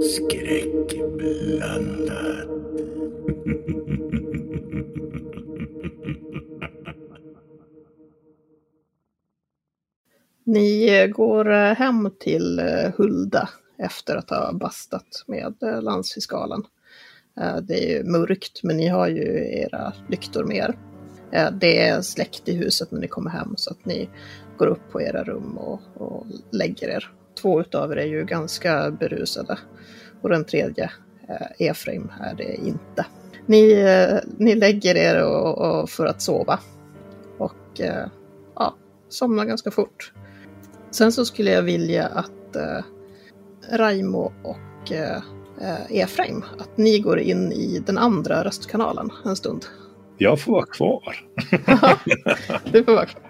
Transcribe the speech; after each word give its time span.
Skräckblandat. 0.00 2.48
Ni 10.44 11.08
går 11.12 11.52
eh, 11.52 11.74
hem 11.74 12.10
till 12.18 12.58
eh, 12.58 12.92
Hulda 12.96 13.48
efter 13.84 14.16
att 14.16 14.30
ha 14.30 14.52
bastat 14.52 15.24
med 15.26 15.54
eh, 15.62 15.82
landsfiskalen. 15.82 16.64
Eh, 17.40 17.56
det 17.56 17.84
är 17.84 17.98
ju 17.98 18.04
mörkt, 18.04 18.62
men 18.62 18.76
ni 18.76 18.88
har 18.88 19.08
ju 19.08 19.58
era 19.60 19.92
lyktor 20.08 20.44
med 20.44 20.56
er. 20.56 20.78
Eh, 21.32 21.50
det 21.50 21.78
är 21.78 22.00
släckt 22.00 22.48
i 22.48 22.56
huset 22.56 22.90
när 22.90 23.00
ni 23.00 23.08
kommer 23.08 23.30
hem, 23.30 23.54
så 23.56 23.70
att 23.70 23.84
ni 23.84 24.08
går 24.58 24.66
upp 24.66 24.92
på 24.92 25.02
era 25.02 25.24
rum 25.24 25.58
och, 25.58 25.80
och 25.94 26.26
lägger 26.50 26.88
er. 26.88 27.10
Två 27.40 27.60
utav 27.60 27.92
er 27.92 27.96
är 27.96 28.06
ju 28.06 28.24
ganska 28.24 28.90
berusade 28.90 29.58
och 30.22 30.28
den 30.28 30.44
tredje, 30.44 30.90
Efraim, 31.58 32.12
är 32.20 32.34
det 32.34 32.54
inte. 32.54 33.06
Ni, 33.46 33.84
ni 34.38 34.54
lägger 34.54 34.96
er 34.96 35.24
och, 35.24 35.58
och 35.58 35.90
för 35.90 36.06
att 36.06 36.22
sova 36.22 36.60
och 37.38 37.80
ja, 38.54 38.74
somnar 39.08 39.44
ganska 39.44 39.70
fort. 39.70 40.12
Sen 40.90 41.12
så 41.12 41.24
skulle 41.24 41.50
jag 41.50 41.62
vilja 41.62 42.06
att 42.06 42.56
eh, 42.56 42.84
Raimo 43.72 44.32
och 44.42 44.92
eh, 44.92 45.22
Efraim, 45.90 46.44
att 46.58 46.76
ni 46.76 46.98
går 46.98 47.18
in 47.18 47.52
i 47.52 47.82
den 47.86 47.98
andra 47.98 48.44
röstkanalen 48.44 49.10
en 49.24 49.36
stund. 49.36 49.64
Jag 50.18 50.40
får 50.40 50.52
vara 50.52 50.66
kvar. 50.66 51.14
Du 52.72 52.84
får 52.84 52.94
vara 52.94 53.06
kvar. 53.06 53.22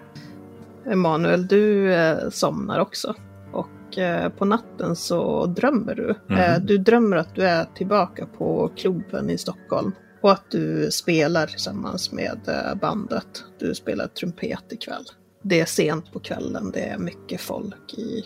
Emanuel, 0.85 1.47
du 1.47 1.93
eh, 1.93 2.29
somnar 2.29 2.79
också. 2.79 3.15
Och 3.51 3.97
eh, 3.97 4.29
på 4.29 4.45
natten 4.45 4.95
så 4.95 5.45
drömmer 5.45 5.95
du. 5.95 6.15
Mhm. 6.27 6.65
du 6.65 6.77
drömmer 6.77 7.17
att 7.17 7.35
du 7.35 7.43
är 7.43 7.65
tillbaka 7.75 8.25
på 8.37 8.71
klubben 8.75 9.29
i 9.29 9.37
Stockholm. 9.37 9.91
Och 10.21 10.31
att 10.31 10.51
du 10.51 10.91
spelar 10.91 11.47
tillsammans 11.47 12.11
med 12.11 12.39
bandet. 12.81 13.43
Du 13.59 13.75
spelar 13.75 14.07
trumpet 14.07 14.71
ikväll. 14.71 15.03
Det 15.43 15.59
är 15.59 15.65
sent 15.65 16.13
på 16.13 16.19
kvällen, 16.19 16.71
det 16.71 16.79
är 16.79 16.97
mycket 16.97 17.41
folk 17.41 17.93
i 17.93 18.23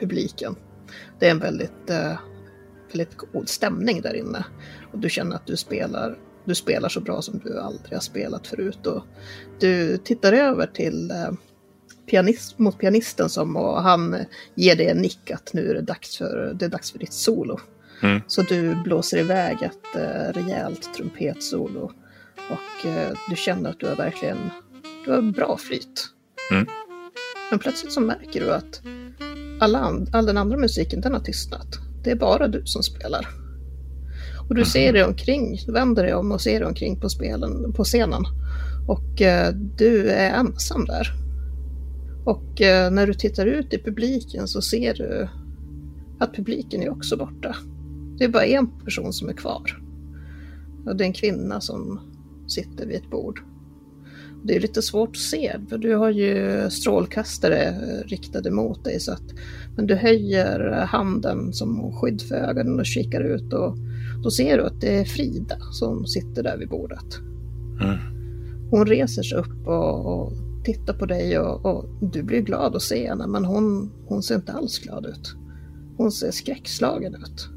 publiken. 0.00 0.56
Det 1.18 1.26
är 1.26 1.30
en 1.30 1.38
väldigt, 1.38 1.90
eh, 1.90 2.18
väldigt 2.88 3.16
god 3.16 3.48
stämning 3.48 4.00
där 4.00 4.14
inne. 4.14 4.44
Och 4.92 4.98
du 4.98 5.10
känner 5.10 5.36
att 5.36 5.46
du 5.46 5.56
spelar, 5.56 6.18
du 6.44 6.54
spelar 6.54 6.88
så 6.88 7.00
bra 7.00 7.22
som 7.22 7.38
du 7.38 7.60
aldrig 7.60 7.92
har 7.92 8.00
spelat 8.00 8.46
förut. 8.46 8.86
Och 8.86 9.02
du 9.60 9.96
tittar 9.96 10.32
över 10.32 10.66
till 10.66 11.10
eh, 11.10 11.30
pianist, 12.10 12.58
mot 12.58 12.78
pianisten 12.78 13.28
som 13.28 13.56
och 13.56 13.82
han 13.82 14.16
ger 14.54 14.76
dig 14.76 14.86
en 14.88 14.98
nick 14.98 15.30
att 15.30 15.52
nu 15.52 15.70
är 15.70 15.74
det 15.74 15.82
dags 15.82 16.18
för, 16.18 16.54
det 16.58 16.64
är 16.64 16.68
dags 16.68 16.92
för 16.92 16.98
ditt 16.98 17.12
solo. 17.12 17.60
Mm. 18.02 18.20
Så 18.26 18.42
du 18.42 18.74
blåser 18.74 19.18
iväg 19.18 19.62
ett 19.62 19.96
eh, 19.96 20.32
rejält 20.40 20.94
trumpetsolo. 20.94 21.92
Och 22.50 22.86
eh, 22.86 23.16
du 23.30 23.36
känner 23.36 23.70
att 23.70 23.80
du 23.80 23.86
har 23.86 23.96
verkligen 23.96 24.38
du 25.04 25.12
har 25.12 25.22
bra 25.22 25.56
flyt. 25.56 26.06
Mm. 26.50 26.66
Men 27.50 27.58
plötsligt 27.58 27.92
så 27.92 28.00
märker 28.00 28.40
du 28.40 28.52
att 28.52 28.82
alla 29.60 29.78
and, 29.78 30.08
all 30.12 30.26
den 30.26 30.36
andra 30.36 30.56
musiken 30.56 31.00
den 31.00 31.12
har 31.12 31.20
tystnat. 31.20 31.78
Det 32.04 32.10
är 32.10 32.16
bara 32.16 32.48
du 32.48 32.62
som 32.64 32.82
spelar. 32.82 33.28
Och 34.48 34.54
du 34.54 34.64
ser 34.64 34.92
dig 34.92 35.04
omkring, 35.04 35.58
du 35.66 35.72
vänder 35.72 36.02
dig 36.02 36.14
om 36.14 36.32
och 36.32 36.40
ser 36.40 36.60
dig 36.60 36.68
omkring 36.68 37.00
på, 37.00 37.08
spelen, 37.08 37.72
på 37.72 37.84
scenen. 37.84 38.22
Och 38.86 39.22
eh, 39.22 39.54
du 39.54 40.10
är 40.10 40.30
ensam 40.30 40.84
där. 40.84 41.12
Och 42.24 42.60
eh, 42.60 42.90
när 42.90 43.06
du 43.06 43.14
tittar 43.14 43.46
ut 43.46 43.74
i 43.74 43.78
publiken 43.78 44.48
så 44.48 44.62
ser 44.62 44.94
du 44.94 45.28
att 46.18 46.34
publiken 46.34 46.82
är 46.82 46.90
också 46.90 47.16
borta. 47.16 47.56
Det 48.18 48.24
är 48.24 48.28
bara 48.28 48.46
en 48.46 48.80
person 48.84 49.12
som 49.12 49.28
är 49.28 49.32
kvar. 49.32 49.82
Och 50.86 50.96
det 50.96 51.04
är 51.04 51.06
en 51.06 51.12
kvinna 51.12 51.60
som 51.60 52.00
sitter 52.48 52.86
vid 52.86 52.96
ett 52.96 53.10
bord. 53.10 53.40
Det 54.42 54.56
är 54.56 54.60
lite 54.60 54.82
svårt 54.82 55.08
att 55.08 55.16
se, 55.16 55.56
för 55.68 55.78
du 55.78 55.94
har 55.94 56.10
ju 56.10 56.70
strålkastare 56.70 57.62
eh, 57.64 58.08
riktade 58.08 58.50
mot 58.50 58.84
dig. 58.84 59.00
Så 59.00 59.12
att, 59.12 59.22
men 59.76 59.86
du 59.86 59.94
höjer 59.94 60.70
handen 60.88 61.52
som 61.52 61.92
skydd 61.92 62.22
för 62.22 62.34
ögonen 62.34 62.78
och 62.78 62.86
kikar 62.86 63.20
ut 63.20 63.52
och 63.52 63.76
då 64.22 64.30
ser 64.30 64.58
du 64.58 64.64
att 64.64 64.80
det 64.80 64.98
är 64.98 65.04
Frida 65.04 65.56
som 65.72 66.06
sitter 66.06 66.42
där 66.42 66.56
vid 66.56 66.68
bordet. 66.68 67.18
Mm. 67.80 67.98
Hon 68.70 68.86
reser 68.86 69.22
sig 69.22 69.38
upp 69.38 69.66
och, 69.66 70.06
och 70.06 70.32
tittar 70.64 70.94
på 70.94 71.06
dig 71.06 71.38
och, 71.38 71.66
och 71.66 71.84
du 72.00 72.22
blir 72.22 72.40
glad 72.40 72.76
att 72.76 72.82
se 72.82 73.08
henne 73.08 73.26
men 73.26 73.44
hon, 73.44 73.92
hon 74.06 74.22
ser 74.22 74.34
inte 74.34 74.52
alls 74.52 74.78
glad 74.78 75.06
ut. 75.06 75.34
Hon 75.96 76.12
ser 76.12 76.30
skräckslagen 76.30 77.14
ut. 77.14 77.48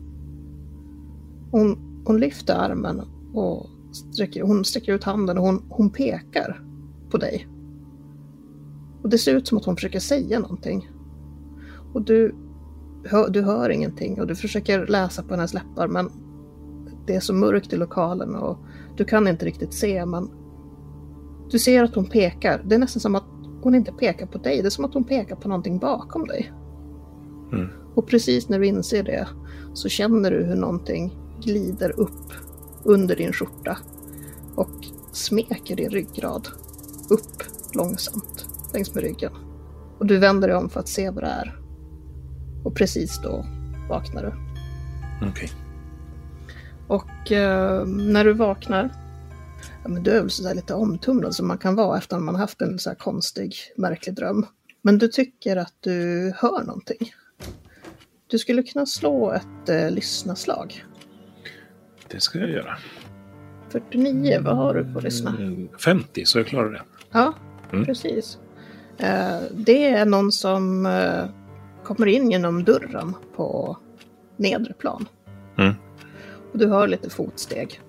Hon, 1.52 1.78
hon 2.06 2.20
lyfter 2.20 2.56
armen 2.56 3.02
och 3.34 3.70
sträcker, 4.14 4.44
hon 4.44 4.66
sträcker 4.66 4.94
ut 4.94 5.04
handen 5.04 5.38
och 5.38 5.44
hon, 5.44 5.64
hon 5.70 5.90
pekar 5.90 6.62
på 7.12 7.18
dig. 7.18 7.48
Och 9.02 9.10
det 9.10 9.18
ser 9.18 9.36
ut 9.36 9.48
som 9.48 9.58
att 9.58 9.66
hon 9.66 9.76
försöker 9.76 10.00
säga 10.00 10.40
någonting. 10.40 10.90
Och 11.94 12.02
du, 12.02 12.36
hör, 13.06 13.30
du 13.30 13.42
hör 13.42 13.70
ingenting 13.70 14.22
och 14.22 14.28
du 14.28 14.36
försöker 14.36 14.88
läsa 14.88 15.24
på 15.24 15.34
hennes 15.34 15.54
läppar 15.54 15.88
men 15.88 16.12
det 17.06 17.16
är 17.16 17.20
så 17.20 17.34
mörkt 17.34 17.74
i 17.74 17.78
lokalen 17.78 18.36
och 18.36 18.58
du 18.98 19.06
kan 19.06 19.28
inte 19.28 19.46
riktigt 19.46 19.74
se 19.74 20.06
men 20.06 20.30
du 21.52 21.60
ser 21.60 21.84
att 21.84 21.96
hon 21.96 22.06
pekar. 22.06 22.62
Det 22.66 22.76
är 22.76 22.80
nästan 22.80 23.00
som 23.00 23.16
att 23.16 23.26
hon 23.62 23.76
inte 23.76 23.92
pekar 23.92 24.26
på 24.26 24.38
dig, 24.38 24.62
det 24.62 24.68
är 24.68 24.70
som 24.70 24.86
att 24.86 24.94
hon 24.94 25.04
pekar 25.04 25.36
på 25.36 25.48
någonting 25.48 25.80
bakom 25.80 26.28
dig. 26.28 26.52
Mm. 27.54 27.68
Och 27.96 28.08
precis 28.08 28.50
när 28.50 28.60
du 28.60 28.66
inser 28.66 29.04
det 29.04 29.28
så 29.74 29.90
känner 29.90 30.32
du 30.32 30.44
hur 30.44 30.56
någonting 30.56 31.18
glider 31.42 32.00
upp 32.00 32.34
under 32.84 33.16
din 33.16 33.34
skjorta 33.34 33.78
och 34.56 34.86
smeker 35.12 35.76
din 35.76 35.90
ryggrad 35.90 36.48
upp 37.12 37.44
långsamt 37.74 38.46
längs 38.74 38.96
med 38.96 39.04
ryggen. 39.04 39.32
Och 40.00 40.06
du 40.06 40.18
vänder 40.18 40.48
dig 40.48 40.58
om 40.58 40.70
för 40.70 40.80
att 40.80 40.88
se 40.88 41.10
vad 41.10 41.24
det 41.24 41.30
är. 41.30 41.60
Och 42.64 42.76
precis 42.76 43.22
då 43.24 43.46
vaknar 43.90 44.22
du. 44.24 44.34
Okej. 45.28 45.52
Och 46.88 47.32
eh, 47.32 47.86
när 47.86 48.26
du 48.26 48.34
vaknar, 48.34 48.90
ja, 49.84 49.90
men 49.90 50.04
du 50.04 50.12
är 50.12 50.22
väl 50.22 50.30
sådär 50.30 50.56
lite 50.56 50.74
omtumlad 50.74 51.36
som 51.36 51.48
man 51.48 51.58
kan 51.58 51.76
vara 51.76 51.98
efter 51.98 52.16
att 52.16 52.24
man 52.24 52.36
haft 52.36 52.62
en 52.62 52.80
så 52.80 52.90
här 52.90 52.96
konstig, 52.96 53.56
märklig 53.78 54.16
dröm. 54.16 54.46
Men 54.82 54.98
du 54.98 55.08
tycker 55.08 55.58
att 55.58 55.74
du 55.80 55.92
hör 56.36 56.64
någonting. 56.64 57.14
Du 58.28 58.38
skulle 58.40 58.64
kunna 58.64 58.86
slå 58.86 59.32
ett 59.32 59.70
eh, 59.70 59.92
lyssnaslag. 59.92 60.86
Det 62.08 62.20
ska 62.20 62.40
jag 62.40 62.50
göra. 62.50 62.78
49, 63.70 64.42
vad 64.42 64.58
har 64.58 64.74
du 64.74 64.94
på 64.94 65.00
lyssna? 65.00 65.30
Mm, 65.30 65.70
50, 65.80 66.26
så 66.26 66.40
jag 66.40 66.48
klarar 66.48 66.72
det. 66.72 66.82
Ja, 67.12 67.34
Mm. 67.72 67.86
precis. 67.86 68.40
Eh, 68.98 69.40
det 69.52 69.86
är 69.88 70.06
någon 70.06 70.32
som 70.32 70.86
eh, 70.86 71.26
kommer 71.84 72.06
in 72.08 72.32
genom 72.32 72.64
dörren 72.64 73.14
på 73.36 73.78
nedre 74.38 74.74
plan. 74.74 75.08
Mm. 75.58 75.74
Och 76.52 76.58
du 76.60 76.68
hör 76.68 76.88
lite 76.88 77.10
fotsteg. 77.10 77.82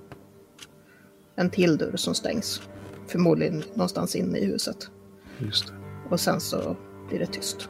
En 1.36 1.50
till 1.50 1.76
dörr 1.76 1.96
som 1.96 2.14
stängs. 2.14 2.62
Förmodligen 3.06 3.62
någonstans 3.74 4.16
inne 4.16 4.38
i 4.38 4.46
huset. 4.46 4.90
Just 5.38 5.66
det. 5.66 5.72
Och 6.10 6.20
sen 6.20 6.40
så 6.40 6.76
blir 7.08 7.18
det 7.18 7.26
tyst. 7.26 7.68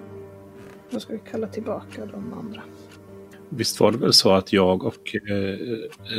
Då 0.90 1.00
ska 1.00 1.12
vi 1.12 1.20
kalla 1.30 1.46
tillbaka 1.46 2.06
de 2.06 2.32
andra. 2.32 2.62
Visst 3.48 3.80
var 3.80 3.92
det 3.92 3.98
väl 3.98 4.12
så 4.12 4.32
att 4.32 4.52
jag 4.52 4.84
och 4.84 5.14
eh, 5.14 5.56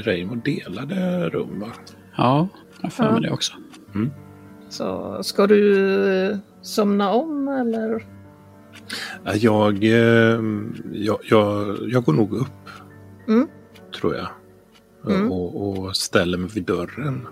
Reimo 0.04 0.36
delade 0.36 1.30
rum? 1.30 1.60
Va? 1.60 1.72
Ja, 2.18 2.48
jag 2.78 2.84
har 2.86 2.90
för 2.90 3.04
mig 3.04 3.14
Ja. 3.14 3.20
det 3.20 3.32
också. 3.34 3.54
Så 4.74 5.20
ska 5.24 5.48
du 5.48 6.06
eh, 6.30 6.38
somna 6.62 7.12
om 7.12 7.48
eller? 7.48 8.06
Ja, 9.24 9.34
Jag, 9.36 9.84
eh, 9.84 10.42
jag, 10.92 11.20
jag, 11.24 11.78
jag 11.88 12.04
går 12.04 12.14
nog 12.14 12.34
upp, 12.34 12.48
Mm. 13.28 13.48
tror 14.00 14.16
jag. 14.16 14.28
Mm. 15.08 15.32
Och, 15.32 15.78
och 15.80 15.96
ställer 15.96 16.38
mig 16.38 16.50
vid 16.50 16.64
dörren. 16.64 17.28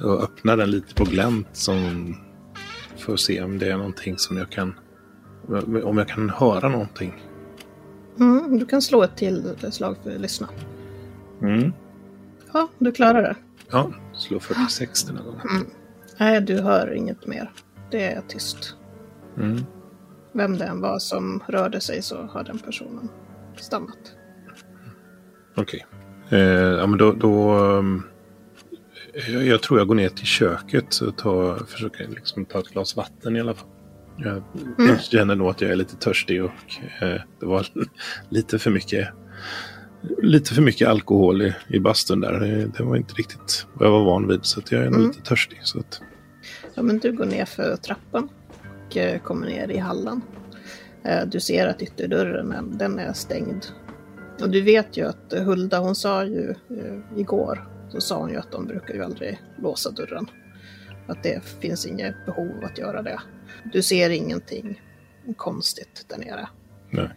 Och 0.00 0.22
öppnar 0.22 0.56
den 0.56 0.70
lite 0.70 0.94
på 0.94 1.04
glänt 1.04 1.48
som 1.52 2.14
för 2.96 3.12
att 3.12 3.20
se 3.20 3.42
om 3.42 3.58
det 3.58 3.66
är 3.70 3.76
någonting 3.76 4.18
som 4.18 4.36
jag 4.36 4.50
kan... 4.50 4.74
Om 5.84 5.98
jag 5.98 6.08
kan 6.08 6.30
höra 6.30 6.68
någonting. 6.68 7.24
Mm, 8.18 8.58
du 8.58 8.66
kan 8.66 8.82
slå 8.82 9.02
ett 9.02 9.16
till 9.16 9.54
slag 9.70 9.96
för 10.02 10.14
att 10.14 10.20
lyssna. 10.20 10.48
Mm. 11.42 11.72
Ja, 12.52 12.68
du 12.78 12.92
klarar 12.92 13.22
det. 13.22 13.36
Ja, 13.70 13.92
slå 14.14 14.40
46 14.40 15.04
den 15.04 15.16
här 15.16 15.24
gången. 15.24 15.40
Nej, 16.18 16.40
du 16.40 16.60
hör 16.60 16.92
inget 16.94 17.26
mer. 17.26 17.50
Det 17.90 18.02
är 18.12 18.20
tyst. 18.28 18.76
Mm. 19.36 19.64
Vem 20.32 20.58
det 20.58 20.64
än 20.64 20.80
var 20.80 20.98
som 20.98 21.42
rörde 21.46 21.80
sig 21.80 22.02
så 22.02 22.22
har 22.22 22.44
den 22.44 22.58
personen 22.58 23.08
stannat. 23.56 23.98
Okej. 25.56 25.86
Eh, 26.30 26.38
ja, 26.40 26.86
men 26.86 26.98
då... 26.98 27.12
då 27.12 27.54
um, 27.58 28.02
jag, 29.28 29.44
jag 29.46 29.62
tror 29.62 29.78
jag 29.78 29.88
går 29.88 29.94
ner 29.94 30.08
till 30.08 30.26
köket 30.26 31.00
och 31.00 31.16
tar, 31.16 31.56
försöker 31.56 32.08
liksom 32.08 32.44
ta 32.44 32.58
ett 32.58 32.68
glas 32.68 32.96
vatten 32.96 33.36
i 33.36 33.40
alla 33.40 33.54
fall. 33.54 33.68
Jag 34.16 34.42
Mm. 34.78 34.98
känner 34.98 35.36
nog 35.36 35.48
att 35.48 35.60
jag 35.60 35.70
är 35.70 35.76
lite 35.76 35.96
törstig 35.96 36.44
och 36.44 36.50
eh, 37.00 37.20
det 37.40 37.46
var 37.46 37.66
lite 38.28 38.58
för 38.58 38.70
mycket 38.70 39.08
lite 40.22 40.54
för 40.54 40.62
mycket 40.62 40.88
alkohol 40.88 41.42
i, 41.42 41.54
i 41.68 41.80
bastun 41.80 42.20
där. 42.20 42.40
Det, 42.76 42.82
var 42.84 42.96
inte 42.96 43.14
riktigt 43.14 43.66
vad 43.74 43.86
jag 43.88 43.92
var 43.92 44.04
van 44.04 44.28
vid 44.28 44.44
så 44.44 44.60
att 44.60 44.72
jag 44.72 44.82
är 44.82 44.86
Mm. 44.86 45.06
lite 45.06 45.20
törstig. 45.22 45.60
Så 45.62 45.78
att, 45.78 46.00
Ja, 46.74 46.82
men 46.82 46.98
du 46.98 47.12
går 47.12 47.24
ner 47.26 47.44
för 47.44 47.76
trappan 47.76 48.28
och 48.86 48.96
eh, 48.96 49.20
kommer 49.20 49.46
ner 49.46 49.68
i 49.70 49.78
hallen. 49.78 50.20
Eh, 51.04 51.26
Du 51.26 51.40
ser 51.40 51.66
att 51.66 51.82
ytterdörren 51.82 52.52
är- 52.52 52.78
den 52.78 52.98
är 52.98 53.12
stängd. 53.12 53.66
Och 54.40 54.50
du 54.50 54.60
vet 54.62 54.96
ju 54.96 55.08
att 55.08 55.32
eh, 55.32 55.42
Hulda, 55.42 55.78
hon 55.78 55.94
sa 55.94 56.24
ju 56.24 56.50
eh, 56.50 57.18
igår, 57.20 57.68
så 57.88 58.00
sa 58.00 58.18
hon 58.18 58.30
ju 58.30 58.36
att 58.36 58.52
de 58.52 58.66
brukar 58.66 58.94
ju 58.94 59.02
aldrig 59.04 59.40
låsa 59.62 59.90
dörren. 59.90 60.26
Att 61.06 61.22
det 61.22 61.44
finns 61.60 61.86
inget 61.86 62.26
behov 62.26 62.64
att 62.64 62.78
göra 62.78 63.02
det. 63.02 63.20
Du 63.72 63.82
ser 63.82 64.10
ingenting 64.10 64.80
konstigt 65.36 66.04
där 66.08 66.18
nere. 66.18 66.48
nej. 66.90 67.10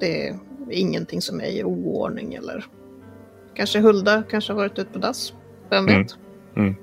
Det 0.00 0.28
är 0.28 0.36
ingenting 0.70 1.22
som 1.22 1.40
är 1.40 1.44
i 1.46 1.64
oordning 1.64 2.34
eller 2.34 2.64
kanske 3.54 3.80
Hulda 3.80 4.22
kanske 4.30 4.52
har 4.52 4.56
varit 4.60 4.78
ute 4.78 4.92
på 4.92 4.98
dass. 4.98 5.32
Vem 5.70 5.88
Mm. 5.88 6.02
vet? 6.02 6.16
Mm. 6.56 6.74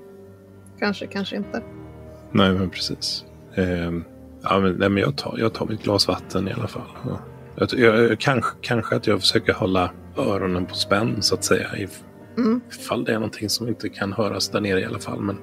Kanske, 0.80 1.08
kanske 1.08 1.36
inte. 1.36 1.64
nej, 2.32 2.54
men 2.54 2.70
precis. 2.70 3.26
Ehm, 3.56 4.04
ja, 4.44 4.60
men, 4.60 4.74
nej, 4.74 4.90
men 4.90 5.04
jag, 5.04 5.16
tar, 5.18 5.36
jag 5.40 5.54
tar 5.54 5.66
mitt 5.66 5.84
glas 5.84 6.08
vatten 6.08 6.48
i 6.48 6.54
alla 6.54 6.68
fall. 6.68 6.82
Ja. 7.06 7.20
Jag, 7.56 7.70
jag, 7.80 8.04
jag, 8.12 8.20
kanske, 8.20 8.52
kanske 8.62 8.96
att 8.96 9.08
jag 9.08 9.20
försöker 9.20 9.54
hålla 9.54 9.92
öronen 10.18 10.66
på 10.66 10.76
spänn 10.76 11.22
så 11.22 11.36
att 11.36 11.44
säga. 11.44 11.68
if- 11.76 12.04
Mm. 12.38 12.62
Ifall 12.70 13.04
det 13.04 13.12
är 13.12 13.16
någonting 13.16 13.50
som 13.50 13.68
inte 13.68 13.90
kan 13.90 14.14
höras 14.14 14.50
där 14.50 14.62
nere 14.62 14.80
i 14.82 14.86
alla 14.86 15.00
fall. 15.00 15.22
Men, 15.22 15.38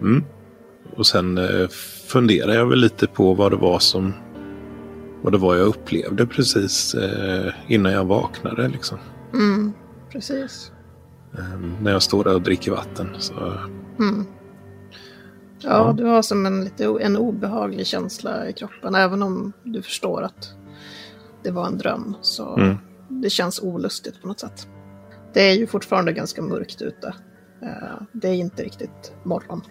mm. 0.00 0.24
Och 0.96 1.06
sen 1.06 1.38
eh, 1.38 1.68
funderar 2.08 2.52
jag 2.54 2.66
väl 2.66 2.78
lite 2.78 3.06
på 3.06 3.34
vad 3.34 3.52
det 3.52 3.56
var 3.56 3.78
som 3.78 4.12
vad 5.22 5.32
det 5.32 5.38
var 5.38 5.56
jag 5.56 5.66
upplevde 5.66 6.26
precis 6.26 6.94
eh, 6.94 7.52
innan 7.68 7.92
jag 7.92 8.04
vaknade. 8.04 8.68
Liksom. 8.68 8.98
Mm, 9.34 9.72
precis. 10.12 10.72
Ehm, 11.38 11.76
när 11.82 11.92
jag 11.92 12.02
står 12.02 12.24
där 12.24 12.34
och 12.34 12.42
dricker 12.42 12.70
vatten. 12.70 13.08
Så, 13.18 13.34
Mm. 13.98 14.26
Ja, 15.62 15.68
Ja. 15.86 15.92
du 15.96 16.04
har 16.04 16.22
som 16.22 16.46
en, 16.46 16.64
lite, 16.64 16.84
en 17.00 17.16
obehaglig 17.16 17.86
känsla 17.86 18.48
i 18.48 18.52
kroppen. 18.52 18.94
Även 18.94 19.22
om 19.22 19.52
du 19.62 19.82
förstår 19.82 20.22
att 20.22 20.54
det 21.42 21.50
var 21.50 21.66
en 21.66 21.78
dröm. 21.78 22.16
Så 22.20 22.56
Mm. 22.56 22.76
det 23.08 23.30
känns 23.30 23.60
olustigt 23.62 24.22
på 24.22 24.28
något 24.28 24.40
sätt. 24.40 24.68
Det 25.34 25.50
är 25.50 25.54
ju 25.54 25.66
fortfarande 25.66 26.12
ganska 26.12 26.42
mörkt 26.42 26.82
ute. 26.82 27.14
Eh, 27.62 28.02
Det 28.12 28.28
är 28.28 28.34
inte 28.34 28.62
riktigt 28.62 29.12
morgon. 29.24 29.62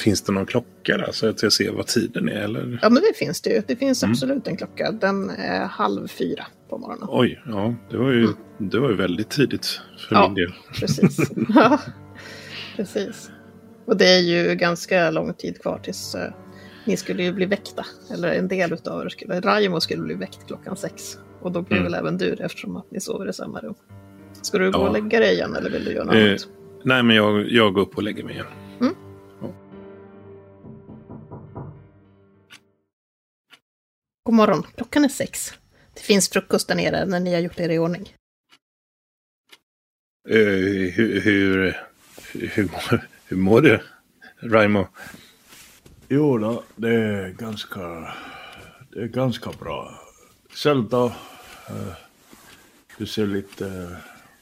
Finns 0.00 0.22
det 0.22 0.32
någon 0.32 0.46
klocka 0.46 0.96
där 0.96 1.08
så 1.12 1.28
att 1.28 1.42
jag 1.42 1.52
ser 1.52 1.72
vad 1.72 1.86
tiden 1.86 2.28
är? 2.28 2.32
Eller? 2.32 2.78
Ja, 2.82 2.90
men 2.90 3.02
det 3.02 3.16
finns 3.16 3.40
det 3.40 3.50
ju. 3.50 3.62
Det 3.66 3.76
finns 3.76 4.02
Mm. 4.02 4.10
absolut 4.12 4.46
en 4.48 4.56
klocka. 4.56 4.92
Den 4.92 5.30
är 5.30 5.64
halv 5.66 6.08
fyra 6.08 6.46
på 6.68 6.78
morgonen. 6.78 7.08
Oj, 7.10 7.42
ja, 7.46 7.74
det 7.90 7.96
var 7.96 8.10
ju, 8.10 8.28
det 8.58 8.78
var 8.78 8.88
ju 8.90 8.96
väldigt 8.96 9.30
tidigt 9.30 9.80
för 10.08 10.16
Ja. 10.16 10.28
min 10.28 10.34
del. 10.34 10.52
Precis. 10.80 11.18
Ja, 11.54 11.78
precis. 12.76 13.30
Och 13.86 13.96
det 13.96 14.06
är 14.08 14.20
ju 14.20 14.54
ganska 14.54 15.10
lång 15.10 15.34
tid 15.34 15.62
kvar 15.62 15.78
tills 15.82 16.14
eh, 16.14 16.32
ni 16.84 16.96
skulle 16.96 17.22
ju 17.22 17.32
bli 17.32 17.46
väckta. 17.46 17.86
Eller 18.14 18.28
en 18.32 18.48
del 18.48 18.72
utav 18.72 19.02
er 19.04 19.08
skulle. 19.08 19.40
Raimo 19.40 19.80
skulle 19.80 20.02
bli 20.02 20.14
väckt 20.14 20.46
klockan 20.46 20.76
sex. 20.76 21.18
Och 21.40 21.52
då 21.52 21.62
blir 21.62 21.78
Mm. 21.78 21.92
väl 21.92 22.00
även 22.00 22.18
du 22.18 22.34
det 22.34 22.44
eftersom 22.44 22.76
att 22.76 22.90
ni 22.90 23.00
sover 23.00 23.28
i 23.30 23.32
samma 23.32 23.58
rum. 23.60 23.74
Ska 24.42 24.58
du 24.58 24.70
gå 24.72 24.78
Ja. 24.78 24.86
och 24.88 24.92
lägga 24.92 25.20
dig 25.20 25.34
igen 25.34 25.56
eller 25.56 25.70
vill 25.70 25.84
du 25.84 25.92
göra 25.92 26.04
något 26.04 26.14
Eh? 26.14 26.36
Nej, 26.84 27.02
men 27.02 27.16
jag, 27.16 27.48
jag 27.50 27.74
går 27.74 27.82
upp 27.82 27.96
och 27.96 28.02
lägger 28.02 28.24
mig 28.24 28.34
igen. 28.34 28.46
God 34.30 34.36
morgon, 34.36 34.62
klockan 34.76 35.04
är 35.04 35.08
sex. 35.08 35.52
Det 35.94 36.00
finns 36.00 36.28
frukost 36.28 36.68
där 36.68 36.74
nere 36.74 37.04
när 37.06 37.20
ni 37.20 37.34
har 37.34 37.40
gjort 37.40 37.60
er 37.60 37.68
i 37.68 37.78
ordning. 37.78 38.12
Eh, 40.28 40.36
hur, 40.94 41.20
hur, 41.20 41.76
hur, 42.32 42.62
mår- 42.64 43.08
hur 43.26 43.36
mår 43.36 43.60
du, 43.60 43.80
Raimo? 44.42 44.88
Jo 46.08 46.38
då, 46.38 46.62
det 46.76 46.88
är 46.94 47.28
ganska, 47.28 47.80
det 48.90 49.00
är 49.02 49.06
ganska 49.06 49.50
bra. 49.60 50.00
Själv 50.54 50.88
då? 50.88 51.06
Eh, 51.68 51.92
Du 52.98 53.06
ser 53.06 53.26
lite, 53.26 53.96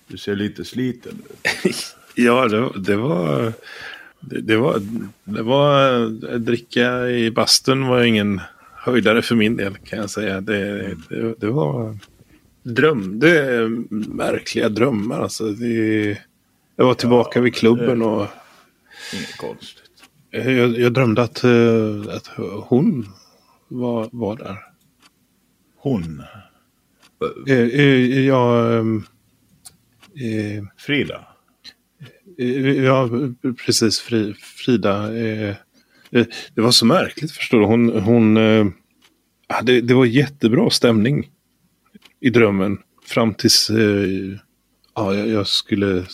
du 0.07 0.17
ser 0.19 0.37
lite 0.37 0.65
sliten 0.65 1.23
ut. 1.65 1.97
Ja, 2.15 2.49
det, 2.49 2.81
det 2.81 2.97
var... 2.97 3.53
Det, 4.21 4.41
det 4.41 4.57
var... 4.57 4.81
Det 5.25 5.43
var... 5.43 6.07
Dricka 6.39 7.09
i 7.09 7.31
bastun 7.31 7.87
var 7.87 8.03
ingen 8.03 8.41
höjdare 8.91 9.23
för 9.23 9.35
min 9.35 9.57
del 9.57 9.77
kan 9.77 9.99
jag 9.99 10.11
säga. 10.11 10.41
Det, 10.41 10.95
det, 11.09 11.35
det 11.39 11.47
var... 11.51 11.99
Dröm. 12.63 13.19
Det 13.19 13.39
är 13.39 13.69
märkliga 14.15 14.69
drömmar 14.69 15.21
alltså. 15.21 15.45
Det, 15.53 16.19
jag 16.77 16.85
var 16.85 16.95
tillbaka 16.95 17.41
vid 17.41 17.55
klubben 17.55 18.03
och 18.03 18.27
Inget 19.15 19.37
konstigt. 19.37 19.91
jag, 20.31 20.79
jag 20.79 20.93
drömde 20.93 21.23
att, 21.23 21.45
eh, 21.45 22.15
att 22.17 22.27
hon 22.65 23.07
var, 23.69 24.09
var 24.13 24.37
där. 24.37 24.57
Hon, 25.77 26.23
Eh, 27.49 27.57
eh, 27.59 28.21
Jag... 28.27 28.79
ehm, 28.79 29.03
eh, 30.15 30.65
Frida. 30.77 31.27
Ja, 32.85 33.11
precis. 33.67 34.01
Fri, 34.01 34.35
Frida. 34.35 35.13
Eh, 36.11 36.27
det 36.55 36.61
var 36.61 36.71
så 36.71 36.87
märkligt, 36.87 37.33
förstår 37.33 37.61
du. 37.61 37.67
Hon, 37.67 38.01
hon, 38.01 38.37
eh, 38.37 38.67
hade, 39.49 39.81
det 39.81 39.95
var 39.95 40.05
jättebra 40.05 40.71
stämning 40.71 41.31
i 42.21 42.31
drömmen. 42.31 42.79
Fram 43.07 43.35
tills 43.35 43.71
eh, 43.71 44.37
ja, 44.95 45.15
jag, 45.15 45.47
skulle 45.47 46.05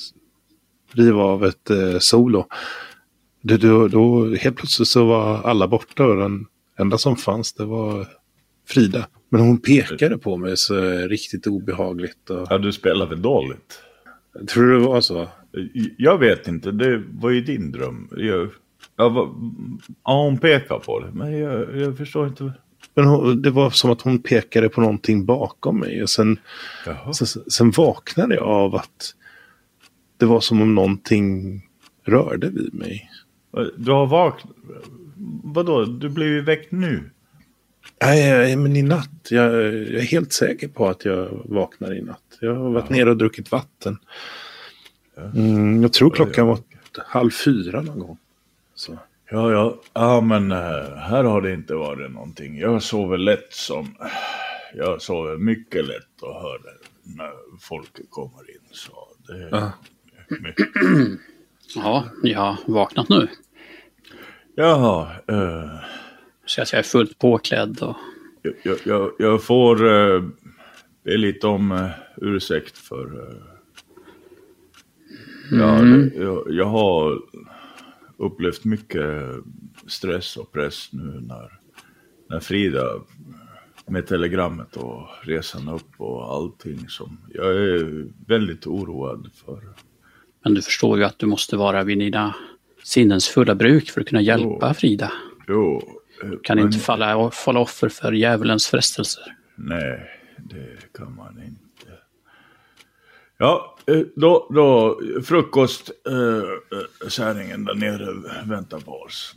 riva 0.93 1.23
av 1.23 1.45
ett 1.45 1.71
eh, 1.71 1.99
solo. 1.99 2.47
Det, 3.43 3.57
då, 3.57 3.89
då, 3.89 4.35
helt 4.35 4.57
plötsligt 4.57 4.89
så 4.89 5.05
var 5.05 5.43
alla 5.43 5.69
borta 5.69 6.05
och 6.05 6.17
den 6.17 6.47
enda 6.79 6.99
som 6.99 7.17
fanns 7.17 7.53
det 7.53 7.65
var 7.65 8.09
Frida. 8.69 9.07
Men 9.29 9.41
hon 9.41 9.59
pekade 9.59 10.19
på 10.19 10.37
mig 10.37 10.57
så 10.57 10.75
riktigt 11.09 11.47
obehagligt. 11.47 12.31
Och, 12.31 12.47
Ja, 12.51 12.59
du 12.59 12.73
spelar 12.73 13.07
väl 13.07 13.23
dåligt? 13.23 13.81
tror 14.49 14.73
det 14.73 14.79
var 14.79 15.01
så. 15.01 15.29
Jag 15.97 16.19
vet 16.19 16.49
inte, 16.49 16.71
det 16.71 17.03
var 17.13 17.31
ju 17.31 17.41
din 17.41 17.73
dröm. 17.73 18.09
Jag, 18.17 18.51
jag 18.97 19.11
var, 19.11 19.35
ja, 20.05 20.25
hon 20.25 20.39
pekar 20.39 20.79
på 20.79 21.01
det, 21.01 21.11
men 21.13 21.39
jag, 21.39 21.77
jag 21.77 21.97
förstår 21.97 22.27
inte. 22.27 22.53
Men 22.95 23.05
hon, 23.05 23.43
det 23.43 23.51
var 23.51 23.71
som 23.71 23.91
att 23.91 24.01
hon 24.01 24.23
pekade 24.23 24.69
på 24.69 24.81
någonting 24.81 25.25
bakom 25.25 25.81
mig. 25.81 26.03
Och 26.03 26.11
sen, 26.11 26.39
sen, 27.15 27.43
sen 27.51 27.71
vaknade 27.71 28.35
jag 28.35 28.45
av 28.45 28.75
att 28.75 29.15
det 30.17 30.27
var 30.27 30.41
som 30.41 30.63
om 30.63 30.75
någonting 30.75 31.61
rörde 32.05 32.49
vid 32.49 32.75
mig. 32.75 33.11
Du 33.77 33.93
har 33.93 34.07
vaknat. 34.07 34.53
Vadå, 35.45 35.85
du 35.85 36.09
blev 36.09 36.29
ju 36.29 36.43
väckt 36.43 36.73
nu. 36.73 37.11
Nej, 38.03 38.31
nej, 38.31 38.57
men 38.57 38.77
i 38.77 38.83
natt. 38.83 39.29
Jag, 39.31 39.53
jag 39.53 39.65
är 39.75 40.01
helt 40.01 40.33
säker 40.33 40.69
på 40.69 40.89
att 40.89 41.05
jag 41.05 41.43
vaknade 41.45 41.97
i 41.97 42.03
natt. 42.03 42.39
Jag 42.41 42.55
har 42.55 42.71
varit 42.71 42.91
nere 42.91 43.11
och 43.11 43.17
druckit 43.17 43.51
vatten. 43.51 43.99
Mm, 45.35 45.83
jag 45.83 45.93
tror 45.93 46.11
klockan 46.11 46.47
var 46.47 46.59
halv 47.07 47.31
fyra 47.31 47.83
någon 47.83 47.99
gång. 47.99 48.19
Så. 48.75 48.99
Ja, 49.31 49.53
ja, 49.53 49.81
ja 49.93 50.21
men 50.21 50.53
eh, 50.53 50.97
här 50.97 51.25
har 51.25 51.41
det 51.41 51.53
inte 51.55 51.75
varit 51.75 52.11
någonting. 52.13 52.59
Jag 52.59 52.83
sover 52.83 53.19
lätt 53.19 53.53
som... 53.53 53.95
Jag 54.75 55.03
sover 55.03 55.37
mycket 55.37 55.87
lätt 55.87 56.23
och 56.23 56.35
hör 56.35 56.59
det 56.59 56.75
när 57.17 57.33
folk 57.61 58.11
kommer 58.11 58.51
in. 58.51 58.61
Så 58.71 58.93
det 59.29 59.49
Ja. 59.51 59.73
mycket. 60.41 60.69
Ja, 61.77 62.05
jag 62.23 62.41
har 62.41 62.57
vaknat 62.67 63.09
nu. 63.09 63.29
Jaha, 64.55 65.11
eh, 65.29 65.71
Så 66.47 66.63
att 66.63 66.73
jag 66.73 66.79
är 66.79 66.83
fullt 66.83 67.19
påklädd 67.19 67.83
och 67.83 67.97
jag, 68.43 68.55
jag, 68.63 68.79
jag, 68.85 69.13
jag 69.19 69.43
får 69.45 69.87
eh, 69.87 70.23
be 71.05 71.17
lite 71.17 71.47
om 71.47 71.73
uh, 71.73 71.91
ursäkt 72.17 72.79
för... 72.79 73.05
eh, 73.05 73.37
Mm. 75.53 76.09
det, 76.09 76.17
jag, 76.23 76.45
jag 76.51 76.65
har 76.65 77.21
upplevt 78.17 78.65
mycket 78.65 79.13
stress 79.87 80.37
och 80.37 80.53
press 80.53 80.89
nu 80.93 81.21
när, 81.21 81.59
när 82.29 82.41
Frida 82.41 82.83
med 83.87 84.07
telegrammet 84.07 84.77
och 84.77 85.09
resan 85.23 85.69
upp 85.69 85.91
och 85.97 86.35
allting 86.35 86.89
som 86.89 87.19
jag 87.35 87.47
är 87.47 88.07
väldigt 88.27 88.67
oroad 88.67 89.31
för. 89.45 89.63
Men 90.45 90.55
du 90.55 90.63
förstår 90.63 90.99
ju 90.99 91.05
att 91.05 91.19
du 91.19 91.27
måste 91.27 91.57
vara 91.57 91.85
vid 91.85 91.99
dina 91.99 92.35
sinnens 92.83 93.29
fulla 93.29 93.55
bruk 93.55 93.91
för 93.91 94.01
att 94.01 94.07
kunna 94.07 94.23
hjälpa 94.23 94.69
Jo. 94.69 94.75
Frida. 94.75 95.13
Jo, 95.49 95.83
eh, 96.23 96.31
Kan 96.43 96.57
men- 96.57 96.67
inte 96.67 96.79
falla, 96.79 97.31
falla 97.31 97.61
offer 97.61 97.89
för 97.89 98.13
djävulens 98.13 98.67
frestelser. 98.67 99.37
Nej, 99.57 100.11
det 100.39 100.93
kan 100.99 101.15
man 101.17 101.43
inte. 101.43 101.64
Ja, 103.45 103.77
eh, 103.87 104.01
då, 104.17 104.51
då 104.55 105.01
frukostkärringen 105.25 107.61
äh, 107.61 107.67
där 107.67 107.75
nere 107.75 108.15
väntar 108.45 108.79
på 108.79 108.93
oss. 108.93 109.35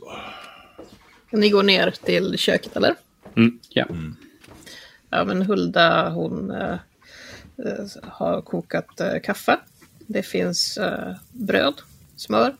Ni 1.30 1.50
går 1.50 1.62
ner 1.62 1.94
till 2.04 2.38
köket 2.38 2.76
eller? 2.76 2.94
Mm. 3.36 3.58
Ja. 3.68 3.86
Ja, 5.10 5.24
men 5.24 5.42
Hulda 5.42 6.10
hon 6.10 6.50
äh, 6.50 6.76
har 8.02 8.40
kokat 8.40 9.00
äh, 9.00 9.20
kaffe. 9.22 9.58
Det 10.06 10.22
finns 10.22 10.78
äh, 10.78 11.14
bröd, 11.32 11.74
smör. 12.16 12.54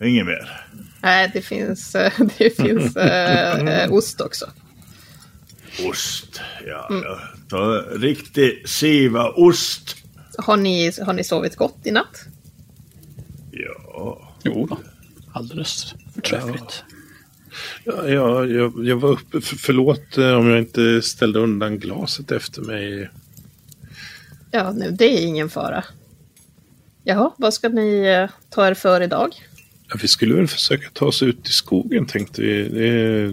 Inget 0.00 0.26
mer? 0.26 0.66
Nej, 1.02 1.30
det 1.32 1.42
finns, 1.42 1.92
det 2.38 2.56
finns 2.56 2.96
ost 3.90 4.20
också. 4.20 4.46
Ost, 5.88 6.40
ja. 6.66 6.88
Mm. 6.90 7.02
Ta 7.48 7.84
riktig 7.90 8.68
siva 8.68 9.30
ost. 9.30 10.03
Har 10.38 10.56
ni, 10.56 10.92
har 11.00 11.12
ni 11.12 11.24
sovit 11.24 11.56
gott 11.56 11.78
i 11.84 11.90
natt? 11.90 12.24
Ja. 13.50 14.34
Jo 14.42 14.66
då. 14.66 14.78
Alldeles 15.32 15.94
förträffligt. 16.14 16.84
Ja, 17.84 18.08
ja 18.08 18.46
jag, 18.46 18.86
jag 18.86 18.96
var 18.96 19.10
uppe. 19.10 19.40
För, 19.40 19.56
förlåt 19.56 20.18
eh, 20.18 20.32
om 20.32 20.48
jag 20.48 20.58
inte 20.58 21.02
ställde 21.02 21.38
undan 21.38 21.78
glaset 21.78 22.32
efter 22.32 22.62
mig. 22.62 23.10
Ja, 24.50 24.72
nu, 24.72 24.90
det 24.90 25.04
är 25.04 25.26
ingen 25.26 25.50
fara. 25.50 25.84
Jaha, 27.04 27.30
vad 27.36 27.54
ska 27.54 27.68
ni 27.68 27.98
eh, 27.98 28.30
ta 28.50 28.66
er 28.66 28.74
för 28.74 29.00
idag? 29.00 29.34
Ja, 29.88 29.96
vi 30.02 30.08
skulle 30.08 30.34
väl 30.34 30.48
försöka 30.48 30.90
ta 30.92 31.06
oss 31.06 31.22
ut 31.22 31.48
i 31.48 31.52
skogen 31.52 32.06
tänkte 32.06 32.42
vi. 32.42 32.68
Det, 32.68 33.24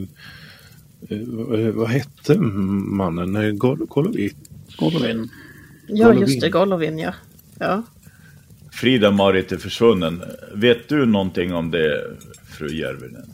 eh, 1.16 1.72
vad 1.74 1.90
hette 1.90 2.38
mannen? 2.38 3.58
Golovin? 3.58 4.36
Golovin. 4.78 5.30
Ja, 5.94 6.14
just 6.14 6.42
det. 6.42 6.50
Golovin, 6.50 7.00
ja. 7.00 7.14
ja. 7.60 7.84
Frida-Marit 8.72 9.52
är 9.52 9.58
försvunnen. 9.58 10.24
Vet 10.54 10.90
du 10.90 11.06
någonting 11.06 11.54
om 11.54 11.72
det, 11.72 12.18
fru 12.46 12.76
Järvinen? 12.76 13.34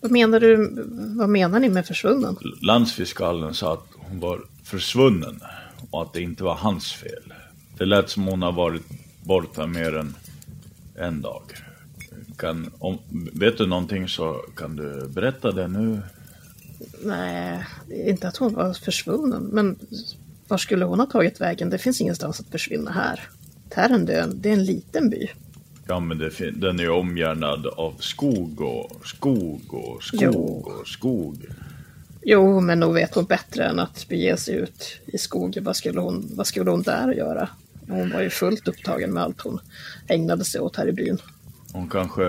Vad 0.00 0.10
menar 0.10 0.40
du? 0.40 0.70
Vad 1.18 1.28
menar 1.28 1.60
ni 1.60 1.68
med 1.68 1.86
försvunnen? 1.86 2.36
Landsfiskalen 2.62 3.54
sa 3.54 3.72
att 3.72 3.86
hon 3.92 4.20
var 4.20 4.40
försvunnen 4.64 5.40
och 5.90 6.02
att 6.02 6.12
det 6.12 6.20
inte 6.20 6.44
var 6.44 6.54
hans 6.54 6.92
fel. 6.92 7.32
Det 7.78 7.84
lät 7.84 8.10
som 8.10 8.26
hon 8.26 8.42
har 8.42 8.52
varit 8.52 8.82
borta 9.22 9.66
mer 9.66 9.96
än 9.96 10.14
en 10.94 11.22
dag. 11.22 11.42
Kan, 12.36 12.70
om, 12.78 12.98
vet 13.32 13.58
du 13.58 13.66
någonting 13.66 14.08
så 14.08 14.44
kan 14.56 14.76
du 14.76 15.08
berätta 15.08 15.52
det 15.52 15.68
nu. 15.68 16.00
Nej, 17.02 17.64
inte 17.88 18.28
att 18.28 18.36
hon 18.36 18.54
var 18.54 18.74
försvunnen, 18.74 19.42
men 19.42 19.76
var 20.48 20.58
skulle 20.58 20.84
hon 20.84 21.00
ha 21.00 21.06
tagit 21.06 21.40
vägen? 21.40 21.70
Det 21.70 21.78
finns 21.78 22.00
ingenstans 22.00 22.40
att 22.40 22.46
försvinna 22.46 22.90
här. 22.90 23.20
Tärendön, 23.70 24.40
det 24.40 24.48
är 24.48 24.52
en 24.52 24.64
liten 24.64 25.10
by. 25.10 25.28
Ja, 25.86 26.00
men 26.00 26.18
det, 26.18 26.50
den 26.50 26.80
är 26.80 26.90
omgärdad 26.90 27.66
av 27.66 27.94
skog 27.98 28.60
och 28.60 29.06
skog 29.06 29.74
och 29.74 30.02
skog 30.02 30.22
jo. 30.22 30.74
och 30.80 30.88
skog. 30.88 31.46
Jo, 32.22 32.60
men 32.60 32.80
nog 32.80 32.94
vet 32.94 33.14
hon 33.14 33.24
bättre 33.24 33.64
än 33.64 33.78
att 33.78 34.08
bege 34.08 34.36
sig 34.36 34.54
ut 34.54 35.00
i 35.06 35.18
skogen. 35.18 35.64
Vad 35.64 35.76
skulle 35.76 36.00
hon, 36.00 36.30
vad 36.36 36.46
skulle 36.46 36.70
hon 36.70 36.82
där 36.82 37.12
göra? 37.12 37.48
Hon 37.88 38.10
var 38.10 38.20
ju 38.20 38.30
fullt 38.30 38.68
upptagen 38.68 39.12
med 39.12 39.22
allt 39.22 39.40
hon 39.40 39.60
ägnade 40.08 40.44
sig 40.44 40.60
åt 40.60 40.76
här 40.76 40.88
i 40.88 40.92
byn. 40.92 41.18
Hon 41.72 41.88
kanske 41.88 42.24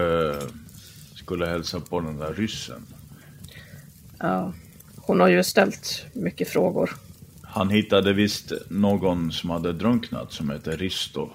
skulle 1.16 1.46
hälsa 1.46 1.80
på 1.80 2.00
den 2.00 2.18
där 2.18 2.34
ryssen. 2.34 2.86
Ja, 4.20 4.54
hon 4.96 5.20
har 5.20 5.28
ju 5.28 5.44
ställt 5.44 6.06
mycket 6.14 6.50
frågor. 6.50 6.96
Han 7.56 7.70
hittade 7.70 8.14
visst 8.14 8.52
någon 8.70 9.32
som 9.32 9.50
hade 9.50 9.74
drunknat 9.74 10.34
som 10.34 10.50
hette 10.50 10.72
Risto. 10.72 11.30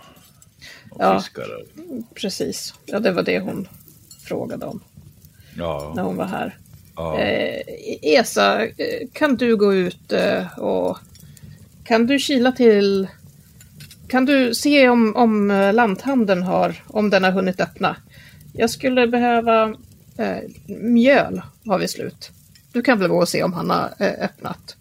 Ja, 0.99 1.21
fiskare. 1.21 1.65
precis. 2.15 2.75
Ja, 2.87 3.00
det 3.00 3.12
var 3.12 3.23
det 3.23 3.41
hon 3.41 3.69
frågade 4.25 4.67
om. 4.67 4.81
Ja. 5.57 5.93
När 5.97 6.03
hon 6.03 6.17
var 6.17 6.25
här. 6.25 6.59
Ja. 6.97 7.19
Eh, 7.19 7.62
Esa, 8.03 8.67
kan 9.12 9.37
du 9.37 9.57
gå 9.57 9.75
ut 9.75 10.12
eh, 10.12 10.59
och 10.59 10.99
kan 11.85 12.07
du 12.07 12.19
kila 12.19 12.53
till... 12.53 13.09
Kan 14.09 14.25
du 14.25 14.55
se 14.55 14.89
om, 14.89 15.17
om 15.17 15.49
lanthandeln 15.75 16.43
har, 16.43 16.85
om 16.87 17.11
den 17.11 17.25
har 17.25 17.31
hunnit 17.31 17.61
öppna? 17.61 17.97
Jag 18.53 18.71
skulle 18.71 19.07
behöva 19.07 19.75
eh, 20.17 20.39
mjöl, 20.67 21.43
har 21.67 21.79
vi 21.79 21.89
slut. 21.89 22.31
Du 22.73 22.83
kan 22.83 22.99
väl 22.99 23.09
gå 23.09 23.17
och 23.17 23.29
se 23.29 23.43
om 23.43 23.53
han 23.53 23.71
har 23.71 23.91
eh, 23.99 24.25
öppnat? 24.25 24.77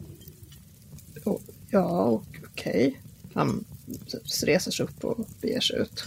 Och, 1.23 1.41
ja, 1.69 2.21
okej. 2.53 2.87
Okay. 2.87 2.93
Han 3.33 3.65
reser 4.43 4.71
sig 4.71 4.85
upp 4.85 5.03
och 5.03 5.27
beger 5.41 5.59
sig 5.59 5.79
ut. 5.79 6.03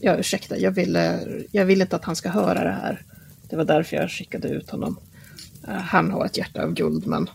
Ja, 0.00 0.16
ursäkta, 0.16 0.58
jag 0.58 0.70
ville, 0.70 1.20
jag 1.52 1.64
vill 1.64 1.80
inte 1.80 1.96
att 1.96 2.04
han 2.04 2.16
ska 2.16 2.28
höra 2.28 2.64
det 2.64 2.70
här. 2.70 3.02
Det 3.48 3.56
var 3.56 3.64
därför 3.64 3.96
jag 3.96 4.10
skickade 4.10 4.48
ut 4.48 4.70
honom. 4.70 4.96
Eh, 5.68 5.74
han 5.74 6.10
har 6.10 6.26
ett 6.26 6.36
hjärta 6.36 6.62
av 6.62 6.74
guld, 6.74 7.06
men 7.06 7.30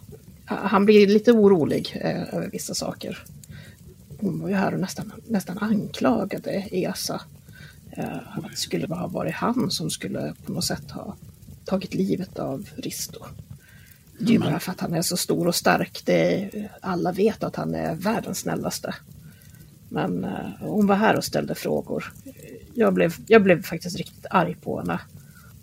eh, 0.49 0.55
han 0.55 0.85
blir 0.85 1.07
lite 1.07 1.31
orolig 1.31 1.97
eh, 2.01 2.33
över 2.35 2.49
vissa 2.49 2.73
saker. 2.73 3.23
Hon 4.19 4.39
var 4.39 4.49
ju 4.49 4.55
här 4.55 4.73
och 4.73 4.79
nästan, 4.79 5.11
nästan 5.27 5.57
anklagade 5.57 6.51
Esa. 6.71 7.21
att 7.95 8.49
det 8.49 8.57
skulle 8.57 8.87
ha 8.87 9.07
varit 9.07 9.33
han 9.33 9.71
som 9.71 9.89
skulle 9.89 10.33
på 10.45 10.51
något 10.51 10.65
sätt 10.65 10.91
ha 10.91 11.15
tagit 11.65 11.93
livet 11.93 12.39
av 12.39 12.69
Risto. 12.75 13.25
Det 14.19 14.35
är 14.35 14.39
bara 14.39 14.59
för 14.59 14.71
att 14.71 14.79
han 14.79 14.93
är 14.93 15.01
så 15.01 15.17
stor 15.17 15.47
och 15.47 15.55
stark. 15.55 16.01
Det, 16.05 16.49
alla 16.81 17.11
vet 17.11 17.43
att 17.43 17.55
han 17.55 17.75
är 17.75 17.95
världens 17.95 18.39
snällaste. 18.39 18.95
Men 19.89 20.23
eh, 20.23 20.49
hon 20.59 20.87
var 20.87 20.95
här 20.95 21.17
och 21.17 21.23
ställde 21.23 21.55
frågor. 21.55 22.13
Jag 22.73 22.93
blev, 22.93 23.15
jag 23.27 23.43
blev 23.43 23.63
faktiskt 23.63 23.97
riktigt 23.97 24.25
arg 24.29 24.55
på 24.61 24.79
henne 24.79 24.99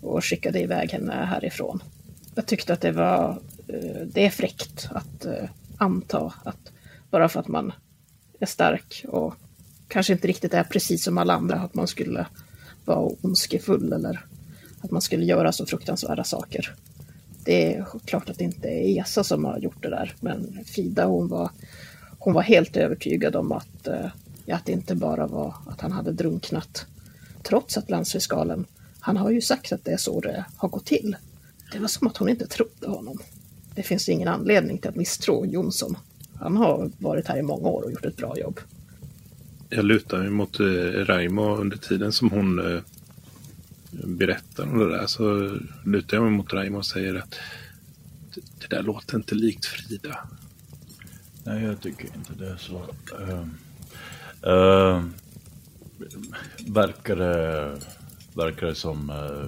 och 0.01 0.25
skickade 0.25 0.59
iväg 0.59 0.91
henne 0.91 1.13
härifrån. 1.13 1.83
Jag 2.35 2.45
tyckte 2.45 2.73
att 2.73 2.81
det 2.81 2.91
var 2.91 3.41
eh, 3.67 4.01
det 4.05 4.25
är 4.25 4.29
fräckt 4.29 4.89
att 4.91 5.25
eh, 5.25 5.49
anta 5.77 6.33
att 6.43 6.71
bara 7.09 7.29
för 7.29 7.39
att 7.39 7.47
man 7.47 7.73
är 8.39 8.45
stark 8.45 9.05
och 9.07 9.35
kanske 9.87 10.13
inte 10.13 10.27
riktigt 10.27 10.53
är 10.53 10.63
precis 10.63 11.03
som 11.03 11.17
alla 11.17 11.33
andra, 11.33 11.55
att 11.55 11.73
man 11.73 11.87
skulle 11.87 12.25
vara 12.85 13.11
ondskefull 13.21 13.93
eller 13.93 14.25
att 14.81 14.91
man 14.91 15.01
skulle 15.01 15.25
göra 15.25 15.51
så 15.51 15.65
fruktansvärda 15.65 16.23
saker. 16.23 16.75
Det 17.43 17.75
är 17.75 17.85
klart 18.05 18.29
att 18.29 18.37
det 18.37 18.43
inte 18.43 18.67
är 18.67 19.01
Esa 19.01 19.23
som 19.23 19.45
har 19.45 19.59
gjort 19.59 19.83
det 19.83 19.89
där, 19.89 20.13
men 20.19 20.59
Frida 20.65 21.05
hon 21.05 21.27
var, 21.27 21.49
hon 22.19 22.33
var 22.33 22.41
helt 22.41 22.77
övertygad 22.77 23.35
om 23.35 23.51
att 23.51 23.87
eh, 23.87 24.07
att 24.53 24.65
det 24.65 24.71
inte 24.71 24.95
bara 24.95 25.27
var 25.27 25.55
att 25.67 25.81
han 25.81 25.91
hade 25.91 26.11
drunknat. 26.11 26.85
Trots 27.43 27.77
att 27.77 27.89
landsfiskalen, 27.89 28.65
han 28.99 29.17
har 29.17 29.31
ju 29.31 29.41
sagt 29.41 29.71
att 29.71 29.85
det 29.85 29.91
är 29.91 29.97
så 29.97 30.21
det 30.21 30.45
har 30.57 30.69
gått 30.69 30.85
till. 30.85 31.15
Det 31.71 31.79
var 31.79 31.87
som 31.87 32.07
att 32.07 32.17
hon 32.17 32.29
inte 32.29 32.47
trodde 32.47 32.87
honom. 32.87 33.19
Det 33.75 33.83
finns 33.83 34.09
ingen 34.09 34.27
anledning 34.27 34.77
till 34.77 34.89
att 34.89 34.95
misstro 34.95 35.45
Jonsson. 35.45 35.97
Han 36.35 36.57
har 36.57 36.91
varit 36.97 37.27
här 37.27 37.37
i 37.37 37.41
många 37.41 37.67
år 37.67 37.81
och 37.81 37.91
gjort 37.91 38.05
ett 38.05 38.17
bra 38.17 38.37
jobb. 38.37 38.59
Jag 39.69 39.85
lutar 39.85 40.17
mig 40.17 40.29
mot 40.29 40.59
eh, 40.59 40.65
Raimo 41.05 41.55
under 41.55 41.77
tiden 41.77 42.11
som 42.11 42.29
hon 42.29 42.75
eh, 42.75 42.81
berättar 43.91 44.63
om 44.63 44.79
det 44.79 44.97
där. 44.97 45.07
Så 45.07 45.57
lutar 45.85 46.17
jag 46.17 46.23
mig 46.23 46.31
mot 46.31 46.53
Raimo 46.53 46.77
och 46.77 46.85
säger 46.85 47.15
att 47.15 47.35
det 48.33 48.75
där 48.75 48.83
låter 48.83 49.17
inte 49.17 49.35
likt 49.35 49.65
Frida. 49.65 50.19
Nej, 51.43 51.63
jag 51.63 51.81
tycker 51.81 52.05
inte 52.05 52.33
det. 52.33 52.57
Så, 52.57 52.75
uh, 53.19 53.45
Uh, 54.47 55.05
verkar, 56.67 57.15
det, 57.15 57.77
verkar 58.33 58.67
det 58.67 58.75
som 58.75 59.09
uh, 59.09 59.47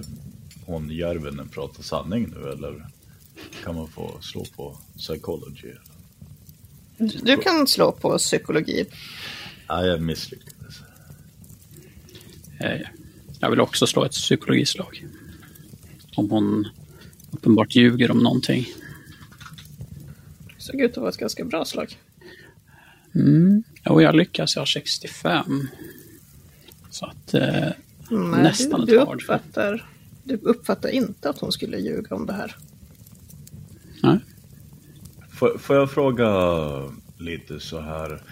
hon 0.66 0.90
Järvenen 0.90 1.48
pratar 1.48 1.82
sanning 1.82 2.34
nu 2.36 2.48
eller 2.48 2.86
kan 3.64 3.74
man 3.74 3.88
få 3.88 4.20
slå 4.20 4.44
på 4.56 4.78
psychology? 4.96 5.74
Du 6.98 7.36
kan 7.36 7.66
slå 7.66 7.92
på 7.92 8.18
psykologi. 8.18 8.86
Ja, 9.68 9.86
jag 9.86 10.00
misslyckades. 10.00 10.80
Eh, 12.60 12.80
jag 13.44 13.50
vill 13.50 13.60
också 13.60 13.86
slå 13.86 14.04
ett 14.04 14.12
psykologislag. 14.12 15.06
Om 16.16 16.30
hon 16.30 16.68
uppenbart 17.30 17.74
ljuger 17.74 18.10
om 18.10 18.18
någonting. 18.18 18.66
Det 20.56 20.62
såg 20.62 20.80
ut 20.80 20.90
att 20.90 20.96
vara 20.96 21.08
ett 21.08 21.16
ganska 21.16 21.44
bra 21.44 21.64
slag. 21.64 21.98
Mm. 23.14 23.62
Jo, 23.84 24.02
jag 24.02 24.14
lyckas. 24.14 24.56
Jag 24.56 24.60
har 24.60 24.66
65. 24.66 25.68
Så 26.90 27.06
att 27.06 27.34
eh, 27.34 27.68
Nej, 28.10 28.42
nästan 28.42 28.86
du, 28.86 29.00
ett 29.00 29.08
du 29.08 29.14
uppfattar, 29.14 29.88
du 30.22 30.34
uppfattar 30.34 30.88
inte 30.88 31.30
att 31.30 31.38
hon 31.38 31.52
skulle 31.52 31.78
ljuga 31.78 32.16
om 32.16 32.26
det 32.26 32.32
här. 32.32 32.56
Nej. 34.02 34.18
Får, 35.30 35.58
får 35.58 35.76
jag 35.76 35.90
fråga 35.90 36.28
lite 37.18 37.60
så 37.60 37.80
här. 37.80 38.22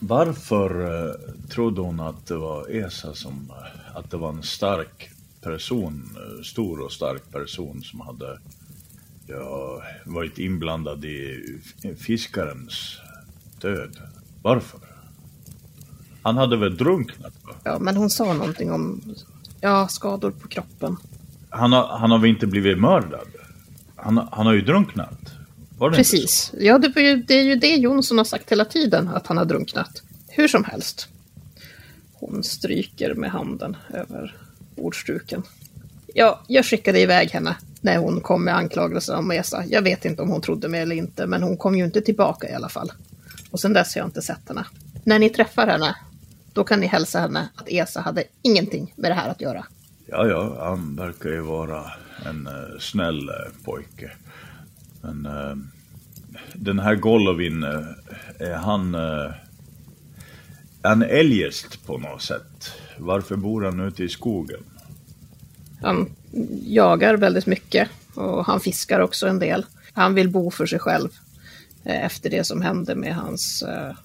Varför 0.00 0.84
eh, 1.08 1.14
trodde 1.48 1.80
hon 1.80 2.00
att 2.00 2.26
det 2.26 2.36
var 2.36 2.68
Esa 2.70 3.14
som, 3.14 3.52
att 3.94 4.10
det 4.10 4.16
var 4.16 4.28
en 4.28 4.42
stark 4.42 5.10
person, 5.42 6.16
eh, 6.16 6.42
stor 6.42 6.80
och 6.80 6.92
stark 6.92 7.32
person 7.32 7.82
som 7.82 8.00
hade 8.00 8.38
ja, 9.26 9.82
varit 10.04 10.38
inblandad 10.38 11.04
i 11.04 11.42
fiskarens 11.98 12.98
död? 13.60 13.96
Varför? 14.42 14.80
Han 16.22 16.36
hade 16.36 16.56
väl 16.56 16.76
drunknat? 16.76 17.32
Va? 17.44 17.52
Ja, 17.64 17.78
men 17.78 17.96
hon 17.96 18.10
sa 18.10 18.32
någonting 18.32 18.72
om 18.72 19.00
ja, 19.60 19.88
skador 19.88 20.30
på 20.30 20.48
kroppen. 20.48 20.96
Han, 21.50 21.72
har, 21.72 21.98
han 21.98 22.10
har 22.10 22.18
väl 22.18 22.30
inte 22.30 22.46
blivit 22.46 22.78
mördad? 22.78 23.26
Han, 23.96 24.16
har- 24.16 24.28
han 24.32 24.46
har 24.46 24.52
ju 24.52 24.60
drunknat. 24.62 25.32
Var 25.78 25.90
det 25.90 25.96
inte 25.96 26.10
så? 26.10 26.16
Precis. 26.16 26.52
Ja, 26.58 26.78
det, 26.78 26.88
var 26.88 27.02
ju- 27.02 27.22
det 27.22 27.34
är 27.34 27.42
ju 27.42 27.54
det 27.54 27.76
Jonsson 27.76 28.18
har 28.18 28.24
sagt 28.24 28.52
hela 28.52 28.64
tiden, 28.64 29.08
att 29.08 29.26
han 29.26 29.36
har 29.36 29.44
drunknat. 29.44 30.02
Hur 30.28 30.48
som 30.48 30.64
helst. 30.64 31.08
Hon 32.12 32.44
stryker 32.44 33.14
med 33.14 33.30
handen 33.30 33.76
över 33.94 34.36
bordstruken. 34.76 35.42
Ja, 36.14 36.40
jag 36.46 36.64
skickade 36.64 37.00
iväg 37.00 37.30
henne 37.30 37.56
när 37.80 37.96
hon 37.98 38.20
kom 38.20 38.44
med 38.44 38.56
anklagelser 38.56 39.16
om 39.16 39.30
Esa. 39.30 39.64
Jag 39.68 39.82
vet 39.82 40.04
inte 40.04 40.22
om 40.22 40.30
hon 40.30 40.40
trodde 40.40 40.68
mig 40.68 40.80
eller 40.80 40.96
inte, 40.96 41.26
men 41.26 41.42
hon 41.42 41.56
kom 41.56 41.76
ju 41.76 41.84
inte 41.84 42.00
tillbaka 42.00 42.48
i 42.48 42.52
alla 42.52 42.68
fall. 42.68 42.92
Och 43.50 43.60
sen 43.60 43.72
dess 43.72 43.94
har 43.94 44.00
jag 44.00 44.08
inte 44.08 44.22
sett 44.22 44.48
henne. 44.48 44.64
När 45.04 45.18
ni 45.18 45.30
träffar 45.30 45.66
henne, 45.66 45.96
då 46.52 46.64
kan 46.64 46.80
ni 46.80 46.86
hälsa 46.86 47.20
henne 47.20 47.48
att 47.54 47.68
Esa 47.68 48.00
hade 48.00 48.24
ingenting 48.42 48.92
med 48.96 49.10
det 49.10 49.14
här 49.14 49.28
att 49.30 49.40
göra. 49.40 49.66
Ja, 50.06 50.26
ja, 50.26 50.56
han 50.60 50.96
verkar 50.96 51.30
ju 51.30 51.40
vara 51.40 51.92
en 52.26 52.46
uh, 52.46 52.78
snäll 52.80 53.28
eh, 53.28 53.34
pojke. 53.64 54.12
Men 55.06 55.26
eh, 55.26 55.56
den 56.54 56.78
här 56.78 56.94
Golovin, 56.94 57.62
eh, 57.62 57.86
är 58.38 58.54
han... 58.54 58.94
Uh, 58.94 59.32
han 60.82 61.02
eljest 61.02 61.86
på 61.86 61.98
något 61.98 62.22
sätt? 62.22 62.72
Varför 62.98 63.36
bor 63.36 63.62
han 63.62 63.80
ute 63.80 64.04
i 64.04 64.08
skogen? 64.08 64.60
Han 65.82 66.10
jagar 66.62 67.16
väldigt 67.16 67.46
mycket 67.46 67.88
och 68.14 68.46
han 68.46 68.60
fiskar 68.60 69.00
också 69.00 69.26
en 69.28 69.38
del. 69.38 69.66
Han 69.92 70.14
vill 70.14 70.30
bo 70.30 70.50
för 70.50 70.66
sig 70.66 70.78
själv 70.78 71.08
eh, 71.84 72.04
efter 72.04 72.30
det 72.30 72.44
som 72.44 72.62
hände 72.62 72.94
med 72.94 73.14
hans, 73.14 73.62
eh, 73.62 73.96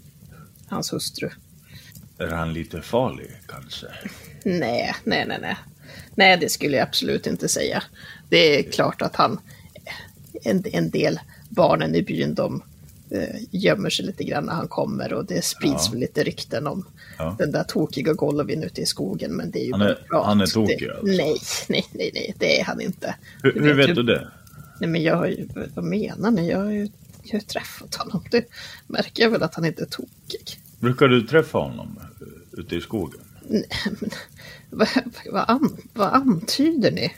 hans 0.67 0.93
hustru. 0.93 1.29
Är 2.17 2.27
han 2.27 2.53
lite 2.53 2.81
farlig 2.81 3.31
kanske? 3.48 3.88
Nej, 4.46 4.96
nej, 5.03 5.25
nej, 5.27 5.38
nej. 5.41 5.58
Nej, 6.15 6.38
det 6.38 6.50
skulle 6.50 6.77
jag 6.77 6.88
absolut 6.88 7.27
inte 7.27 7.48
säga. 7.48 7.84
Det 8.29 8.60
är 8.60 8.72
klart 8.72 9.01
att 9.01 9.15
han, 9.15 9.39
en, 10.43 10.63
en 10.74 10.89
del 10.89 11.19
barnen 11.50 11.95
i 11.95 12.01
byn, 12.01 12.33
de 12.36 12.63
eh, 13.10 13.36
gömmer 13.51 13.89
sig 13.89 14.05
lite 14.05 14.24
grann 14.24 14.45
när 14.45 14.53
han 14.53 14.67
kommer 14.67 15.13
och 15.13 15.25
det 15.25 15.45
sprids 15.45 15.89
Ja. 15.93 16.00
lite 16.00 16.24
rykten 16.24 16.67
om 16.67 16.86
Ja. 17.17 17.36
den 17.39 17.51
där 17.51 17.63
tokiga 17.63 18.13
Golovin 18.13 18.63
ute 18.63 18.81
i 18.81 18.86
skogen, 18.86 19.36
men 19.36 19.51
det 19.51 19.60
är 19.60 19.65
ju 19.65 19.71
Han 19.71 19.81
är- 19.81 20.05
prat. 20.10 20.25
han 20.25 20.41
är 20.41 20.45
tokig 20.45 20.79
det, 20.79 20.91
alltså? 20.91 21.05
Nej, 21.05 21.38
nej, 21.69 21.86
nej, 21.93 22.12
nej, 22.13 22.36
det 22.39 22.60
är 22.60 22.63
han 22.65 22.81
inte. 22.81 23.15
Hur, 23.43 23.53
hur 23.62 23.74
vet 23.74 23.95
du 23.95 24.03
det? 24.03 24.27
Nej, 24.79 24.89
men 24.89 25.03
jag 25.03 25.15
har 25.15 25.27
ju, 25.27 25.48
vad 25.74 25.86
menar 25.86 26.31
ni? 26.31 26.50
Jag 26.50 26.57
har 26.57 26.71
ju, 26.71 26.79
jag 27.24 27.31
har 27.33 27.39
ju 27.39 27.45
träffat 27.45 27.95
honom. 27.95 28.24
Det 28.31 28.45
märker 28.88 29.24
jag 29.24 29.29
väl 29.29 29.43
att 29.43 29.55
han 29.55 29.65
inte 29.65 29.81
är 29.81 29.86
tokig. 29.88 30.60
Brukar 30.79 31.07
du 31.07 31.21
träffa 31.21 31.57
honom 31.57 32.00
eh, 32.21 32.60
ute 32.60 32.75
i 32.75 32.81
skogen? 32.81 33.19
Nej, 33.48 33.67
men, 34.00 34.10
vad, 34.69 34.88
vad, 35.31 35.69
vad 35.93 36.13
antyder 36.13 36.91
ni? 36.91 37.12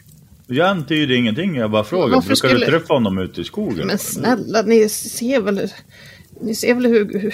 Jag 0.53 0.69
antyder 0.69 1.15
ingenting, 1.15 1.55
jag 1.55 1.71
bara 1.71 1.83
frågar. 1.83 2.15
Varför 2.15 2.27
Brukar 2.27 2.35
skulle- 2.47 2.65
du 2.65 2.71
träffa 2.71 2.93
honom 2.93 3.17
ute 3.17 3.41
i 3.41 3.43
skogen? 3.43 3.87
Men 3.87 3.97
snälla, 3.97 4.61
ni 4.61 4.89
ser 4.89 5.41
väl, 5.41 5.69
ni 6.41 6.55
ser 6.55 6.73
väl 6.73 6.85
hur, 6.85 7.19
hur, 7.19 7.33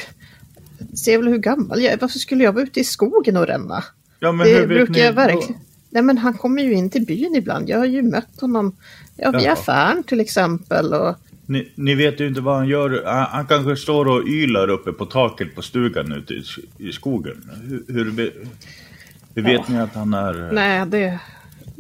ser 0.97 1.17
väl 1.17 1.27
hur 1.27 1.38
gammal 1.38 1.81
jag 1.81 1.93
är. 1.93 1.97
Varför 1.97 2.19
skulle 2.19 2.43
jag 2.43 2.53
vara 2.53 2.63
ute 2.63 2.79
i 2.79 2.83
skogen 2.83 3.38
och 3.38 3.47
ränna? 3.47 3.83
Ja, 4.19 4.31
men 4.31 4.47
hur 4.47 4.53
det 4.53 4.59
vet 4.59 4.67
brukar 4.67 4.93
ni 4.93 4.99
jag 4.99 5.13
verkligen. 5.13 5.61
Nej, 5.89 6.03
men 6.03 6.17
han 6.17 6.33
kommer 6.33 6.63
ju 6.63 6.73
in 6.73 6.89
till 6.89 7.05
byn 7.05 7.35
ibland. 7.35 7.69
Jag 7.69 7.77
har 7.77 7.85
ju 7.85 8.01
mött 8.01 8.41
honom 8.41 8.75
ja, 9.17 9.31
Jaha. 9.33 9.51
affären 9.53 10.03
till 10.03 10.19
exempel. 10.19 10.93
Och, 10.93 11.15
Ni, 11.45 11.71
ni 11.75 11.95
vet 11.95 12.19
ju 12.19 12.27
inte 12.27 12.41
vad 12.41 12.55
han 12.55 12.67
gör. 12.67 13.03
Han, 13.05 13.25
han 13.31 13.45
kanske 13.47 13.75
står 13.75 14.07
och 14.07 14.27
ylar 14.27 14.69
uppe 14.69 14.91
på 14.91 15.05
taket 15.05 15.55
på 15.55 15.61
stugan 15.61 16.11
ute 16.11 16.33
i, 16.33 16.43
i 16.77 16.91
skogen. 16.91 17.51
Hur, 17.67 17.83
hur, 17.93 18.31
hur 19.35 19.41
vet 19.43 19.67
ni 19.67 19.79
att 19.79 19.93
han 19.95 20.13
är... 20.13 20.51
nej, 20.51 20.85
det, 20.88 21.19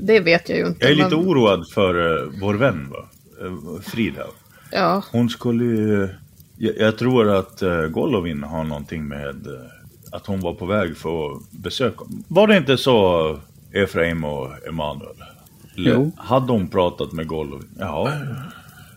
det 0.01 0.19
vet 0.19 0.49
jag 0.49 0.57
ju 0.57 0.67
inte. 0.67 0.85
Jag 0.85 0.91
är 0.91 0.95
lite 0.95 1.15
men- 1.17 1.27
oroad 1.27 1.69
för 1.69 1.95
uh, 1.97 2.31
vår 2.41 2.53
vän, 2.53 2.89
va? 2.89 3.09
Eh, 3.41 3.81
Frida. 3.81 4.25
Ja, 4.71 5.03
Hon 5.11 5.29
skulle 5.29 5.63
ju... 5.63 6.09
Jag, 6.57 6.97
tror 6.97 7.29
att 7.29 7.63
uh, 7.63 7.87
Golovin 7.87 8.43
har 8.43 8.63
någonting 8.63 9.07
med 9.07 9.47
eh, 9.47 9.53
att 10.11 10.25
hon 10.25 10.39
var 10.39 10.53
på 10.53 10.65
väg 10.65 10.97
för 10.97 11.31
att 11.35 11.51
besöka. 11.51 12.03
Var 12.27 12.47
det 12.47 12.57
inte 12.57 12.77
så, 12.77 13.39
Efraim 13.71 14.23
och 14.23 14.67
Emanuel? 14.67 15.15
Jo. 15.75 16.11
Hade 16.17 16.51
hon 16.51 16.67
pratat 16.67 17.11
med 17.11 17.27
Golovin? 17.27 17.69
Jaha. 17.79 18.11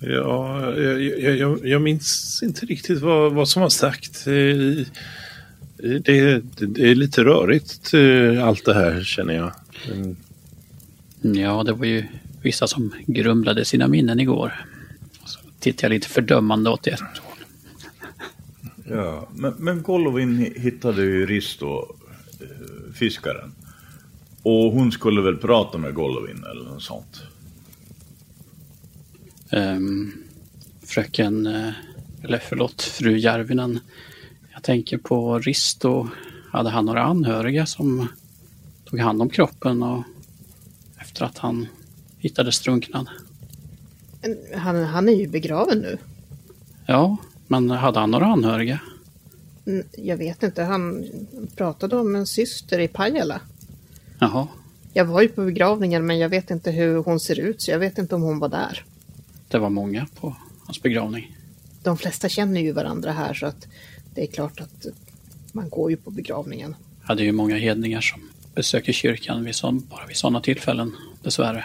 Ja, 0.01 0.61
jag, 0.77 1.03
jag, 1.03 1.37
jag, 1.37 1.67
jag 1.67 1.83
minns 1.83 2.41
inte 2.43 2.67
riktigt 2.67 3.01
vad, 3.01 3.33
vad 3.33 3.49
som 3.49 3.63
var 3.63 3.69
sagt. 3.69 4.27
Eh, 4.27 4.87
Det, 5.77 5.99
det, 5.99 6.43
det 6.67 6.91
är 6.91 6.95
lite 6.95 7.25
rörigt 7.25 7.95
eh, 7.95 8.47
allt 8.49 8.65
det 8.65 8.75
här 8.75 9.03
känner 9.05 9.35
jag. 9.35 9.53
Ja, 11.23 11.63
det 11.63 11.73
var 11.73 11.87
ju 11.87 12.05
vissa 12.43 12.67
som 12.67 12.95
grumlade 13.07 13.65
sina 13.65 13.89
minnen 13.89 14.21
igår. 14.21 14.67
Så 15.25 15.41
tittade 15.59 15.85
jag 15.87 15.91
lite 15.91 16.09
fördömande 16.09 16.71
åt 16.71 16.87
håll. 16.89 16.99
Ja, 18.89 19.29
men, 19.35 19.55
men 19.59 19.83
Golovin 19.83 20.55
hittade 20.57 21.03
ju 21.03 21.27
Risto, 21.27 21.97
eh, 22.41 22.93
fiskaren. 22.95 23.53
Och 24.43 24.73
hon 24.73 24.93
skulle 24.93 25.21
väl 25.21 25.37
prata 25.37 25.79
med 25.79 25.95
Golovin 25.95 26.45
eller 26.51 26.65
något 26.65 26.83
sånt. 26.83 27.23
Ehm, 29.51 30.13
fröken, 30.83 31.47
eh, 31.47 31.73
eller 32.23 32.39
förlåt, 32.49 32.83
fru 32.83 33.19
Järvinen. 33.19 33.81
Jag 34.53 34.63
tänker 34.63 34.99
på 34.99 35.39
Risto. 35.39 36.09
Hade 36.51 36.71
han 36.71 36.85
några 36.85 37.03
anhöriga 37.03 37.67
som 37.67 38.09
tog 38.85 39.01
hand 39.01 39.23
om 39.23 39.29
kroppen 39.29 39.83
och 39.83 40.05
efter 41.13 41.25
att 41.25 41.39
han 41.39 41.67
hittades 42.19 42.61
drunknad? 42.61 43.09
han, 44.57 44.85
han 44.85 45.09
är 45.09 45.13
ju 45.13 45.27
begraven 45.29 45.79
nu. 45.79 45.99
Ja, 46.87 47.17
men 47.47 47.71
hade 47.71 48.01
han 48.01 48.11
några 48.11 48.27
anhöriga? 48.27 48.81
Mm, 49.67 49.87
Jag 49.99 50.17
vet 50.17 50.43
inte, 50.43 50.63
han 50.63 51.05
pratade 51.57 51.97
om 51.97 52.15
en 52.15 52.27
syster 52.27 52.79
i 52.79 52.89
Pajala. 52.89 53.41
Jaha, 54.19 54.49
Jag 54.93 55.05
var 55.05 55.23
ju 55.23 55.29
på 55.29 55.45
begravningen 55.45 56.07
men 56.07 56.19
jag 56.19 56.29
vet 56.29 56.51
inte 56.51 56.71
hur 56.71 56.97
hon 56.97 57.21
ser 57.21 57.39
ut 57.41 57.63
så 57.63 57.71
jag 57.71 57.79
vet 57.79 57.99
inte 57.99 58.15
om 58.15 58.23
hon 58.23 58.39
var 58.39 58.49
där. 58.49 58.85
det 59.49 59.59
var 59.59 59.71
många 59.71 60.07
på 60.21 60.37
hans 60.67 60.83
begravning. 60.83 61.37
De 61.83 61.99
flesta 61.99 62.29
känner 62.29 62.61
ju 62.61 62.73
varandra 62.73 63.13
här 63.13 63.35
så 63.35 63.47
att 63.47 63.67
det 64.15 64.23
är 64.23 64.27
klart 64.27 64.61
att 64.61 64.87
man 65.53 65.69
går 65.69 65.91
ju 65.91 65.97
på 65.97 66.11
begravningen. 66.11 66.77
Hade 67.03 67.25
ju 67.25 67.33
många 67.33 67.57
hedningar 67.57 68.01
som 68.01 68.21
besöker 68.55 68.93
kyrkan 68.93 69.45
vid 69.45 69.55
sån, 69.55 69.87
bara 69.91 70.07
vid 70.07 70.17
sådana 70.17 70.41
tillfällen, 70.41 70.97
dessvärre. 71.23 71.65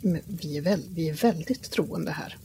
Men 0.00 0.20
vi 0.26 0.56
är, 0.56 0.62
väl, 0.62 0.82
vi 0.94 1.08
är 1.08 1.14
väldigt 1.14 1.70
troende 1.70 2.10
här. 2.10 2.36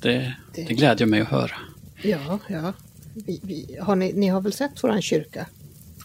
Det, 0.00 0.34
Det- 0.54 0.64
det 0.68 0.74
glädjer 0.74 1.06
mig 1.06 1.20
att 1.20 1.28
höra. 1.28 1.56
Ja, 2.02 2.38
ja. 2.48 2.72
Vi, 3.14 3.40
vi, 3.42 3.76
har 3.80 3.96
ni, 3.96 4.12
ni 4.12 4.28
har 4.28 4.40
väl 4.40 4.52
sett 4.52 4.84
våran 4.84 5.02
kyrka? 5.02 5.46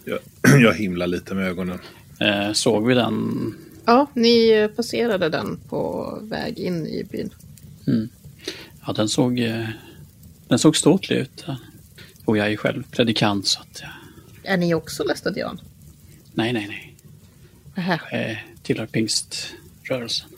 jag, 0.06 0.20
jag 0.62 0.74
himlar 0.74 1.08
lite 1.08 1.34
med 1.36 1.48
ögonen. 1.48 1.80
Eh, 2.20 2.54
såg 2.54 2.88
vi 2.88 2.94
den? 2.94 3.56
Ja, 3.86 4.08
ni 4.13 4.50
eh, 4.50 4.68
passerade 4.68 5.30
den 5.30 5.60
på 5.70 6.18
väg 6.22 6.60
in 6.60 6.88
i 6.88 7.04
byn. 7.04 7.30
Ja, 8.86 8.94
den 8.94 9.10
såg, 9.10 9.39
eh, 9.39 9.68
den 10.48 10.60
såg 10.60 10.78
ståtlig 10.78 11.18
ut. 11.18 11.46
Och 12.26 12.38
jag 12.38 12.52
är 12.52 12.58
själv 12.58 12.84
predikant 12.92 13.48
så 13.48 13.60
att, 13.62 13.82
eh, 13.82 14.54
Är 14.54 14.58
ni 14.58 14.74
också 14.74 15.04
lästadian? 15.04 15.62
Nej, 16.39 16.54
nej, 16.54 16.67
nej. 16.67 16.95
Jag 17.75 18.21
eh, 18.32 18.38
tillhör 18.63 18.86
pingströrelsen. 18.86 20.30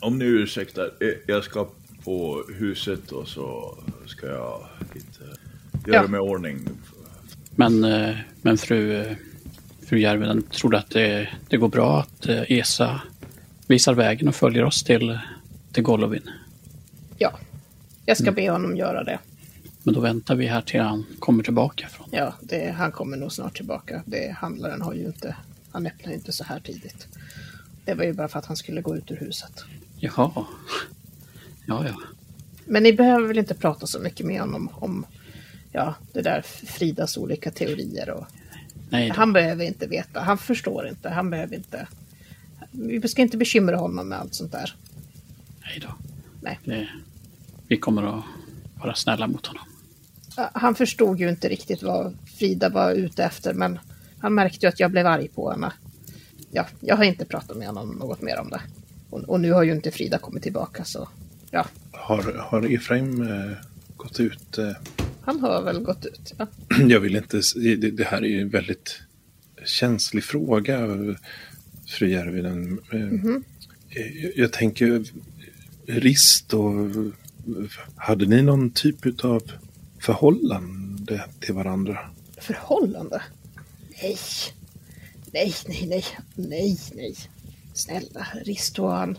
Om 0.00 0.18
ni 0.18 0.24
ursäktar, 0.24 0.84
eh, 1.00 1.08
jag 1.26 1.44
ska 1.44 1.68
på 2.04 2.44
huset 2.58 3.12
och 3.12 3.28
så 3.28 3.78
ska 4.06 4.26
jag 4.26 4.66
lite 4.94 5.24
göra 5.86 6.02
Ja. 6.02 6.08
mig 6.08 6.18
i 6.18 6.20
ordning. 6.20 6.58
Men, 7.50 7.84
eh, 7.84 8.16
men 8.42 8.58
fru, 8.58 8.96
eh, 8.96 9.16
fru 9.86 9.98
Järvinen 10.00 10.42
trodde 10.42 10.78
att 10.78 10.90
det, 10.90 11.28
det 11.48 11.56
går 11.56 11.68
bra 11.68 12.00
att 12.00 12.26
Esa 12.28 13.00
visar 13.66 13.94
vägen 13.94 14.28
och 14.28 14.34
följer 14.36 14.64
oss 14.64 14.82
till, 14.82 15.18
till 15.72 15.82
Golovin. 15.82 16.30
Ja, 17.18 17.38
jag 18.06 18.16
ska 18.16 18.32
be 18.32 18.50
honom 18.50 18.76
göra 18.76 19.04
det. 19.04 19.18
Men 19.82 19.94
då 19.94 20.00
väntar 20.00 20.34
vi 20.34 20.46
här 20.46 20.62
till 20.62 20.80
han 20.80 21.06
kommer 21.18 21.42
tillbaka 21.42 21.88
från. 21.88 22.08
Ja, 22.10 22.34
det, 22.40 22.70
han 22.70 22.92
kommer 22.92 23.16
nog 23.16 23.32
snart 23.32 23.56
tillbaka. 23.56 24.02
Det, 24.06 24.36
handlaren 24.38 24.82
har 24.82 24.94
ju 24.94 25.06
inte, 25.06 25.36
han 25.70 25.86
öppnar 25.86 26.10
ju 26.12 26.14
inte 26.14 26.32
så 26.32 26.44
här 26.44 26.60
tidigt. 26.60 27.06
Det 27.84 27.94
var 27.94 28.04
ju 28.04 28.12
bara 28.12 28.28
för 28.28 28.38
att 28.38 28.46
han 28.46 28.56
skulle 28.56 28.80
gå 28.80 28.96
ut 28.96 29.10
ur 29.10 29.16
huset. 29.16 29.64
Jaha. 29.98 30.30
Ja, 31.66 31.86
ja. 31.86 31.94
Men 32.64 32.82
ni 32.82 32.92
behöver 32.92 33.28
väl 33.28 33.38
inte 33.38 33.54
prata 33.54 33.86
så 33.86 33.98
mycket 33.98 34.26
med 34.26 34.40
honom 34.40 34.70
om 34.74 35.06
ja, 35.72 35.94
det 36.12 36.22
där 36.22 36.42
Fridas 36.42 37.16
olika 37.16 37.50
teorier. 37.50 38.10
Och, 38.10 38.26
Nej, 38.90 39.08
då. 39.08 39.14
han 39.14 39.32
behöver 39.32 39.64
inte 39.64 39.86
veta, 39.86 40.20
han 40.20 40.38
förstår 40.38 40.88
inte, 40.88 41.08
han 41.08 41.30
behöver 41.30 41.56
inte. 41.56 41.86
Vi 42.70 43.08
ska 43.08 43.22
inte 43.22 43.36
bekymra 43.36 43.76
honom 43.76 44.08
med 44.08 44.18
allt 44.18 44.34
sånt 44.34 44.52
där. 44.52 44.74
Nej 45.62 45.78
då. 45.82 45.94
Nej. 46.40 46.58
Det, 46.64 46.88
vi 47.68 47.76
kommer 47.76 48.18
att 48.18 48.24
vara 48.80 48.94
snälla 48.94 49.26
mot 49.26 49.46
honom. 49.46 49.64
Han 50.36 50.74
förstod 50.74 51.20
ju 51.20 51.28
inte 51.28 51.48
riktigt 51.48 51.82
vad 51.82 52.16
Frida 52.38 52.68
var 52.68 52.92
ute 52.92 53.24
efter, 53.24 53.54
men 53.54 53.78
han 54.18 54.34
märkte 54.34 54.66
ju 54.66 54.68
att 54.68 54.80
jag 54.80 54.90
blev 54.90 55.06
arg 55.06 55.28
på 55.28 55.50
henne. 55.50 55.72
Ja, 56.50 56.66
jag 56.80 56.96
har 56.96 57.04
inte 57.04 57.24
pratat 57.24 57.56
med 57.56 57.66
honom 57.66 57.88
något 57.90 58.22
mer 58.22 58.38
om 58.40 58.50
det. 58.50 58.60
Och, 59.10 59.20
och 59.20 59.40
nu 59.40 59.52
har 59.52 59.62
ju 59.62 59.72
inte 59.72 59.90
Frida 59.90 60.18
kommit 60.18 60.42
tillbaka, 60.42 60.84
så 60.84 61.08
ja, 61.50 61.66
Har, 61.92 62.22
har 62.38 62.74
Efraim 62.74 63.22
eh, 63.22 63.52
gått 63.96 64.20
ut? 64.20 64.58
Eh, 64.58 64.70
han 65.20 65.40
har 65.40 65.62
väl 65.62 65.80
gått 65.80 66.06
ut. 66.06 66.34
Ja. 66.38 66.46
jag 66.88 67.00
vill 67.00 67.16
inte... 67.16 67.40
Det, 67.56 67.76
det 67.76 68.04
här 68.04 68.18
är 68.22 68.28
ju 68.28 68.40
en 68.40 68.48
väldigt 68.48 69.00
känslig 69.64 70.24
fråga, 70.24 70.78
eh, 70.80 71.14
fru 71.86 72.08
Järvinen. 72.10 72.78
Eh, 72.92 72.98
Mhm. 73.00 73.44
eh, 73.90 74.24
jag, 74.24 74.32
jag 74.36 74.52
tänker, 74.52 75.04
Rist 75.86 76.54
och... 76.54 76.72
Hade 77.96 78.26
ni 78.26 78.42
någon 78.42 78.70
typ 78.70 79.24
av 79.24 79.42
förhållande 80.02 81.24
till 81.40 81.54
varandra? 81.54 81.98
Förhållande? 82.38 83.22
Nej. 84.02 84.18
Nej, 85.32 85.54
nej, 85.68 85.86
nej, 85.88 86.04
nej, 86.34 86.78
nej. 86.94 87.14
Snälla, 87.74 88.26
Risto 88.44 88.86
han, 88.86 89.18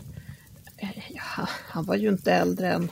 eh, 0.76 0.88
ja, 1.10 1.48
han 1.68 1.84
var 1.84 1.96
ju 1.96 2.08
inte 2.08 2.32
äldre 2.32 2.72
än 2.72 2.90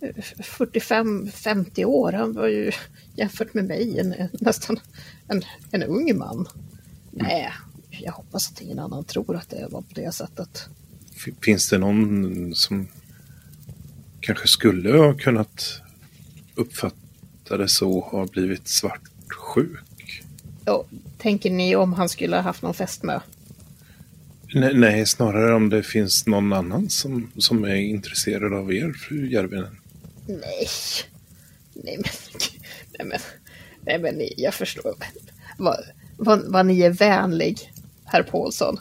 45-50 0.00 1.84
år. 1.84 2.12
Han 2.12 2.32
var 2.32 2.46
ju 2.46 2.72
jämfört 3.16 3.54
med 3.54 3.64
mig 3.64 3.98
en, 3.98 4.14
nästan 4.32 4.80
en, 5.28 5.42
en 5.70 5.82
ung 5.82 6.18
man. 6.18 6.46
Nej, 7.10 7.52
jag 7.90 8.12
hoppas 8.12 8.52
att 8.52 8.60
ingen 8.60 8.78
annan 8.78 9.04
tror 9.04 9.36
att 9.36 9.50
det 9.50 9.68
var 9.70 9.80
på 9.80 9.94
det 9.94 10.14
sättet. 10.14 10.68
Finns 11.42 11.68
det 11.68 11.78
någon 11.78 12.54
som 12.54 12.88
kanske 14.20 14.48
skulle 14.48 14.98
ha 14.98 15.14
kunnat 15.14 15.80
uppfatta 16.54 17.07
det 17.56 17.68
så 17.68 17.98
och 17.98 18.04
ha 18.04 18.26
blivit 18.26 18.68
svartsjuk? 18.68 20.22
Ja, 20.64 20.84
tänker 21.18 21.50
ni 21.50 21.76
om 21.76 21.92
han 21.92 22.08
skulle 22.08 22.36
ha 22.36 22.42
haft 22.42 22.62
någon 22.62 22.74
fästmö? 22.74 23.20
Nej, 24.54 24.74
nej, 24.74 25.06
snarare 25.06 25.54
om 25.54 25.68
det 25.68 25.82
finns 25.82 26.26
någon 26.26 26.52
annan 26.52 26.90
som, 26.90 27.32
som 27.38 27.64
är 27.64 27.74
intresserad 27.74 28.54
av 28.54 28.72
er, 28.72 28.92
fru 28.92 29.30
Järvinen. 29.30 29.76
Nej. 30.26 30.68
Nej 31.72 31.96
men, 31.96 32.12
nej 32.98 33.06
men, 33.06 33.20
nej 33.80 33.98
men 33.98 34.28
jag 34.36 34.54
förstår. 34.54 34.94
Vad, 35.58 35.76
vad, 36.16 36.42
vad 36.46 36.66
ni 36.66 36.80
är 36.80 36.90
vänlig, 36.90 37.72
herr 38.04 38.22
Paulsson. 38.22 38.80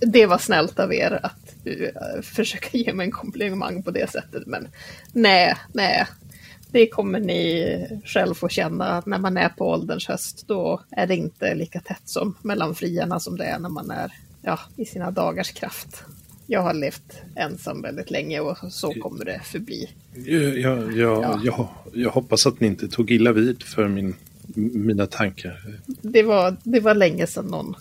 Det 0.00 0.26
var 0.26 0.38
snällt 0.38 0.78
av 0.78 0.94
er 0.94 1.20
att 1.22 1.54
uh, 1.66 2.22
försöka 2.22 2.78
ge 2.78 2.92
mig 2.92 3.06
en 3.06 3.12
komplimang 3.12 3.82
på 3.82 3.90
det 3.90 4.10
sättet. 4.10 4.46
Men 4.46 4.68
nej, 5.12 5.56
nej. 5.72 6.06
Det 6.72 6.86
kommer 6.86 7.20
ni 7.20 8.00
själv 8.04 8.34
få 8.34 8.48
känna 8.48 8.84
att 8.84 9.06
när 9.06 9.18
man 9.18 9.36
är 9.36 9.48
på 9.48 9.68
ålderns 9.68 10.08
höst 10.08 10.44
då 10.46 10.80
är 10.90 11.06
det 11.06 11.16
inte 11.16 11.54
lika 11.54 11.80
tätt 11.80 12.02
som 12.04 12.34
mellan 12.42 12.74
frierna 12.74 13.20
som 13.20 13.36
det 13.36 13.44
är 13.44 13.58
när 13.58 13.68
man 13.68 13.90
är 13.90 14.12
ja, 14.42 14.58
i 14.76 14.84
sina 14.84 15.10
dagars 15.10 15.52
kraft. 15.52 16.04
Jag 16.46 16.62
har 16.62 16.74
levt 16.74 17.22
ensam 17.36 17.82
väldigt 17.82 18.10
länge 18.10 18.40
och 18.40 18.72
så 18.72 18.92
kommer 18.92 19.24
det 19.24 19.40
förbli. 19.44 19.90
Jag, 20.26 20.58
jag, 20.58 20.96
Ja. 20.96 21.40
jag, 21.44 21.68
jag 21.92 22.10
hoppas 22.10 22.46
att 22.46 22.60
ni 22.60 22.66
inte 22.66 22.88
tog 22.88 23.10
illa 23.10 23.32
vid 23.32 23.62
för 23.62 23.88
min, 23.88 24.14
mina 24.54 25.06
tankar. 25.06 25.80
det 25.86 26.22
var, 26.22 26.56
det 26.62 26.80
var 26.80 26.94
länge 26.94 27.26
sedan 27.26 27.46
någon 27.46 27.74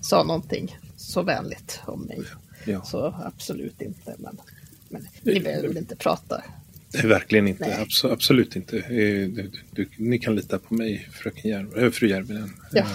sa 0.00 0.22
någonting 0.24 0.78
så 0.96 1.22
vänligt 1.22 1.80
om 1.86 2.00
mig. 2.00 2.22
Ja. 2.64 2.84
Så 2.84 3.14
absolut 3.24 3.82
inte. 3.82 4.14
Men, 4.18 4.40
men 4.88 5.06
ni 5.22 5.40
behöver 5.40 5.68
väl 5.68 5.76
inte 5.76 5.96
prata. 5.96 6.42
Nej, 6.94 7.06
verkligen 7.06 7.48
inte. 7.48 7.66
Nej. 7.68 7.84
Abso- 7.86 8.12
absolut 8.12 8.56
inte. 8.56 8.78
Eh, 8.78 9.28
Du, 9.28 9.50
du, 9.70 9.88
ni 9.96 10.18
kan 10.18 10.34
lita 10.36 10.58
på 10.58 10.74
mig, 10.74 11.08
fröken 11.12 11.50
Järv, 11.50 11.78
äh, 11.78 11.90
fru 11.90 12.08
Järvinen. 12.08 12.50
Ja. 12.72 12.86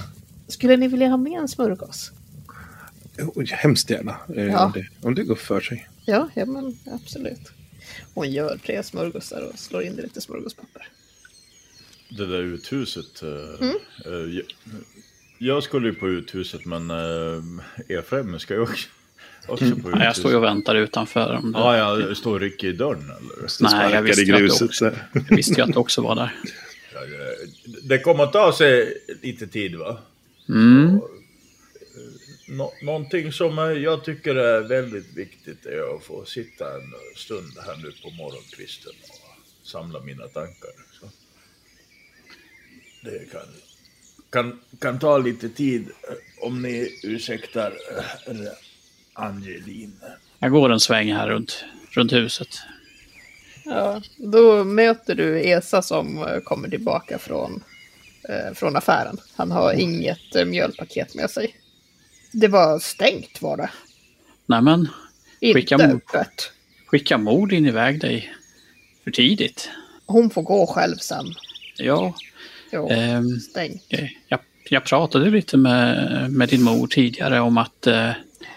Skulle 0.47 0.77
ni 0.77 0.88
vilja 0.88 1.07
ha 1.07 1.17
med 1.17 1.39
en 1.39 1.47
smörgås? 1.47 2.12
Eh, 3.17 3.27
hemskt 3.51 3.89
gärna, 3.89 4.15
eh, 4.35 4.45
Ja. 4.45 4.65
om, 4.65 4.71
det, 4.71 4.88
om 5.01 5.15
det 5.15 5.23
går 5.23 5.35
för 5.35 5.62
sig. 5.62 5.89
Ja, 6.05 6.29
ja 6.35 6.45
men 6.45 6.77
absolut. 6.91 7.51
Hon 8.13 8.31
gör 8.31 8.57
tre 8.65 8.83
smörgåsar 8.83 9.41
och 9.53 9.59
slår 9.59 9.83
in 9.83 9.95
det 9.95 10.01
lite 10.01 10.21
smörgåspapper. 10.21 10.88
Det 12.09 12.25
där 12.25 12.41
uthuset. 12.41 13.21
eh, 13.23 13.29
Mm. 13.67 13.75
eh, 14.05 14.35
jag, 14.35 14.43
jag 15.38 15.63
skulle 15.63 15.88
ju 15.88 15.95
på 15.95 16.09
uthuset 16.09 16.65
men 16.65 16.91
Efraim 17.88 18.39
ska 18.39 18.53
ju 18.53 18.59
också, 18.59 18.89
uthuset. 19.53 19.77
Ja, 19.83 20.03
jag 20.03 20.15
står 20.15 20.31
ju 20.31 20.38
och 20.38 20.43
väntar 20.43 20.75
utanför. 20.75 21.35
Om 21.35 21.51
det... 21.51 21.59
Ja, 21.59 21.99
jag 21.99 22.17
står 22.17 22.33
och 22.33 22.39
rycker 22.39 22.67
i 22.67 22.71
dörren 22.71 23.03
eller? 23.03 23.62
Nej, 23.71 23.93
jag 23.93 24.01
visste, 24.01 24.21
i 24.21 24.25
gruset. 24.25 24.62
också, 24.62 24.89
så. 24.89 24.91
jag 25.13 25.35
visste 25.35 25.53
ju 25.53 25.62
att 25.62 25.73
du 25.73 25.79
också 25.79 26.01
var 26.01 26.15
där. 26.15 26.35
Det 27.83 27.99
kommer 27.99 28.23
att 28.23 28.33
ta 28.33 28.53
sig 28.53 28.97
lite 29.21 29.47
tid 29.47 29.75
va? 29.75 29.97
Mm. 30.49 30.99
Nå- 32.47 32.73
någonting 32.81 33.31
som 33.31 33.59
eh, 33.59 33.65
jag 33.65 34.03
tycker 34.03 34.35
är 34.35 34.62
väldigt 34.62 35.17
viktigt 35.17 35.65
är 35.65 35.95
att 35.95 36.03
få 36.03 36.25
sitta 36.25 36.65
en 36.65 36.93
stund 37.15 37.51
här 37.65 37.77
nu 37.77 37.91
på 38.03 38.09
morgonkvisten 38.09 38.93
och 39.09 39.67
samla 39.67 39.99
mina 39.99 40.27
tankar. 40.27 40.71
Så. 40.99 41.09
Det 43.03 43.31
kan, 43.31 43.41
kan, 44.29 44.59
kan 44.79 44.99
ta 44.99 45.17
lite 45.17 45.49
tid 45.49 45.89
eh, 46.09 46.45
om 46.47 46.62
ni 46.62 46.99
ursäktar 47.03 47.73
eh, 48.27 48.35
Angelin. 49.19 49.93
Jag 50.39 50.51
går 50.51 50.69
en 50.71 50.79
sväng 50.79 51.13
här 51.13 51.27
runt, 51.29 51.65
runt 51.91 52.12
huset. 52.13 52.47
Ja, 53.65 54.01
då 54.17 54.63
möter 54.63 55.15
du 55.15 55.39
Esa 55.39 55.82
som 55.82 56.17
eh, 56.17 56.39
kommer 56.39 56.69
tillbaka 56.69 57.19
från, 57.19 57.63
eh, 58.29 58.53
från 58.55 58.75
affären. 58.75 59.17
Han 59.36 59.51
har 59.51 59.73
inget 59.73 60.36
eh, 60.36 60.45
mjölpaket 60.45 61.15
med 61.15 61.29
sig. 61.29 61.55
Det 62.32 62.47
var 62.47 62.79
stängt 62.79 63.41
var 63.41 63.58
det. 63.58 63.69
Nämen, 64.45 64.88
Inte 65.39 65.60
Skicka 65.60 65.77
mot. 65.77 65.86
öppet. 66.15 66.51
skicka 66.86 67.17
Modin 67.17 67.65
iväg 67.65 68.01
dig 68.01 68.34
för 69.03 69.12
tidigt. 69.12 69.69
Hon 70.05 70.29
får 70.29 70.41
gå 70.41 70.67
själv 70.67 70.95
sen. 70.97 71.25
Ja, 71.77 72.13
Jo, 72.71 72.89
ehm, 72.89 73.39
stängt. 73.39 73.84
jag, 74.27 74.39
jag 74.69 74.86
pratade 74.86 75.29
lite 75.29 75.58
med, 75.58 76.32
med 76.32 76.49
din 76.49 76.63
mor 76.63 76.88
tidigare 76.88 77.39
om 77.39 77.58
att 77.58 77.88
eh, 77.88 78.12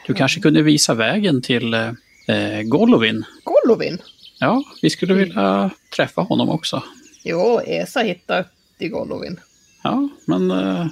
du 0.07 0.14
kanske 0.14 0.40
kunde 0.40 0.62
visa 0.62 0.95
vägen 0.95 1.42
till 1.42 1.75
eh, 1.75 1.90
eh, 2.29 2.62
Golovin. 2.62 3.25
Golovin. 3.45 3.99
Ja, 4.38 4.64
vi 4.83 4.90
skulle 4.90 5.14
vilja 5.14 5.71
träffa 5.97 6.21
honom 6.21 6.49
också. 6.49 6.83
Jo, 7.25 7.61
Esa 7.66 8.01
hittar 8.01 8.45
till 8.79 8.90
Golovin. 8.90 9.40
Ja, 9.83 10.09
men 10.25 10.51
eh, 10.51 10.87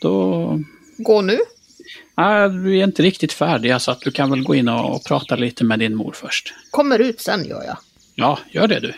då... 0.00 0.60
Gå 0.96 1.20
nu. 1.20 1.38
Nej, 2.16 2.48
vi 2.48 2.80
är 2.80 2.84
inte 2.84 3.02
riktigt 3.02 3.32
färdiga 3.32 3.78
så 3.78 3.90
att 3.90 4.00
du 4.00 4.10
kan 4.10 4.30
väl 4.30 4.42
gå 4.42 4.54
in 4.54 4.68
och, 4.68 4.94
och 4.94 5.04
prata 5.04 5.36
lite 5.36 5.64
med 5.64 5.78
din 5.78 5.94
mor 5.94 6.12
först. 6.16 6.54
Kommer 6.70 6.98
ut 6.98 7.20
sen 7.20 7.44
gör 7.44 7.62
jag. 7.64 7.76
Ja, 8.14 8.38
gör 8.50 8.66
det 8.66 8.80
du. 8.80 8.94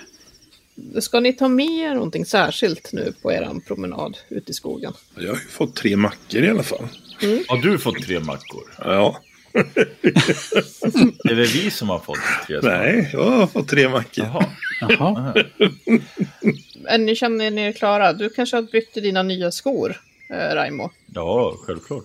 Ska 1.01 1.21
ni 1.21 1.33
ta 1.33 1.49
med 1.49 1.67
er 1.91 1.95
någonting 1.95 2.27
särskilt 2.27 2.93
nu 2.93 3.13
på 3.23 3.33
er 3.33 3.61
promenad 3.67 4.19
ut 4.29 4.51
i 4.51 4.53
skogen? 4.53 4.93
Jag 5.15 5.29
har 5.29 5.35
ju 5.35 5.41
fått 5.49 5.77
tre 5.77 5.97
mackor 5.97 6.43
i 6.45 6.49
alla 6.51 6.63
fall. 6.63 6.89
Har 7.49 7.57
du 7.63 7.79
fått 7.79 8.03
tre 8.03 8.21
mackor? 8.21 8.63
Ja, 8.79 9.21
Är 11.25 11.35
det 11.35 11.45
vi 11.55 11.71
som 11.71 11.89
har 11.89 11.99
fått 11.99 12.19
tre? 12.47 12.59
nej, 12.63 13.11
jag 13.13 13.25
har 13.31 13.47
fått 13.47 13.69
tre 13.69 13.89
mackor. 13.89 14.25
Jaha. 14.25 14.45
Jaha. 14.89 15.35
Ni 16.99 17.17
känner 17.17 17.59
er 17.59 17.73
klara? 17.73 18.13
Du 18.13 18.29
kanske 18.31 18.57
har 18.57 18.63
bytt 18.63 18.93
till 18.93 19.03
dina 19.03 19.23
nya 19.23 19.51
skor, 19.51 20.01
eh, 20.31 20.55
Raimo? 20.55 20.91
Ja, 21.15 21.55
självklart. 21.67 22.05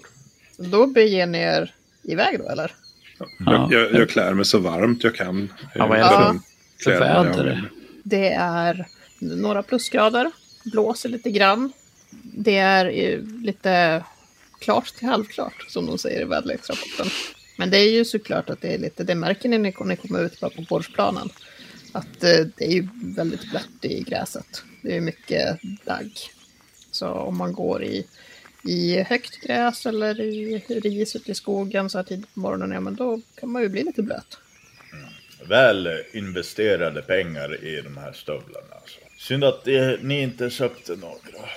Då 0.58 0.88
beger 0.88 1.26
ni 1.28 1.38
er 1.38 1.74
iväg 2.04 2.40
då, 2.40 2.50
eller? 2.50 2.72
Ja. 3.18 3.28
Jag, 3.72 3.72
jag, 3.72 3.94
jag 3.94 4.10
klär 4.10 4.34
mig 4.34 4.46
så 4.46 4.58
varmt 4.60 5.04
jag 5.04 5.16
kan. 5.16 5.54
Ja, 5.76 5.88
vad 5.88 5.98
är 6.00 6.34
det 6.34 6.40
för- 6.84 7.00
väder? 7.00 7.70
Det 8.04 8.30
är 8.30 8.88
några 9.20 9.64
plusgrader, 9.64 10.32
blåser 10.64 11.10
lite 11.10 11.32
grann. 11.32 11.74
Det 12.24 12.58
är 12.58 12.92
lite 13.44 14.04
klart 14.60 14.96
till 14.96 15.08
halvklart, 15.08 15.66
som 15.68 15.86
de 15.86 15.98
säger 15.98 16.22
i 16.22 16.26
väderleksrapporten. 16.26 17.08
Men 17.58 17.70
det 17.70 17.78
är 17.78 17.92
ju 17.92 18.06
såklart 18.06 18.50
att 18.50 18.62
det 18.62 18.74
är 18.74 18.78
lite, 18.78 19.04
det 19.04 19.16
märker 19.16 19.50
ni 19.50 19.58
när 19.58 19.86
ni 19.86 19.96
kommer 19.96 20.26
ut 20.26 20.40
på 20.40 20.66
gårdsplanen. 20.70 21.30
Att 21.92 22.24
eh, 22.24 22.46
det 22.58 22.66
är 22.66 22.72
ju 22.72 22.88
väldigt 22.94 23.50
blött 23.50 23.86
i 23.86 24.04
gräset. 24.04 24.64
Det 24.82 24.98
är 24.98 25.02
mycket 25.02 25.60
dagg. 25.86 26.12
Så 26.92 27.08
om 27.08 27.38
man 27.38 27.54
går 27.54 27.84
i, 27.84 28.06
i 28.64 29.02
högt 29.02 29.42
gräs 29.42 29.86
eller 29.86 30.22
i 30.22 30.58
ris 30.68 31.16
ute 31.16 31.32
i 31.32 31.36
skogen 31.36 31.90
så 31.90 31.98
här 31.98 32.06
tidigt 32.06 32.34
på 32.34 32.40
morgonen, 32.40 32.72
ja 32.72 32.80
men 32.80 32.96
då 32.96 33.22
kan 33.36 33.52
man 33.52 33.62
ju 33.62 33.70
bli 33.70 33.84
lite 33.84 34.04
blöt. 34.04 34.38
Väl 35.48 36.04
investerade 36.14 37.02
pengar 37.02 37.64
i 37.64 37.82
de 37.82 37.98
här 37.98 38.14
stövlarna. 38.14 38.76
Alltså. 38.82 39.00
Synd 39.18 39.44
att 39.44 39.66
ni 40.02 40.22
inte 40.22 40.50
köpte 40.50 40.96
några. 40.96 41.50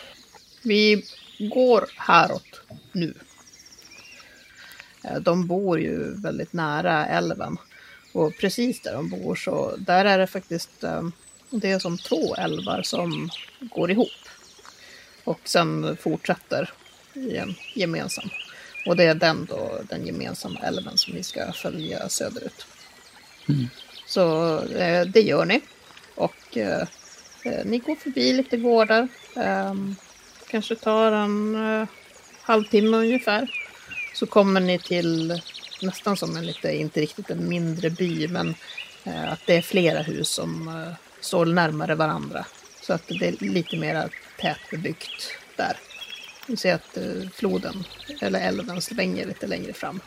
Vi 0.62 1.04
går 1.38 1.84
häråt 1.96 2.60
nu. 2.92 3.14
Eh, 5.04 5.20
de 5.20 5.46
bor 5.46 5.80
ju 5.80 6.14
väldigt 6.22 6.52
nära 6.52 7.06
älven. 7.06 7.56
Och 8.12 8.38
precis 8.40 8.80
där 8.80 8.92
de 8.92 9.10
bor 9.10 9.34
så 9.34 9.76
där 9.76 10.04
är 10.04 10.18
det 10.18 10.26
faktiskt 10.26 10.84
eh, 10.84 11.02
det 11.50 11.70
är 11.70 11.78
som 11.78 11.98
två 11.98 12.34
älvar 12.34 12.82
som 12.82 13.30
går 13.60 13.90
ihop. 13.90 14.08
Och 15.24 15.40
sen 15.44 15.96
fortsätter 15.96 16.72
i 17.14 17.36
en 17.36 17.54
gemensam. 17.74 18.28
Och 18.86 18.96
det 18.96 19.04
är 19.04 19.14
den 19.14 19.44
då, 19.44 19.80
den 19.88 20.06
gemensamma 20.06 20.60
älven 20.60 20.98
som 20.98 21.14
vi 21.14 21.22
ska 21.22 21.52
följa 21.52 22.08
söderut. 22.08 22.66
Så 24.06 24.56
eh, 24.64 25.06
det 25.06 25.20
gör 25.20 25.44
ni. 25.44 25.60
Och 26.14 26.56
eh, 26.56 26.86
eh 27.44 27.64
ni 27.64 27.78
går 27.78 27.96
förbi 27.96 28.32
lite 28.32 28.56
gårdar. 28.56 29.08
Ehm, 29.36 29.96
kanske 30.50 30.74
tar 30.74 31.12
en 31.12 31.54
eh, 31.54 31.88
halvtimme 32.42 32.96
ungefär. 32.96 33.50
Så 34.14 34.26
kommer 34.26 34.60
ni 34.60 34.78
till 34.78 35.42
nästan 35.82 36.16
som 36.16 36.36
en 36.36 36.46
lite, 36.46 36.76
inte 36.76 37.00
riktigt 37.00 37.30
en 37.30 37.48
mindre 37.48 37.90
by, 37.90 38.28
men 38.28 38.54
eh, 39.04 39.32
att 39.32 39.40
det 39.46 39.56
är 39.56 39.62
flera 39.62 40.02
hus 40.02 40.28
som 40.28 40.68
eh, 40.68 40.94
står 41.20 41.46
närmare 41.46 41.94
varandra. 41.94 42.46
Så 42.80 42.92
att 42.92 43.08
det 43.08 43.28
är 43.28 43.44
lite 43.44 43.76
mer 43.76 44.08
tätbebyggt 44.40 45.36
där. 45.56 45.76
Ni 46.46 46.56
ser 46.56 46.74
att 46.74 46.96
eh, 46.96 47.28
floden, 47.34 47.84
eller 48.20 48.40
älven, 48.40 48.82
svänger 48.82 49.26
lite 49.26 49.46
längre 49.46 49.72
fram. 49.72 50.00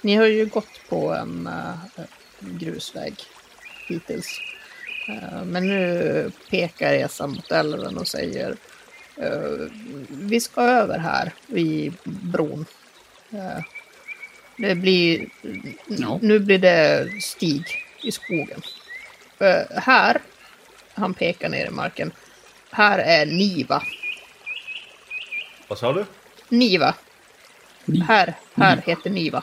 Ni 0.00 0.14
har 0.14 0.26
ju 0.26 0.46
gått 0.46 0.88
på 0.88 1.14
en 1.14 1.46
eh, 1.46 2.04
grusväg 2.40 3.14
hittills. 3.88 4.40
Eh, 5.08 5.44
Men 5.44 5.66
nu 5.66 6.30
pekar 6.50 6.92
Esa 6.94 7.26
mot 7.26 7.50
älven 7.52 7.98
och 7.98 8.08
säger 8.08 8.56
eh, 9.16 9.66
Vi 10.08 10.40
ska 10.40 10.60
över 10.62 10.98
här 10.98 11.32
vid 11.46 11.92
bron. 12.04 12.64
Eh, 13.32 13.62
Det 14.56 14.74
blir... 14.74 15.28
Ja. 15.88 16.18
Nu 16.22 16.38
blir 16.38 16.58
det 16.58 17.08
stig 17.22 17.64
i 18.02 18.12
skogen. 18.12 18.60
Här, 19.70 20.20
han 20.94 21.14
pekar 21.14 21.48
ner 21.48 21.66
i 21.66 21.70
marken, 21.70 22.12
här 22.70 22.98
är 22.98 23.26
Niva. 23.26 23.82
Vad 25.68 25.78
sa 25.78 25.92
du? 25.92 26.04
Niva. 26.48 26.94
Ni- 27.84 28.00
Här, 28.00 28.34
här 28.54 28.82
heter 28.86 29.10
Niva. 29.10 29.42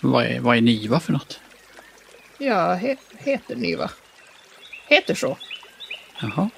Vad 0.00 0.24
är, 0.26 0.40
vad 0.40 0.56
är 0.56 0.60
Niva 0.60 1.00
för 1.00 1.12
något? 1.12 1.40
Ja, 2.46 2.74
he, 2.74 2.96
heter 3.18 3.56
Niva. 3.56 3.90
Heter 4.88 5.14
så. 5.14 5.38
Jaha. 6.20 6.50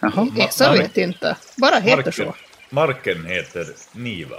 Jaha. 0.00 0.28
Esa 0.38 0.72
vet 0.72 0.96
inte. 0.96 1.36
Bara 1.56 1.78
heter 1.78 2.10
så. 2.10 2.34
Marken 2.70 3.26
heter 3.26 3.66
Niva. 3.92 4.36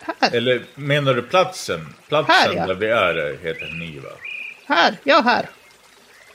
Här, 0.00 0.34
Eller 0.36 0.62
menar 0.74 1.14
du 1.14 1.22
platsen? 1.22 1.94
Platsen 2.08 2.34
Här, 2.34 2.52
ja. 2.54 2.66
där 2.66 2.74
vi 2.74 2.86
är 2.88 3.38
heter 3.42 3.66
Niva. 3.78 4.08
här, 4.66 4.96
ja 5.04 5.20
här. 5.20 5.48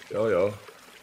Ja, 0.10 0.30
ja. 0.30 0.54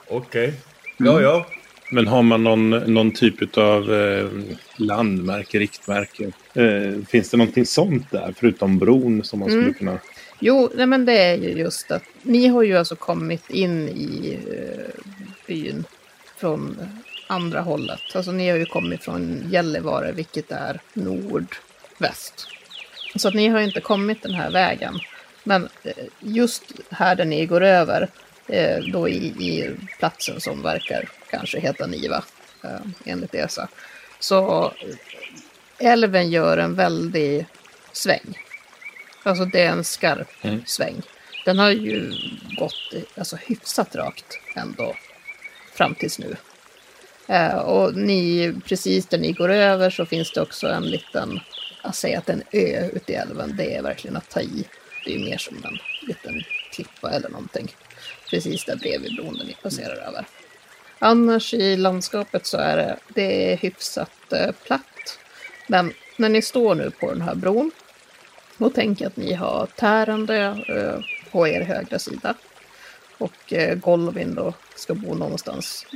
Okej. 0.08 0.54
Ja, 0.96 1.20
ja. 1.20 1.46
Men 1.90 2.06
har 2.06 2.22
man 2.22 2.44
någon, 2.44 2.70
någon 2.70 3.10
typ 3.10 3.58
av 3.58 3.94
eh, 3.94 4.28
landmärke, 4.76 5.58
riktmärke? 5.58 6.24
Eh, 6.54 7.04
finns 7.08 7.30
det 7.30 7.36
någonting 7.36 7.66
sånt 7.66 8.10
där 8.10 8.34
förutom 8.38 8.78
bron 8.78 9.24
som 9.24 9.38
man 9.40 9.48
skulle 9.48 9.62
Mm. 9.62 9.74
kunna... 9.74 9.98
Jo, 10.46 10.70
nej 10.74 10.86
men 10.86 11.04
det 11.04 11.18
är 11.18 11.34
ju 11.34 11.48
just 11.48 11.90
att 11.90 12.02
ni 12.22 12.46
har 12.46 12.62
ju 12.62 12.76
alltså 12.76 12.96
kommit 12.96 13.50
in 13.50 13.88
i 13.88 14.38
eh, 14.50 15.00
byn 15.46 15.84
från 16.36 16.88
andra 17.26 17.60
hållet. 17.60 18.00
Alltså 18.14 18.32
ni 18.32 18.50
har 18.50 18.56
ju 18.56 18.66
kommit 18.66 19.04
från 19.04 19.50
Gällivare, 19.50 20.12
vilket 20.12 20.50
är 20.50 20.80
nordväst. 20.92 22.46
Så 23.16 23.28
att 23.28 23.34
ni 23.34 23.48
har 23.48 23.60
inte 23.60 23.80
kommit 23.80 24.22
den 24.22 24.34
här 24.34 24.50
vägen. 24.50 24.98
Men 25.44 25.68
eh, 25.82 26.04
just 26.20 26.62
här 26.90 27.14
där 27.14 27.24
ni 27.24 27.46
går 27.46 27.62
över, 27.62 28.08
eh, 28.46 28.78
då 28.92 29.08
i, 29.08 29.26
i 29.26 29.76
platsen 29.98 30.40
som 30.40 30.62
verkar 30.62 31.08
kanske 31.30 31.60
heta 31.60 31.86
Niva, 31.86 32.24
enligt 33.04 33.34
ESA, 33.34 33.68
så 34.18 34.72
älven 35.78 36.30
gör 36.30 36.58
en 36.58 36.74
väldig 36.74 37.46
sväng. 37.92 38.43
Alltså 39.24 39.44
det 39.44 39.60
är 39.60 39.70
en 39.70 39.84
skarp 39.84 40.28
Mm. 40.44 40.62
sväng. 40.66 41.02
Den 41.44 41.58
har 41.58 41.70
ju 41.70 42.12
gått 42.58 42.92
alltså, 43.16 43.36
hyfsat 43.36 43.96
rakt 43.96 44.38
ändå 44.56 44.96
fram 45.74 45.94
tills 45.94 46.18
nu. 46.18 46.36
Eh, 47.28 47.56
och 47.56 47.94
ni, 47.94 48.52
precis 48.64 49.06
där 49.06 49.18
ni 49.18 49.32
går 49.32 49.48
över 49.48 49.90
så 49.90 50.06
finns 50.06 50.32
det 50.32 50.40
också 50.40 50.66
en 50.68 50.90
liten, 50.90 51.40
att 51.82 51.96
säga 51.96 52.18
att 52.18 52.28
en 52.28 52.42
ö 52.52 52.88
ute 52.92 53.12
i 53.12 53.14
älven, 53.14 53.56
det 53.56 53.74
är 53.76 53.82
verkligen 53.82 54.16
att 54.16 54.30
ta 54.30 54.40
i. 54.40 54.64
Det 55.04 55.14
är 55.14 55.18
mer 55.18 55.38
som 55.38 55.56
en 55.64 55.78
liten 56.08 56.42
klippa 56.72 57.10
eller 57.10 57.28
någonting. 57.28 57.74
Precis 58.30 58.64
där 58.64 58.76
bredvid 58.76 59.16
bron 59.16 59.38
där 59.38 59.44
ni 59.44 59.56
passerar 59.62 59.96
över. 59.96 60.26
Annars 60.98 61.54
i 61.54 61.76
landskapet 61.76 62.46
så 62.46 62.56
är 62.58 62.76
det, 62.76 62.96
det 63.08 63.52
är 63.52 63.56
hyfsat 63.56 64.32
eh, 64.32 64.52
platt. 64.66 65.18
Men 65.66 65.92
när 66.16 66.28
ni 66.28 66.42
står 66.42 66.74
nu 66.74 66.90
på 66.90 67.10
den 67.10 67.20
här 67.22 67.34
bron 67.34 67.70
och 68.58 68.74
tänker 68.74 69.06
att 69.06 69.16
ni 69.16 69.32
har 69.34 69.66
Tärande 69.76 70.36
eh, 70.68 71.30
på 71.32 71.48
er 71.48 71.60
högra 71.60 71.98
sida. 71.98 72.34
Och 73.18 73.52
eh, 73.52 73.74
Golvin 73.78 74.34
då 74.34 74.54
ska 74.76 74.94
bo 74.94 75.14
någonstans 75.14 75.86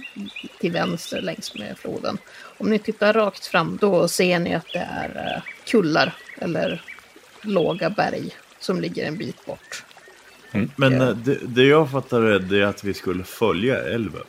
till 0.61 0.73
vänster 0.73 1.21
längs 1.21 1.55
med 1.55 1.79
floden. 1.79 2.19
Om 2.59 2.71
ni 2.71 2.79
tittar 2.79 3.13
rakt 3.13 3.47
fram 3.47 3.79
då 3.81 4.09
ser 4.09 4.39
ni 4.39 4.55
att 4.55 4.73
det 4.73 4.89
är 4.91 5.35
eh, 5.37 5.43
kullar 5.71 6.15
eller 6.39 6.83
låga 7.43 7.91
berg 7.91 8.37
som 8.59 8.81
ligger 8.81 9.07
en 9.07 9.17
bit 9.19 9.47
bort. 9.47 9.85
Men 10.77 10.93
Ja. 10.93 11.13
det, 11.13 11.39
det 11.43 11.65
jag 11.65 11.91
fattar 11.91 12.23
är 12.23 12.39
det 12.39 12.63
att 12.69 12.85
vi 12.85 12.95
skulle 12.95 13.25
följa 13.25 13.79
älven. 13.79 14.25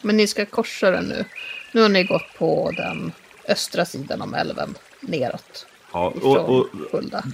Men 0.00 0.16
ni 0.16 0.26
ska 0.26 0.46
korsa 0.46 0.90
den 0.90 1.04
nu. 1.04 1.24
Nu 1.72 1.82
har 1.82 1.88
ni 1.88 2.04
gått 2.04 2.34
på 2.38 2.72
den 2.76 3.12
östra 3.48 3.84
sidan 3.84 4.22
om 4.22 4.34
älven 4.34 4.74
neråt. 5.00 5.66
Ja, 5.92 6.12
och, 6.22 6.48
och 6.58 6.66
Hulda. 6.92 7.24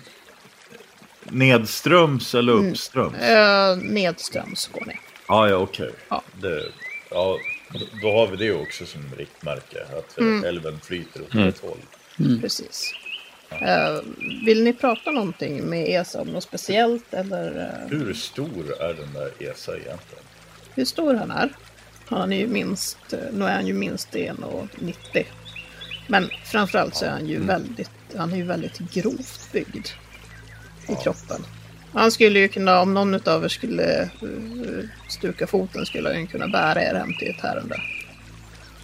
nedströms 1.24 2.34
eller 2.34 2.52
uppströms? 2.52 3.16
Eh, 3.16 3.76
nedströms 3.76 4.66
går 4.72 4.84
ni. 4.86 4.98
Ja, 5.28 5.48
ja, 5.48 5.56
okej. 5.56 5.90
Ja. 6.08 6.22
Det, 6.40 6.64
ja, 7.10 7.36
då- 8.02 8.12
har 8.12 8.26
vi 8.26 8.36
det 8.36 8.52
också 8.52 8.86
som 8.86 9.00
riktmärke. 9.16 9.84
Att 9.98 10.18
Mm. 10.18 10.44
älven 10.44 10.80
flyter 10.80 11.22
åt 11.22 11.34
rätt 11.34 11.60
håll. 11.60 11.78
Precis. 12.40 12.92
Eh, 13.50 14.00
vill 14.46 14.64
ni 14.64 14.72
prata 14.72 15.10
någonting 15.10 15.64
med 15.64 16.00
Esa 16.00 16.20
om 16.20 16.28
något 16.28 16.42
speciellt 16.44 17.14
eller 17.14 17.60
eh, 17.84 17.98
Hur 17.98 18.14
stor 18.14 18.82
är 18.82 18.94
den 18.94 19.12
där 19.12 19.30
ESA 19.38 19.72
egentligen? 19.72 20.24
hur 20.74 20.84
stor 20.84 21.14
han 21.14 21.30
är? 21.30 21.48
Han 22.06 22.32
är 22.32 22.36
ju 22.36 22.46
minst, 22.46 23.12
eh, 23.12 23.18
nu 23.32 23.44
är 23.44 23.54
han 23.54 23.66
ju 23.66 23.72
minst 23.74 24.14
1,90. 24.14 25.24
Men 26.06 26.30
framförallt 26.44 26.94
så 26.94 27.04
är 27.04 27.10
han 27.10 27.26
ju 27.28 27.38
väldigt, 27.40 27.90
han 28.16 28.32
är 28.32 28.36
ju 28.36 28.42
väldigt 28.42 28.78
grovt 28.78 29.52
byggd 29.52 29.86
i 30.88 30.94
kroppen. 31.02 31.44
Han 31.92 32.12
skulle 32.12 32.38
ju 32.38 32.48
kunna, 32.48 32.80
om 32.80 32.94
någon 32.94 33.14
av 33.28 33.44
er 33.44 33.48
skulle 33.48 34.02
eh, 34.02 34.08
stuka 35.08 35.46
foten, 35.46 35.86
skulle 35.86 36.08
han 36.14 36.26
kunna 36.26 36.48
bära 36.48 36.82
er 36.82 36.94
hem 36.94 37.12
till 37.18 37.28
ett 37.30 37.40
härende. 37.42 37.76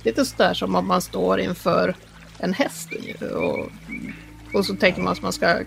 Lite 0.03 0.25
sådär 0.25 0.55
som 0.55 0.75
om 0.75 0.87
man 0.89 1.03
står 1.03 1.41
inför 1.41 1.95
en 2.39 2.53
häst 2.55 2.89
och, 3.33 3.69
och 4.55 4.67
så 4.67 4.75
tänker 4.77 5.01
man 5.03 5.13
att 5.13 5.23
man 5.23 5.33
ska 5.33 5.59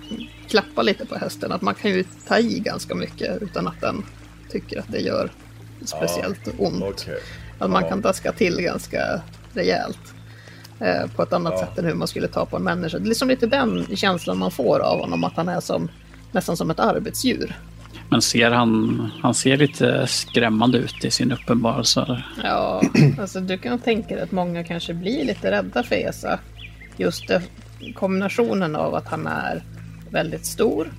klappa 0.50 0.82
lite 0.82 1.06
på 1.06 1.16
hästen. 1.16 1.52
Att 1.52 1.62
man 1.62 1.76
kan 1.76 1.92
ju 1.92 2.04
ta 2.28 2.40
i 2.40 2.60
ganska 2.60 2.96
mycket 2.96 3.42
utan 3.42 3.68
att 3.68 3.82
den 3.82 4.06
tycker 4.52 4.80
att 4.80 4.92
det 4.92 5.00
gör 5.00 5.32
speciellt 5.86 6.48
ont. 6.58 6.84
Okej. 6.84 7.20
Att 7.60 7.70
man 7.70 7.84
Ja. 7.84 7.90
kan 7.90 8.02
daska 8.02 8.32
till 8.32 8.62
ganska 8.62 9.22
rejält. 9.54 10.00
Eh, 10.80 11.08
på 11.16 11.24
ett 11.24 11.34
annat 11.34 11.54
Ja. 11.56 11.60
sätt 11.68 11.78
än 11.78 11.86
hur 11.86 11.94
man 11.94 12.08
skulle 12.08 12.28
ta 12.28 12.46
på 12.46 12.58
en 12.58 12.64
människa. 12.64 12.98
Det 12.98 13.06
är 13.06 13.08
liksom 13.10 13.28
lite 13.28 13.48
den 13.48 13.86
känslan 13.96 14.38
man 14.38 14.52
får 14.52 14.80
av 14.80 15.00
honom. 15.00 15.24
Att 15.24 15.34
han 15.36 15.50
är 15.50 15.60
som, 15.60 15.90
nästan 16.32 16.58
som 16.58 16.70
ett 16.72 16.80
arbetsdjur. 16.80 17.56
Men 18.10 18.22
ser 18.22 18.52
han, 18.52 19.10
han 19.22 19.34
ser 19.34 19.58
lite 19.58 20.08
skrämmande 20.08 20.78
ut 20.78 21.06
i 21.06 21.12
sin 21.12 21.32
uppenbarelse. 21.32 22.24
Ja, 22.44 22.82
alltså 23.20 23.40
du 23.40 23.58
kan 23.58 23.80
tänka 23.80 24.16
dig 24.16 24.24
att 24.24 24.32
många 24.32 24.64
kanske 24.64 24.94
blir 24.94 25.26
lite 25.26 25.52
rädda 25.52 25.84
för 25.84 25.96
Esa. 25.96 26.40
Just 26.98 27.28
det, 27.28 27.42
kombinationen 27.96 28.76
av 28.76 28.96
att 28.96 29.08
han 29.08 29.28
är 29.28 29.64
väldigt 30.12 30.46
stor 30.46 30.92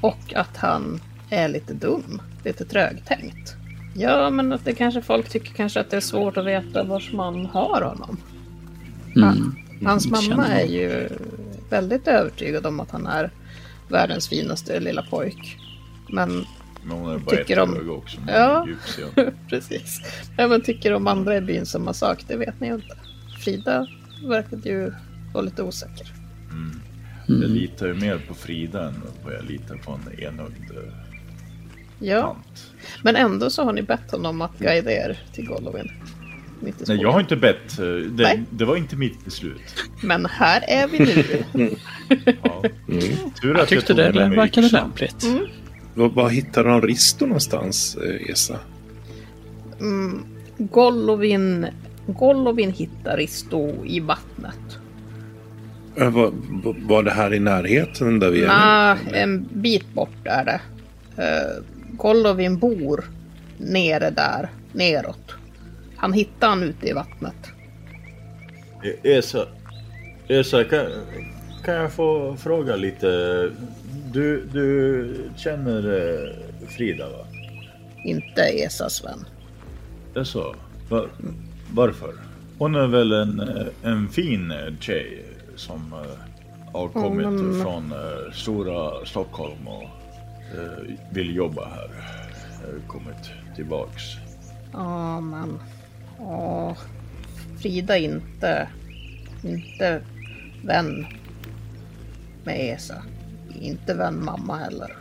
och 0.00 0.34
att 0.34 0.56
han 0.56 1.00
är 1.30 1.48
lite 1.48 1.74
dum, 1.74 2.22
lite 2.44 2.64
trögtänkt. 2.64 3.54
Ja, 3.96 4.30
men 4.30 4.52
att 4.52 4.64
det 4.64 4.72
kanske 4.74 5.02
folk 5.02 5.28
tycker 5.28 5.52
kanske 5.54 5.80
att 5.80 5.90
det 5.90 5.96
är 5.96 6.00
svårt 6.00 6.36
att 6.36 6.46
veta 6.46 6.84
var 6.84 7.02
man 7.14 7.46
har 7.46 7.82
honom. 7.82 8.16
Mm. 9.16 9.54
Hans 9.84 10.06
Mm, 10.06 10.12
mamma 10.28 10.44
känner 10.44 10.60
är 10.60 10.64
ju 10.66 11.08
väldigt 11.70 12.08
övertygad 12.08 12.66
om 12.66 12.80
att 12.80 12.90
han 12.90 13.06
är 13.06 13.30
världens 13.88 14.28
finaste 14.28 14.80
lilla 14.80 15.02
pojk. 15.02 15.56
Men 16.08 16.44
Men 16.82 16.96
hon 16.98 17.10
är 17.14 17.18
bara 17.18 17.36
Tycker 17.36 17.62
ett 17.62 17.68
öga 17.80 17.92
också. 17.92 18.18
Ja. 18.28 18.68
Precis. 19.48 20.00
Även 20.38 20.62
tycker 20.62 20.90
de 20.92 21.06
andra 21.06 21.36
i 21.36 21.40
byn 21.40 21.66
samma 21.66 21.92
sak, 21.94 22.24
det 22.28 22.36
vet 22.36 22.60
ni 22.60 22.66
ju 22.68 22.74
inte. 22.74 22.96
Frida 23.44 23.86
verkade 24.26 24.68
ju 24.68 24.92
vara 25.34 25.44
lite 25.44 25.62
osäker. 25.62 26.12
Jag 27.26 27.36
Mm. 27.36 27.50
litar 27.52 27.86
ju 27.86 27.94
mer 27.94 28.18
på 28.28 28.34
Frida 28.34 28.88
än 28.88 28.94
vad 29.24 29.34
jag 29.34 29.44
litar 29.44 29.76
på 29.76 29.92
en 29.92 30.20
enögd 30.20 30.70
eh, 30.70 30.92
Ja, 31.98 32.22
tant. 32.22 32.72
men 33.02 33.16
ändå 33.16 33.50
så 33.50 33.64
har 33.64 33.72
ni 33.72 33.82
bett 33.82 34.10
honom 34.10 34.40
att 34.42 34.58
guida 34.58 34.92
er 34.92 35.18
till 35.32 35.46
Golovin. 35.46 35.90
Mitt 36.64 36.74
i 36.74 36.78
Nej, 36.78 36.84
skogen. 36.86 37.00
jag 37.02 37.12
har 37.12 37.20
inte 37.20 37.36
bett. 37.36 37.78
eh, 37.78 37.84
Det, 37.86 38.22
Nej. 38.22 38.42
det 38.50 38.64
var 38.64 38.76
inte 38.76 38.96
mitt 38.96 39.24
beslut. 39.24 39.74
Men 40.02 40.26
här 40.26 40.64
är 40.68 40.88
vi 40.88 40.98
nu. 40.98 41.70
Ja. 42.42 42.62
Tur 43.42 43.54
Jag 43.54 43.60
att 43.60 43.68
tyckte 43.68 43.86
tog 43.86 43.96
det 43.96 44.28
verkade 44.28 44.68
lämpligt. 44.68 45.26
Var, 45.94 46.08
var 46.08 46.28
hittar 46.28 46.64
de 46.64 46.82
Risto 46.82 47.26
någonstans, 47.26 47.96
eh, 47.96 48.30
Esa? 48.30 48.58
Golovin, 50.58 51.66
Golovin 52.06 52.72
hittar 52.72 53.16
Risto 53.16 53.84
i 53.84 54.00
vattnet. 54.00 54.78
Eh, 55.96 56.10
Var, 56.10 56.32
var 56.88 57.02
det 57.02 57.10
här 57.10 57.34
i 57.34 57.40
närheten 57.40 58.18
där 58.20 58.30
vi 58.30 58.42
är? 58.44 58.48
Ah, 58.52 58.96
en 59.12 59.48
bit 59.52 59.94
bort 59.94 60.16
är 60.24 60.44
det. 60.44 60.60
Uh, 61.22 61.64
Golovin 61.96 62.58
bor 62.58 63.04
nere 63.58 64.10
där, 64.10 64.48
neråt. 64.72 65.34
Han 66.04 66.12
hittar 66.12 66.48
han 66.48 66.62
ute 66.62 66.86
i 66.88 66.92
vattnet. 66.92 67.34
Esa, 69.02 69.46
Esa 70.28 70.64
kan, 70.64 70.86
kan 71.64 71.74
jag 71.74 71.92
få 71.92 72.36
fråga 72.36 72.76
lite? 72.76 73.06
Du, 74.12 74.44
du 74.52 75.30
känner 75.36 75.78
eh, 76.00 76.68
Frida 76.68 77.08
va? 77.08 77.26
Inte 78.04 78.42
Esas 78.42 79.04
vän. 79.04 79.24
Det 80.14 80.20
är 80.20 80.24
så? 80.24 80.54
Va, 80.88 81.06
varför? 81.74 82.14
Hon 82.58 82.74
är 82.74 82.86
väl 82.86 83.12
en, 83.12 83.40
eh, 83.40 83.66
en 83.82 84.08
fin 84.08 84.50
eh, 84.50 84.74
tjej 84.80 85.24
som 85.56 85.94
har 86.72 86.88
kommit 86.88 87.26
men- 87.26 87.62
från 87.62 87.94
stora 88.32 89.06
Stockholm 89.06 89.68
och 89.68 89.88
vill 91.12 91.36
jobba 91.36 91.64
här. 91.68 91.90
Kommit 92.86 93.30
tillbaks. 93.56 94.02
Ja, 94.72 95.20
men... 95.20 95.58
Ja, 96.18 96.76
Frida 97.62 97.96
inte... 97.96 98.68
Inte 99.42 100.00
vän 100.62 101.06
med 102.44 102.74
Esa. 102.74 103.02
Inte 103.60 103.94
vän 103.94 104.24
mamma 104.24 104.56
heller. 104.56 104.96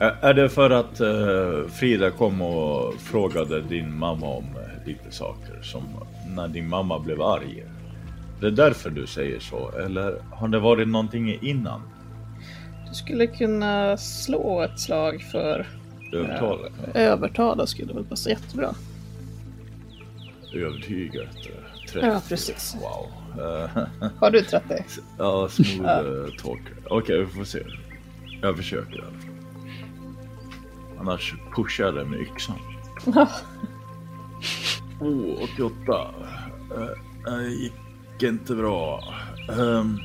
Är 0.00 0.34
det 0.34 0.48
för 0.48 0.70
att 0.70 1.00
eh, 1.00 1.70
Frida 1.70 2.10
kom 2.10 2.42
och 2.42 2.94
frågade 2.94 3.60
din 3.60 3.98
mamma 3.98 4.26
om 4.26 4.44
eh, 4.44 4.86
lite 4.86 5.10
saker 5.10 5.62
som 5.62 5.82
när 6.36 6.48
din 6.48 6.68
mamma 6.68 6.98
blev 6.98 7.22
arg? 7.22 7.64
Det 8.40 8.46
är 8.46 8.50
därför 8.50 8.90
du 8.90 9.06
säger 9.06 9.40
så, 9.40 9.70
eller 9.70 10.22
har 10.32 10.48
det 10.48 10.58
varit 10.58 10.88
någonting 10.88 11.38
innan? 11.42 11.82
Du 12.88 12.94
skulle 12.94 13.26
kunna 13.26 13.96
slå 13.96 14.62
ett 14.62 14.80
slag 14.80 15.22
för 15.32 15.66
Övertalet? 16.12 16.72
övertala 16.94 17.66
skulle 17.66 17.92
väl 17.92 18.04
passa 18.04 18.30
jättebra. 18.30 18.74
Övertygat? 20.54 21.36
eh, 21.36 21.90
30. 21.92 22.06
Ja, 22.06 22.22
precis. 22.28 22.76
Wow. 22.80 23.06
Eh, 23.44 24.10
Har 24.18 24.30
du 24.30 24.42
30? 24.42 24.74
Ja, 25.18 25.48
smooth 25.48 26.04
uh, 26.04 26.26
talker. 26.42 26.74
Okej, 26.90 27.20
vi 27.20 27.26
får 27.26 27.44
se. 27.44 27.62
Jag 28.42 28.56
försöker 28.56 28.96
i 28.98 29.00
alla 29.02 29.10
fall. 29.10 29.30
Annars 31.00 31.34
pushar 31.56 31.84
jag 31.84 31.94
det 31.94 32.04
med 32.04 32.20
yxan. 32.20 32.56
Oh, 35.00 35.42
88. 35.54 36.14
Uh, 37.28 37.48
gick 37.52 37.72
inte 38.22 38.54
bra. 38.54 39.04
Eller 39.48 39.98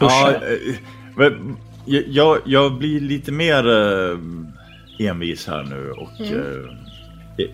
ja, 0.00 0.32
eh, 0.32 0.74
jag- 2.08 2.40
jag, 2.44 2.78
blir 2.78 3.00
lite 3.00 3.32
mer 3.32 3.64
envis 4.98 5.46
här 5.46 5.62
nu 5.62 5.90
och 5.90 6.20
eh, 6.20 6.70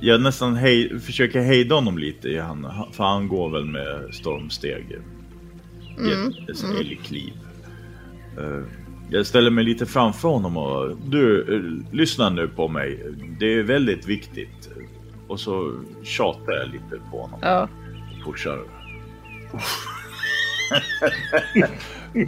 jag- 0.00 0.20
nästan 0.20 0.56
hej, 0.56 1.00
försöker 1.00 1.40
hejda 1.40 1.74
honom 1.74 1.98
lite 1.98 2.40
han, 2.40 2.66
för 2.92 3.04
han 3.04 3.28
går 3.28 3.50
väl 3.50 3.64
med 3.64 4.14
stormsteg. 4.14 4.98
Mm, 5.98 6.28
Ett 6.48 6.64
älgkliv. 6.80 7.32
Eh, 8.38 8.62
Jag 9.12 9.26
ställer 9.26 9.50
mig 9.50 9.64
lite 9.64 9.86
framför 9.86 10.28
honom 10.28 10.56
och 10.56 10.96
du, 11.06 11.40
eh, 11.54 11.94
lyssna 11.94 12.30
nu 12.30 12.48
på 12.48 12.68
mig. 12.68 13.06
Det 13.38 13.54
är 13.54 13.62
väldigt 13.62 14.06
viktigt. 14.06 14.70
Och 15.28 15.40
så 15.40 15.72
tjatar 16.02 16.52
jag 16.52 16.68
lite 16.68 17.00
på 17.10 17.20
honom. 17.22 17.38
Ja, 17.42 17.68
Pushar. 18.24 18.58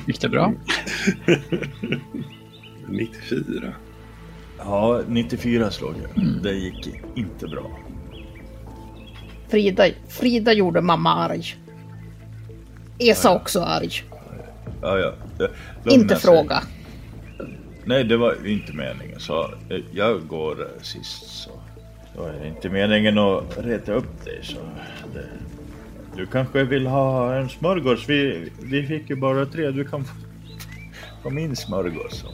Gick 0.06 0.20
det 0.20 0.28
bra? 0.28 0.52
94. 2.88 3.72
Ja, 4.64 5.02
94 5.08 5.70
slog 5.70 5.94
jag. 6.02 6.24
Det 6.42 6.52
gick 6.52 6.88
inte 7.14 7.46
bra. 7.46 7.70
Frida, 9.48 9.84
Frida 10.08 10.52
gjorde 10.52 10.80
mamma 10.80 11.14
arg. 11.14 11.56
Esa 12.98 13.34
också 13.34 13.60
arg. 13.60 13.90
Ja, 14.82 14.98
ja. 14.98 15.12
Lugna 15.38 16.02
Inte 16.02 16.16
sig. 16.16 16.22
fråga. 16.22 16.62
Nej, 17.84 18.04
det 18.04 18.16
var 18.16 18.46
inte 18.46 18.72
meningen. 18.72 19.20
Så 19.20 19.42
eh, 19.70 19.80
jag 19.92 20.26
går 20.26 20.60
eh, 20.60 20.82
sist 20.82 21.22
så. 21.22 21.50
Det 22.40 22.48
inte 22.48 22.68
meningen 22.68 23.18
att 23.18 23.58
reta 23.58 23.92
upp 23.92 24.24
dig 24.24 24.40
så. 24.42 24.58
Det, 25.14 25.26
du 26.16 26.26
kanske 26.26 26.64
vill 26.64 26.86
ha 26.86 27.34
en 27.34 27.48
smörgås? 27.48 28.08
Vi, 28.08 28.50
vi 28.62 28.86
fick 28.86 29.10
ju 29.10 29.16
bara 29.16 29.46
tre. 29.46 29.70
Du 29.70 29.84
kan 29.84 30.04
få, 30.04 30.14
få 31.22 31.30
min 31.30 31.56
smörgås. 31.56 32.24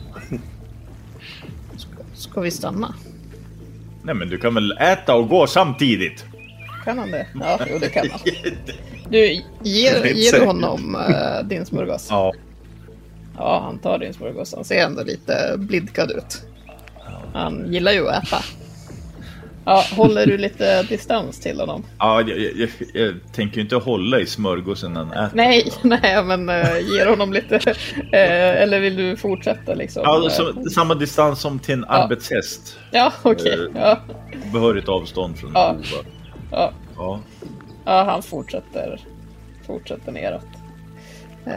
Ska, 2.31 2.41
vi 2.41 2.51
stanna? 2.51 2.95
Nej, 4.03 4.15
men 4.15 4.29
du 4.29 4.39
kan 4.39 4.55
väl 4.55 4.73
äta 4.73 5.15
och 5.15 5.29
gå 5.29 5.47
samtidigt? 5.47 6.25
Kan 6.85 6.99
han 6.99 7.11
det? 7.11 7.27
Ja, 7.41 7.61
jo, 7.71 7.79
det 7.79 7.89
kan 7.89 8.11
han. 8.11 8.21
Du, 9.11 9.43
ger, 9.63 10.05
ger 10.05 10.41
du 10.41 10.47
honom 10.47 10.97
eh, 10.97 11.49
din 11.49 11.67
smörgås? 11.67 12.07
Ja. 12.11 12.33
Ja, 13.37 13.61
han 13.65 13.79
tar 13.79 13.99
din 13.99 14.15
smörgås. 14.15 14.55
Han 14.55 14.65
ser 14.65 14.85
ändå 14.85 15.03
lite 15.03 15.55
blidkad 15.57 16.11
ut. 16.11 16.43
Han 17.33 17.73
gillar 17.73 17.93
ju 17.93 18.09
att 18.09 18.25
äta. 18.25 18.43
Ja, 19.69 19.85
håller 19.97 20.27
du 20.27 20.39
lite 20.39 20.83
distans 20.83 21.41
till 21.41 21.61
honom? 21.61 21.85
Ja, 21.99 22.21
jag, 22.21 22.39
jag, 22.39 22.71
jag, 22.95 23.15
tänker 23.33 23.57
ju 23.57 23.63
inte 23.63 23.77
hålla 23.77 24.21
i 24.21 24.27
smörgåsen 24.27 24.93
när 24.93 25.05
han 25.05 25.27
äter. 25.27 25.37
Nej, 25.37 25.73
nej, 25.83 26.25
men 26.25 26.49
uh, 26.49 26.81
ger 26.81 27.07
honom 27.07 27.33
lite... 27.33 27.57
eh, 28.13 28.63
eller 28.63 28.81
vill 28.81 28.97
du 28.97 29.17
fortsätta 29.17 29.75
liksom? 29.75 30.03
Ja, 30.05 30.31
så, 30.31 30.71
samma 30.71 30.95
distans 30.95 31.41
som 31.41 31.59
till 31.59 31.75
en 31.75 31.85
arbetshäst. 31.85 32.79
ja 32.91 33.13
okej. 33.23 33.69
eh, 33.75 33.81
Ja, 33.81 33.99
Behörigt 34.53 34.89
avstånd 34.89 35.39
från 35.39 35.51
Ja. 35.55 35.77
ja, 36.51 36.73
Ja. 36.97 37.21
ja, 37.85 38.05
han 38.05 38.23
fortsätter, 38.23 39.01
fortsätter 39.67 40.13
neråt. 40.13 40.47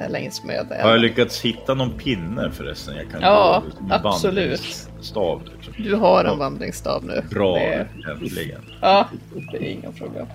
Längs 0.09 0.43
med 0.43 0.67
Har 0.81 0.91
jag 0.91 0.99
lyckats 0.99 1.41
hitta 1.41 1.73
någon 1.73 1.91
pinne 1.91 2.51
förresten? 2.51 2.95
Jag 2.95 3.11
kan 3.11 3.21
Ja, 3.21 3.63
absolut. 3.89 4.87
Stav. 5.01 5.41
Du 5.83 5.95
har 5.95 6.25
en 6.25 6.37
vandringsstav 6.39 7.05
nu. 7.05 7.21
Bra, 7.29 7.55
Det, 7.55 7.87
äntligen. 8.11 8.61
ja, 8.81 9.07
det 9.51 9.57
är 9.57 9.69
inga 9.71 9.91
problem. 9.91 10.25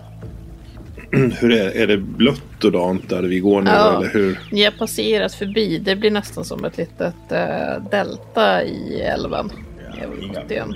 Hur 1.40 1.52
är, 1.52 1.70
är 1.76 1.86
det 1.86 1.96
blött 1.98 2.64
och 2.64 2.72
dant 2.72 3.08
där 3.08 3.22
vi 3.22 3.38
går 3.40 3.62
nu 3.62 3.70
Ja. 3.70 3.96
eller 3.98 4.08
hur? 4.12 4.38
Ni 4.52 4.64
har 4.64 4.70
passerat 4.70 5.34
förbi. 5.34 5.78
Det 5.78 5.96
blir 5.96 6.10
nästan 6.10 6.44
som 6.44 6.64
ett 6.64 6.76
litet 6.78 7.14
eh, 7.32 7.82
delta 7.90 8.64
i 8.64 9.00
älven. 9.00 9.50
Igen. 9.96 10.34
problem. 10.34 10.74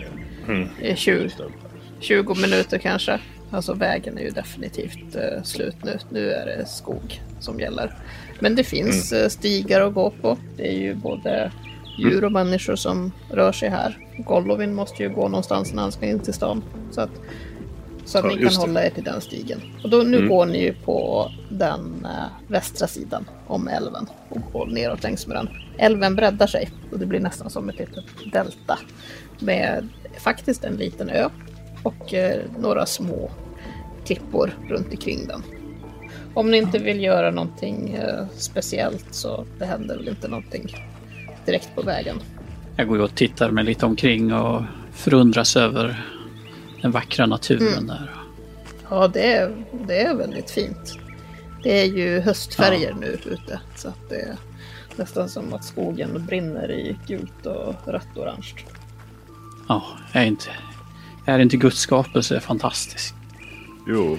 Det 0.81 0.91
är 0.91 0.97
20, 0.97 1.31
20 2.01 2.35
minuter 2.35 2.79
kanske. 2.79 3.19
Alltså 3.51 3.75
vägen 3.75 4.19
är 4.19 4.23
ju 4.23 4.31
definitivt 4.31 5.17
eh, 5.17 5.43
slut 5.43 5.77
nu. 5.85 5.99
Nu 6.11 6.31
är 6.33 6.47
det 6.47 6.67
skog 6.69 7.21
som 7.41 7.61
gäller. 7.61 7.95
Men 8.39 8.55
det 8.55 8.65
finns 8.65 9.13
eh, 9.13 9.29
stigar 9.29 9.81
att 9.81 9.95
gå 9.95 10.11
på. 10.11 10.39
Det 10.57 10.69
är 10.69 10.79
ju 10.81 10.95
både 10.95 11.53
djur 12.01 12.25
och 12.25 12.33
människor 12.33 12.77
som 12.77 13.13
rör 13.31 13.53
sig 13.53 13.69
här. 13.69 13.99
Golovin 14.19 14.75
måste 14.75 15.03
ju 15.03 15.09
gå 15.09 15.29
någonstans 15.29 15.73
när 15.73 15.83
han 15.83 15.93
ska 15.93 16.07
in 16.07 16.19
till 16.19 16.35
stan. 16.35 16.63
Så 16.91 17.01
att, 17.01 17.11
så 18.05 18.19
att 18.19 18.25
Ja, 18.25 18.31
ni 18.31 18.43
kan 18.43 18.55
hålla 18.55 18.85
er 18.87 18.91
till 18.91 19.05
den 19.05 19.21
stigen. 19.21 19.61
Och 19.85 19.91
då, 19.91 19.97
nu 19.97 20.29
går 20.29 20.47
ni 20.47 20.63
ju 20.63 20.75
på 20.75 21.31
den 21.49 22.05
eh, 22.05 22.53
västra 22.53 22.87
sidan 22.87 23.25
om 23.47 23.69
älven 23.69 24.07
och 24.29 24.39
går 24.53 24.67
neråt 24.67 25.03
längs 25.03 25.27
med 25.27 25.37
den. 25.37 25.49
Älven 25.79 26.17
breddar 26.17 26.47
sig 26.47 26.71
och 26.93 26.99
det 26.99 27.07
blir 27.07 27.21
nästan 27.21 27.51
som 27.51 27.69
ett 27.69 27.79
litet 27.79 28.05
delta 28.33 28.79
med 29.39 29.89
faktiskt 30.19 30.65
en 30.65 30.75
liten 30.75 31.11
ö 31.11 31.29
och 31.83 32.15
eh, 32.15 32.41
några 32.59 32.87
små 32.87 33.31
klippor 34.05 34.51
runt 34.69 34.91
omkring 34.91 35.27
den. 35.27 35.43
Om 36.35 36.51
ni 36.51 36.57
inte 36.57 36.79
vill 36.79 37.03
göra 37.03 37.31
någonting 37.31 37.95
eh, 37.95 38.27
speciellt 38.33 39.07
så 39.11 39.45
det 39.59 39.65
händer 39.65 39.97
väl 39.97 40.09
inte 40.09 40.29
någonting 40.29 40.75
direkt 41.51 41.75
på 41.75 41.83
vägen. 41.83 42.17
Jag 42.77 42.89
går 42.89 42.99
och 42.99 43.15
tittar 43.15 43.51
mig 43.51 43.65
lite 43.65 43.87
omkring 43.87 44.33
och 44.33 44.63
förundras 44.93 45.57
över 45.57 46.05
den 46.83 46.91
vackra 46.91 47.27
naturen 47.27 47.87
där. 47.87 48.11
Ja, 48.91 49.09
det 49.09 49.33
är, 49.33 49.65
det 49.87 50.03
är 50.03 50.15
väldigt 50.15 50.51
fint. 50.51 50.99
Det 51.63 51.81
är 51.81 51.85
ju 51.85 52.21
höstfärger 52.21 52.95
nu 53.01 53.07
ute 53.07 53.61
så 53.77 53.89
att 53.89 54.09
det 54.09 54.21
är 54.21 54.37
nästan 54.97 55.29
som 55.29 55.55
att 55.55 55.65
skogen 55.65 56.27
brinner 56.27 56.71
i 56.71 56.97
gult 57.07 57.47
och 57.47 57.75
rött 57.87 58.09
och 58.15 58.23
orange. 58.23 58.55
Ja, 59.69 59.85
är 60.13 60.25
inte, 60.25 60.51
är 61.27 61.39
inte 61.39 61.57
Guds 61.57 61.79
skapelse 61.79 62.41
fantastisk? 62.41 63.15
Jo. 63.87 64.19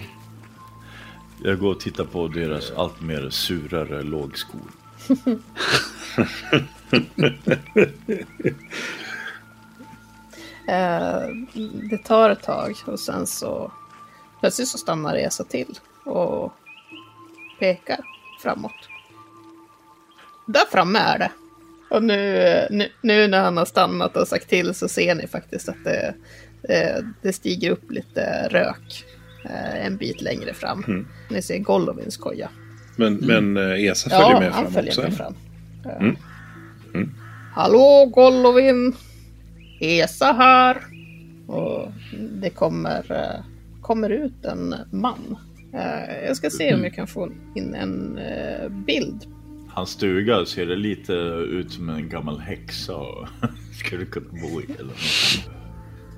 Jag 1.44 1.60
går 1.60 1.72
och 1.72 1.80
tittar 1.80 2.04
på 2.04 2.28
deras 2.28 2.72
allt 2.72 3.02
mer 3.02 3.30
surare 3.30 4.04
lågskor. 4.04 4.62
Eh, 10.68 11.28
det 11.90 11.98
tar 11.98 12.30
ett 12.30 12.44
tag 12.44 12.76
och 12.86 13.00
sen 13.00 13.28
så 13.28 13.72
plötsligt 14.40 14.68
så 14.68 14.78
stannar 14.78 15.16
Esa 15.16 15.44
till 15.44 15.80
och 16.06 16.54
pekar 17.60 18.00
framåt. 18.42 18.90
Där 20.48 20.66
framme 20.72 21.00
är 21.00 21.20
det. 21.20 21.32
Och 21.90 22.04
nu, 22.04 22.68
nu, 22.72 22.90
nu 23.02 23.28
när 23.28 23.42
han 23.42 23.58
har 23.58 23.66
stannat 23.66 24.18
och 24.18 24.28
sagt 24.28 24.50
till 24.50 24.74
så 24.74 24.88
ser 24.88 25.16
ni 25.16 25.28
faktiskt 25.28 25.70
att 25.70 25.84
det, 25.84 26.14
det, 26.62 27.06
det 27.22 27.34
stiger 27.34 27.72
upp 27.72 27.92
lite 27.92 28.48
rök 28.50 29.06
eh, 29.46 29.86
en 29.86 29.98
bit 29.98 30.22
längre 30.22 30.54
fram. 30.54 30.84
Mm. 30.88 31.08
Ni 31.30 31.42
ser 31.42 31.58
Golovins 31.58 32.18
koja. 32.18 32.50
Men, 32.96 33.14
men 33.16 33.58
eh, 33.58 33.86
Esa 33.86 34.10
följer 34.10 34.32
ja, 34.32 34.40
med 34.40 34.52
han 34.52 34.64
fram 34.64 34.74
följer 34.74 34.92
också? 34.92 35.02
med 35.02 35.08
eller? 35.08 35.18
fram. 35.18 35.36
Ja. 35.84 35.92
Mm. 35.92 36.16
Mm. 36.94 37.12
Hallå 37.54 38.12
Golovin! 38.16 38.96
Esa 39.82 40.26
här! 40.34 40.78
Och 41.48 41.92
det 42.42 42.50
kommer, 42.50 43.12
eh, 43.12 43.44
kommer 43.82 44.10
ut 44.10 44.46
en 44.46 44.76
man. 44.92 45.38
Eh, 45.74 46.26
Jag 46.28 46.38
ska 46.38 46.50
se 46.50 46.74
om 46.74 46.84
jag 46.84 46.94
kan 46.94 47.08
få 47.08 47.30
in 47.56 47.76
en 47.76 48.18
eh, 48.18 48.70
bild. 48.70 49.26
Hans 49.70 49.90
stuga 49.90 50.46
ser 50.46 50.66
det 50.66 50.76
lite 50.76 51.14
ut 51.52 51.72
som 51.72 51.90
en 51.90 52.10
gammal 52.10 52.40
häxa 52.40 52.94
skulle 53.84 54.06
kunna 54.06 54.30
bo 54.30 54.62
i. 54.62 54.66
Eller 54.80 54.84
något. 54.84 55.50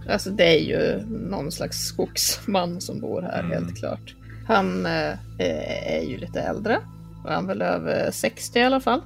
Alltså 0.09 0.29
det 0.29 0.43
är 0.43 0.59
ju 0.59 1.05
någon 1.07 1.51
slags 1.51 1.77
skogsman 1.77 2.81
som 2.81 2.99
bor 2.99 3.21
här 3.21 3.43
helt 3.43 3.77
klart. 3.77 4.15
Han 4.47 4.85
är 4.85 6.01
ju 6.09 6.17
lite 6.17 6.41
äldre. 6.41 6.79
Han 7.25 7.43
är 7.43 7.47
väl 7.47 7.61
över 7.61 8.11
60 8.11 8.59
i 8.59 8.63
alla 8.63 8.79
fall. 8.79 9.01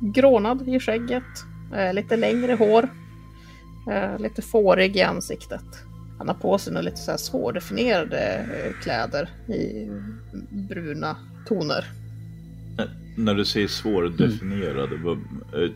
Grånad 0.00 0.68
i 0.68 0.80
skägget. 0.80 1.24
Eh, 1.76 1.94
lite 1.94 2.16
längre 2.16 2.52
hår. 2.52 2.88
Eh, 3.90 4.18
lite 4.18 4.42
fårig 4.42 4.96
i 4.96 5.02
ansiktet. 5.02 5.64
Han 6.18 6.28
har 6.28 6.34
på 6.34 6.58
sig 6.58 6.72
några 6.72 6.84
lite 6.84 6.96
så 6.96 7.10
här 7.10 7.18
svårdefinierade 7.18 8.34
eh, 8.36 8.82
kläder 8.82 9.28
i 9.48 9.90
bruna 10.68 11.16
toner. 11.48 11.84
När 13.16 13.34
du 13.34 13.44
säger 13.44 13.68
svårdefinierade, 13.68 14.96
vad, 14.96 15.18
är, 15.52 15.72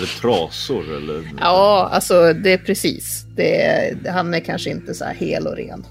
det 0.00 0.06
trasor 0.20 0.96
eller? 0.96 1.22
Ja, 1.40 1.88
alltså 1.92 2.32
det 2.32 2.52
är 2.52 2.58
precis. 2.58 3.26
Det 3.36 3.62
är, 3.62 4.10
han 4.10 4.34
är 4.34 4.40
kanske 4.40 4.70
inte 4.70 4.94
så 4.94 5.04
här 5.04 5.14
hel 5.14 5.46
och 5.46 5.56
ren. 5.56 5.86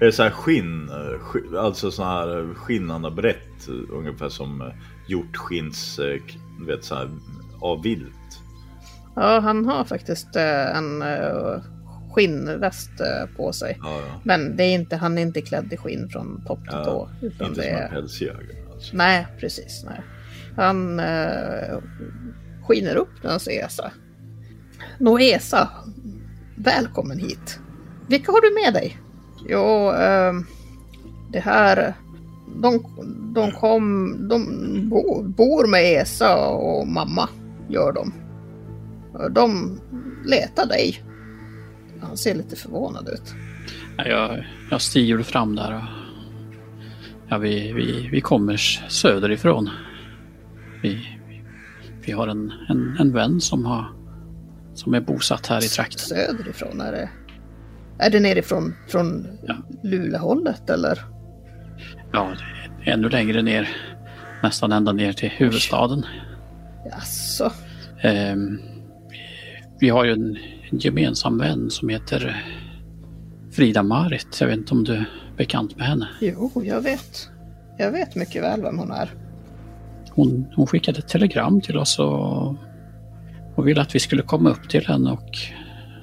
Är 0.00 0.04
det 0.06 0.12
så 0.12 0.22
här 0.22 0.30
skinn, 0.30 0.90
sk- 1.20 1.58
alltså 1.58 1.90
så 1.90 2.04
här 2.04 2.54
skinnande 2.54 3.10
brett, 3.10 3.68
eh, 3.68 3.96
ungefär 3.96 4.28
som 4.28 4.72
hjortskins, 5.08 6.00
du 6.66 6.76
vet 6.76 6.84
så 6.84 6.94
här 6.94 7.10
av 7.60 7.82
vilt. 7.82 8.10
Ja, 9.16 9.40
han 9.40 9.66
har 9.66 9.84
faktiskt 9.84 10.36
eh, 10.36 10.76
en 10.76 11.02
eh, 11.02 11.62
skinnväst 12.14 13.00
eh, 13.00 13.36
på 13.36 13.52
sig. 13.52 13.78
Ja, 13.82 14.00
ja. 14.08 14.20
Men 14.24 14.56
det 14.56 14.64
är 14.64 14.74
inte, 14.74 14.96
han 14.96 15.18
är 15.18 15.22
inte 15.22 15.40
klädd 15.42 15.72
i 15.72 15.76
skinn 15.76 16.08
från 16.08 16.44
topp 16.46 16.58
till 16.58 16.68
Ja, 16.72 16.84
tå. 16.84 17.08
Utan 17.22 17.46
Inte 17.46 17.60
det 17.60 17.66
som 17.66 17.76
en 17.76 17.82
är, 17.82 17.88
pälsjägare 17.88 18.72
alltså. 18.72 18.96
nej, 18.96 19.26
precis. 19.40 19.84
Nej. 19.86 20.00
Han 20.56 21.00
eh, 21.00 21.78
skiner 22.62 22.96
upp 22.96 23.22
när 23.22 23.30
han 23.30 23.40
ser 23.40 23.64
Esa. 23.66 23.92
Nå 24.98 25.18
Esa, 25.18 25.68
välkommen 26.56 27.18
hit. 27.18 27.58
Vilka 28.08 28.32
har 28.32 28.40
du 28.40 28.62
med 28.64 28.74
dig? 28.82 28.98
Jo, 29.48 29.90
ehm, 29.90 30.46
det 31.32 31.40
här... 31.40 31.94
De, 32.62 32.84
de 33.34 33.50
kom... 33.52 34.16
De 34.28 34.40
bo, 34.88 35.22
bor 35.22 35.66
med 35.66 36.02
Esa 36.02 36.46
och 36.46 36.88
mamma, 36.88 37.28
gör 37.68 37.92
de. 37.92 38.12
De 39.30 39.80
letar 40.24 40.66
dig. 40.66 41.02
Han 42.00 42.16
ser 42.16 42.34
lite 42.34 42.56
förvånad 42.56 43.08
ut. 43.08 43.34
Ja, 43.96 44.04
Jag, 44.06 44.46
jag 44.70 44.80
stiger 44.82 45.22
fram 45.22 45.56
där 45.56 45.74
och... 45.74 45.82
Ja, 47.28 47.38
vi, 47.38 47.72
vi, 47.72 48.08
vi 48.12 48.20
kommer 48.20 48.56
söderifrån. 48.88 49.70
Vi, 50.82 51.08
vi 52.06 52.12
har 52.12 52.28
en, 52.28 52.52
en, 52.68 52.96
en 53.00 53.12
vän 53.12 53.40
som 53.40 53.64
har... 53.66 53.86
Som 54.74 54.94
är 54.94 55.00
bosatt 55.00 55.46
här 55.46 55.64
i 55.64 55.68
trakten. 55.68 55.98
Söderifrån 55.98 56.80
är 56.80 56.92
det. 56.92 57.10
Är 57.98 58.10
det 58.10 58.20
nerifrån 58.20 58.74
från 58.88 59.26
Ja. 59.46 59.54
Luleåhållet 59.82 60.70
eller? 60.70 61.13
Ja, 62.14 62.34
ännu 62.84 63.08
längre 63.08 63.42
ner. 63.42 63.68
Nästan 64.42 64.72
ända 64.72 64.92
ner 64.92 65.12
till 65.12 65.28
huvudstaden. 65.28 66.06
Jaså? 66.90 67.52
Ehm, 68.02 68.60
vi 69.80 69.88
har 69.88 70.04
ju 70.04 70.12
en, 70.12 70.38
en 70.70 70.78
gemensam 70.78 71.38
vän 71.38 71.70
som 71.70 71.88
heter 71.88 72.44
Frida 73.52 73.82
Marit. 73.82 74.40
Jag 74.40 74.46
vet 74.46 74.56
inte 74.56 74.74
om 74.74 74.84
du 74.84 74.94
är 74.94 75.04
bekant 75.36 75.76
med 75.76 75.86
henne. 75.86 76.08
Jo, 76.20 76.62
jag 76.64 76.80
vet. 76.80 77.30
Jag 77.78 77.90
vet 77.90 78.14
mycket 78.14 78.42
väl 78.42 78.62
vem 78.62 78.78
hon 78.78 78.92
är. 78.92 79.10
Hon, 80.10 80.46
hon 80.56 80.66
skickade 80.66 80.98
ett 80.98 81.08
telegram 81.08 81.60
till 81.60 81.78
oss 81.78 81.98
och, 81.98 82.54
och 83.54 83.68
ville 83.68 83.80
att 83.80 83.94
vi 83.94 84.00
skulle 84.00 84.22
komma 84.22 84.50
upp 84.50 84.68
till 84.68 84.86
henne 84.86 85.10
och, 85.10 85.30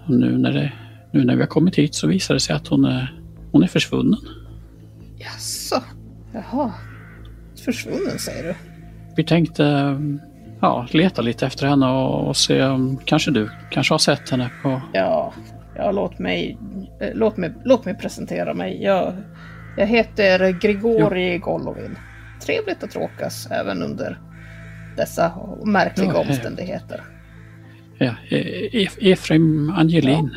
och 0.05 0.13
nu, 0.13 0.37
när 0.37 0.51
det, 0.51 0.73
nu 1.11 1.23
när 1.25 1.35
vi 1.35 1.41
har 1.41 1.47
kommit 1.47 1.75
hit 1.75 1.95
så 1.95 2.07
visar 2.07 2.33
det 2.33 2.39
sig 2.39 2.55
att 2.55 2.67
hon 2.67 2.85
är, 2.85 3.21
hon 3.51 3.63
är 3.63 3.67
försvunnen. 3.67 4.19
Jaså? 5.17 5.60
Jaha. 6.33 6.73
Försvunnen 7.65 8.19
säger 8.19 8.43
du? 8.43 8.55
Vi 9.15 9.23
tänkte 9.23 9.97
ja, 10.61 10.87
leta 10.91 11.21
lite 11.21 11.45
efter 11.45 11.67
henne 11.67 11.87
och, 11.87 12.27
och 12.27 12.37
se 12.37 12.63
om 12.63 12.99
kanske 13.05 13.31
du 13.31 13.49
kanske 13.69 13.93
har 13.93 13.99
sett 13.99 14.29
henne 14.29 14.49
på... 14.63 14.81
Ja, 14.93 15.33
ja 15.75 15.91
låt 15.91 16.19
mig, 16.19 16.57
eh, 16.99 17.09
låt 17.13 17.37
mig, 17.37 17.53
låt 17.63 17.85
mig 17.85 17.95
presentera 17.97 18.53
mig. 18.53 18.83
Jag, 18.83 19.13
jag 19.77 19.87
heter 19.87 20.49
Grigori 20.61 21.37
Golovin. 21.37 21.97
Trevligt 22.45 22.83
att 22.83 22.95
råkas 22.95 23.47
även 23.51 23.83
under 23.83 24.19
dessa 24.97 25.31
märkliga 25.65 26.07
Ja, 26.13 26.21
eh. 26.23 26.29
omständigheter. 26.29 27.01
Ja, 27.97 28.15
E- 28.29 28.69
E- 28.83 29.11
Efraim 29.11 29.69
Angelin. 29.69 30.35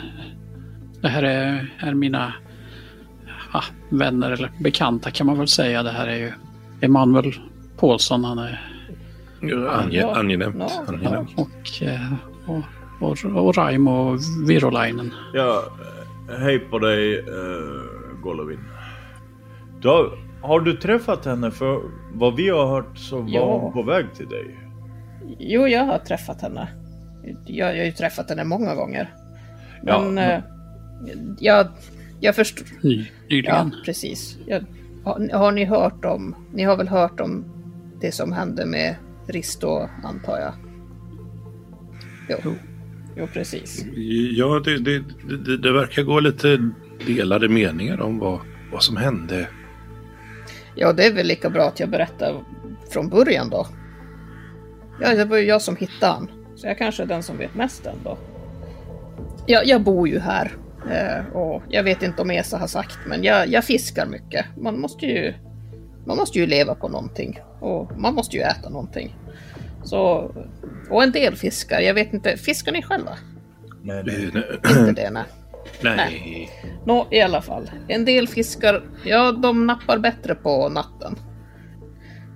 Det 1.01 1.09
här 1.09 1.23
är, 1.23 1.75
är 1.81 1.95
mina 1.95 2.35
ja, 3.55 3.63
vänner 3.89 4.31
eller 4.31 4.51
bekanta 4.61 5.11
kan 5.11 5.27
man 5.27 5.39
väl 5.39 5.49
säga. 5.49 5.83
Det 5.83 5.91
här 5.91 6.07
är 6.07 6.17
ju 6.17 6.33
Emanuel 6.81 7.35
Paulsson. 7.79 8.25
Han 8.25 8.39
är 8.39 8.71
Ja, 9.41 9.71
Ange, 9.71 9.97
Ja. 9.99 10.15
angenämt. 10.17 10.57
Ja. 10.59 10.71
angenämt. 10.87 11.31
och, 11.37 11.83
eh, 11.83 12.13
och, 12.47 13.09
och, 13.11 13.45
och 13.47 13.55
Raimo 13.57 14.19
Virolainen. 14.47 15.15
Ja, 15.35 15.63
eh, 16.31 16.39
hej 16.41 16.59
på 16.59 16.79
dig 16.79 17.19
uh, 17.19 17.83
Golovin. 18.23 18.61
Du 19.81 19.89
har, 19.89 20.11
har 20.43 20.61
du 20.61 20.73
träffat 20.77 21.25
henne? 21.25 21.51
För 21.51 21.81
vad 22.15 22.37
vi 22.37 22.49
har 22.49 22.67
hört 22.67 22.99
så 22.99 23.21
var 23.21 23.29
Ja. 23.29 23.59
hon 23.59 23.73
på 23.73 23.83
väg 23.83 24.07
till 24.15 24.29
dig. 24.29 24.59
Jo, 25.39 25.69
jag 25.69 25.85
har 25.85 25.99
träffat 25.99 26.43
henne. 26.43 26.69
Jag, 27.47 27.73
jag 27.75 27.79
har 27.81 27.85
ju 27.87 27.93
träffat 27.93 28.31
henne 28.31 28.45
många 28.45 28.75
gånger. 28.75 29.15
Ja, 29.83 30.01
Men 30.01 30.15
men- 30.15 30.31
eh, 30.31 30.41
jag, 31.39 31.67
jag 32.21 32.37
förstår. 32.37 32.67
Ja, 33.29 33.71
precis. 33.85 34.39
Jag, 34.47 34.65
har, 35.05 35.29
har 35.33 35.53
ni 35.53 35.65
hört 35.65 36.05
om, 36.05 36.37
ni 36.53 36.63
har 36.63 36.77
väl 36.77 36.89
hört 36.89 37.21
om 37.21 37.45
det 38.01 38.13
som 38.13 38.33
hände 38.33 38.67
med 38.67 38.97
Risto, 39.27 39.89
antar 40.05 40.39
jag? 40.39 40.53
Jo, 42.29 42.37
Jo. 42.45 42.55
jo 43.17 43.27
precis. 43.27 43.85
Ja, 44.37 44.61
det, 44.65 44.79
det, 44.79 45.05
det, 45.47 45.57
det 45.57 45.73
verkar 45.73 46.03
gå 46.03 46.21
lite 46.21 46.71
delade 47.07 47.49
meningar 47.49 48.01
om 48.01 48.19
vad, 48.19 48.41
vad 48.73 48.83
som 48.83 48.97
hände. 48.97 49.49
Ja, 50.75 50.93
det 50.93 51.07
är 51.07 51.13
väl 51.13 51.27
lika 51.27 51.51
bra 51.51 51.63
att 51.63 51.81
jag 51.81 51.89
berättar 51.91 52.45
från 52.91 53.09
början 53.09 53.51
då. 53.51 53.67
Ja, 55.01 55.15
det 55.15 55.25
var 55.25 55.37
ju 55.37 55.45
jag 55.45 55.63
som 55.63 55.77
hittade 55.77 56.13
han. 56.13 56.31
Så 56.57 56.67
jag 56.67 56.79
kanske 56.79 57.03
är 57.03 57.07
den 57.07 57.23
som 57.23 57.39
vet 57.39 57.55
mest 57.55 57.87
ändå. 57.87 58.19
Jag, 59.47 59.67
jag 59.67 59.83
bor 59.83 60.09
ju 60.09 60.19
här. 60.19 60.53
Eh, 60.91 61.37
och 61.37 61.63
jag 61.69 61.83
vet 61.83 62.03
inte 62.03 62.23
om 62.23 62.31
Esa 62.31 62.59
har 62.59 62.67
sagt, 62.67 62.99
men 63.07 63.25
jag, 63.25 63.49
jag 63.49 63.65
fiskar 63.65 64.07
mycket. 64.07 64.47
Man 64.57 64.81
måste 64.81 65.07
ju... 65.07 65.35
Man 66.07 66.17
måste 66.17 66.39
ju 66.39 66.47
leva 66.47 66.75
på 66.75 66.89
någonting. 66.89 67.41
Och 67.61 67.99
man 67.99 68.15
måste 68.15 68.37
ju 68.37 68.43
äta 68.43 68.69
någonting. 68.69 69.17
Så... 69.85 70.31
Och 70.91 71.03
en 71.03 71.13
del 71.13 71.37
fiskar. 71.37 71.81
Jag 71.81 71.95
vet 71.95 72.13
inte. 72.13 72.37
Fiskar 72.37 72.73
ni 72.73 72.83
själva? 72.83 73.19
Nej, 73.83 74.03
nej. 74.07 74.31
nej, 74.35 74.89
Inte 74.89 75.03
det, 75.03 75.11
nej. 75.11 75.25
nej. 75.83 76.51
Nå, 76.85 77.07
i 77.11 77.21
alla 77.21 77.43
fall. 77.43 77.71
En 77.89 78.05
del 78.05 78.29
fiskar, 78.29 78.83
ja, 79.05 79.33
de 79.33 79.67
nappar 79.67 79.99
bättre 79.99 80.35
på 80.35 80.69
natten. 80.69 81.19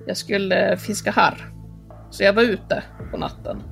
Jag 0.07 0.17
skulle 0.17 0.77
fiska 0.77 1.11
harr. 1.11 1.53
Så 2.11 2.23
jag 2.23 2.33
var 2.33 2.43
ute 2.43 2.83
på 3.11 3.17
natten. 3.17 3.63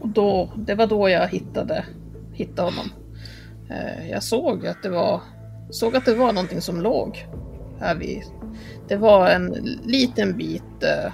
Och 0.00 0.08
då, 0.08 0.52
det 0.56 0.74
var 0.74 0.86
då 0.86 1.08
jag 1.08 1.28
hittade, 1.28 1.84
hittade 2.32 2.70
honom. 2.70 2.90
Eh, 3.70 4.10
jag 4.10 4.22
såg 4.22 4.66
att 4.66 4.82
det 4.82 4.88
var, 4.88 5.20
såg 5.70 5.96
att 5.96 6.04
det 6.04 6.14
var 6.14 6.32
någonting 6.32 6.60
som 6.60 6.80
låg 6.80 7.26
här 7.80 7.94
vid. 7.94 8.22
Det 8.88 8.96
var 8.96 9.28
en 9.30 9.46
liten 9.84 10.36
bit 10.36 10.62
eh, 10.82 11.12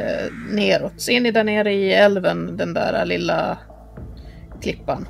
eh, 0.00 0.32
neråt. 0.50 1.00
Ser 1.00 1.20
ni 1.20 1.30
där 1.30 1.44
nere 1.44 1.72
i 1.72 1.92
älven, 1.94 2.56
den 2.56 2.74
där 2.74 3.04
lilla 3.06 3.58
klippan? 4.62 5.08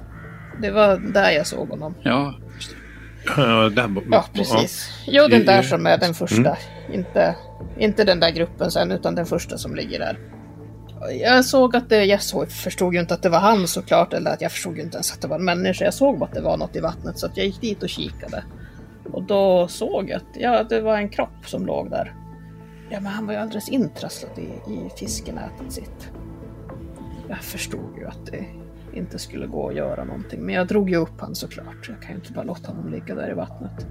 Det 0.63 0.71
var 0.71 0.97
där 0.97 1.31
jag 1.31 1.47
såg 1.47 1.69
honom. 1.69 1.95
Ja, 2.03 2.35
just 2.55 2.71
det. 2.71 2.77
Ja, 3.43 3.69
där 3.69 3.89
bo- 3.89 4.03
Ja, 4.11 4.25
precis. 4.33 4.91
Jo, 5.07 5.27
den 5.29 5.45
där 5.47 5.63
som 5.63 5.87
är 5.87 5.99
den 5.99 6.15
första. 6.15 6.41
Mm. 6.41 6.57
Inte, 6.93 7.35
inte 7.79 8.05
den 8.05 8.21
där 8.21 8.31
gruppen 8.31 8.71
sen, 8.71 8.91
utan 8.93 9.15
den 9.15 9.27
första 9.27 9.59
som 9.59 9.75
ligger 9.75 9.99
där. 9.99 10.19
Jag 11.21 11.45
såg 11.45 11.77
att 11.77 11.89
det, 11.89 12.05
jag 12.05 12.23
såg, 12.23 12.49
förstod 12.51 12.95
ju 12.95 13.01
inte 13.01 13.15
att 13.15 13.23
det 13.23 13.29
var 13.29 13.39
han 13.39 13.67
såklart, 13.69 14.13
eller 14.13 14.31
att 14.33 14.41
jag 14.41 14.53
förstod 14.53 14.77
ju 14.77 14.83
inte 14.83 14.97
ens 14.97 15.13
att 15.13 15.21
det 15.21 15.29
var 15.29 15.37
en 15.39 15.45
människa. 15.45 15.85
Jag 15.85 15.95
såg 15.95 16.19
bara 16.19 16.25
att 16.25 16.35
det 16.35 16.41
var 16.41 16.57
något 16.57 16.77
i 16.77 16.81
vattnet, 16.81 17.19
så 17.19 17.27
att 17.27 17.37
jag 17.37 17.47
gick 17.47 17.61
dit 17.61 17.83
och 17.83 17.89
kikade. 17.89 18.45
Och 19.13 19.23
då 19.23 19.69
såg 19.69 20.09
jag 20.11 20.17
att 20.17 20.37
ja, 20.41 20.63
det 20.65 20.81
var 20.81 20.97
en 20.97 21.09
kropp 21.09 21.47
som 21.47 21.67
låg 21.67 21.91
där. 21.91 22.15
Ja, 22.91 23.01
men 23.01 23.13
han 23.13 23.27
var 23.27 23.33
ju 23.35 23.39
alldeles 23.41 23.69
intrasslad 23.69 24.39
i, 24.39 24.73
i 24.73 24.91
fiskenätet 24.97 25.73
sitt. 25.73 26.11
Jag 27.29 27.39
förstod 27.39 27.97
ju 27.99 28.07
att 28.07 28.27
det 28.27 28.45
inte 28.95 29.19
skulle 29.19 29.47
gå 29.47 29.69
att 29.69 29.75
göra 29.77 30.05
någonting, 30.05 30.41
men 30.41 30.55
jag 30.55 30.67
drog 30.67 30.91
ju 30.91 30.97
upp 30.97 31.21
han 31.21 31.35
såklart. 31.35 31.89
Jag 31.89 32.03
kan 32.03 32.11
ju 32.11 32.17
inte 32.17 32.33
bara 32.33 32.45
låta 32.45 32.69
honom 32.73 32.93
ligga 32.93 33.15
där 33.15 33.31
i 33.31 33.35
vattnet. 33.35 33.87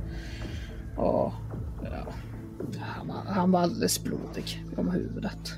Och 0.98 1.32
ja, 1.84 2.08
han, 2.80 3.08
var- 3.08 3.34
han 3.34 3.52
var 3.52 3.60
alldeles 3.62 4.04
blodig 4.04 4.66
om 4.78 4.90
huvudet. 4.92 5.54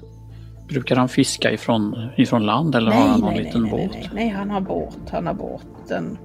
Brukar 0.71 0.95
han 0.95 1.09
fiska 1.09 1.51
ifrån, 1.51 2.09
ifrån 2.15 2.45
land 2.45 2.75
eller 2.75 2.91
har 2.91 3.07
han 3.07 3.19
någon 3.19 3.33
liten 3.33 3.61
nej, 3.61 3.71
nej, 3.71 3.87
båt? 3.87 3.97
nej, 3.97 4.09
nej, 4.13 4.29
han 4.29 4.49
har 4.49 4.61
båt. 4.61 4.97
Han 5.11 5.27
har 5.27 5.33
båten. 5.33 6.17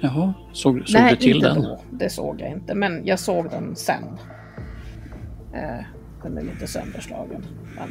Jaha, 0.00 0.34
såg, 0.52 0.82
såg 0.88 1.00
nej, 1.00 1.10
du 1.10 1.16
till 1.16 1.36
inte 1.36 1.48
den? 1.48 1.62
då. 1.62 1.80
Det 1.90 2.10
såg 2.10 2.40
jag 2.40 2.50
inte, 2.50 2.74
men 2.74 3.06
jag 3.06 3.18
såg 3.18 3.50
den 3.50 3.76
sen. 3.76 4.02
Eh, 5.54 5.84
den 6.22 6.38
är 6.38 6.42
lite 6.42 6.66
sönderslagen, 6.66 7.44
men 7.76 7.88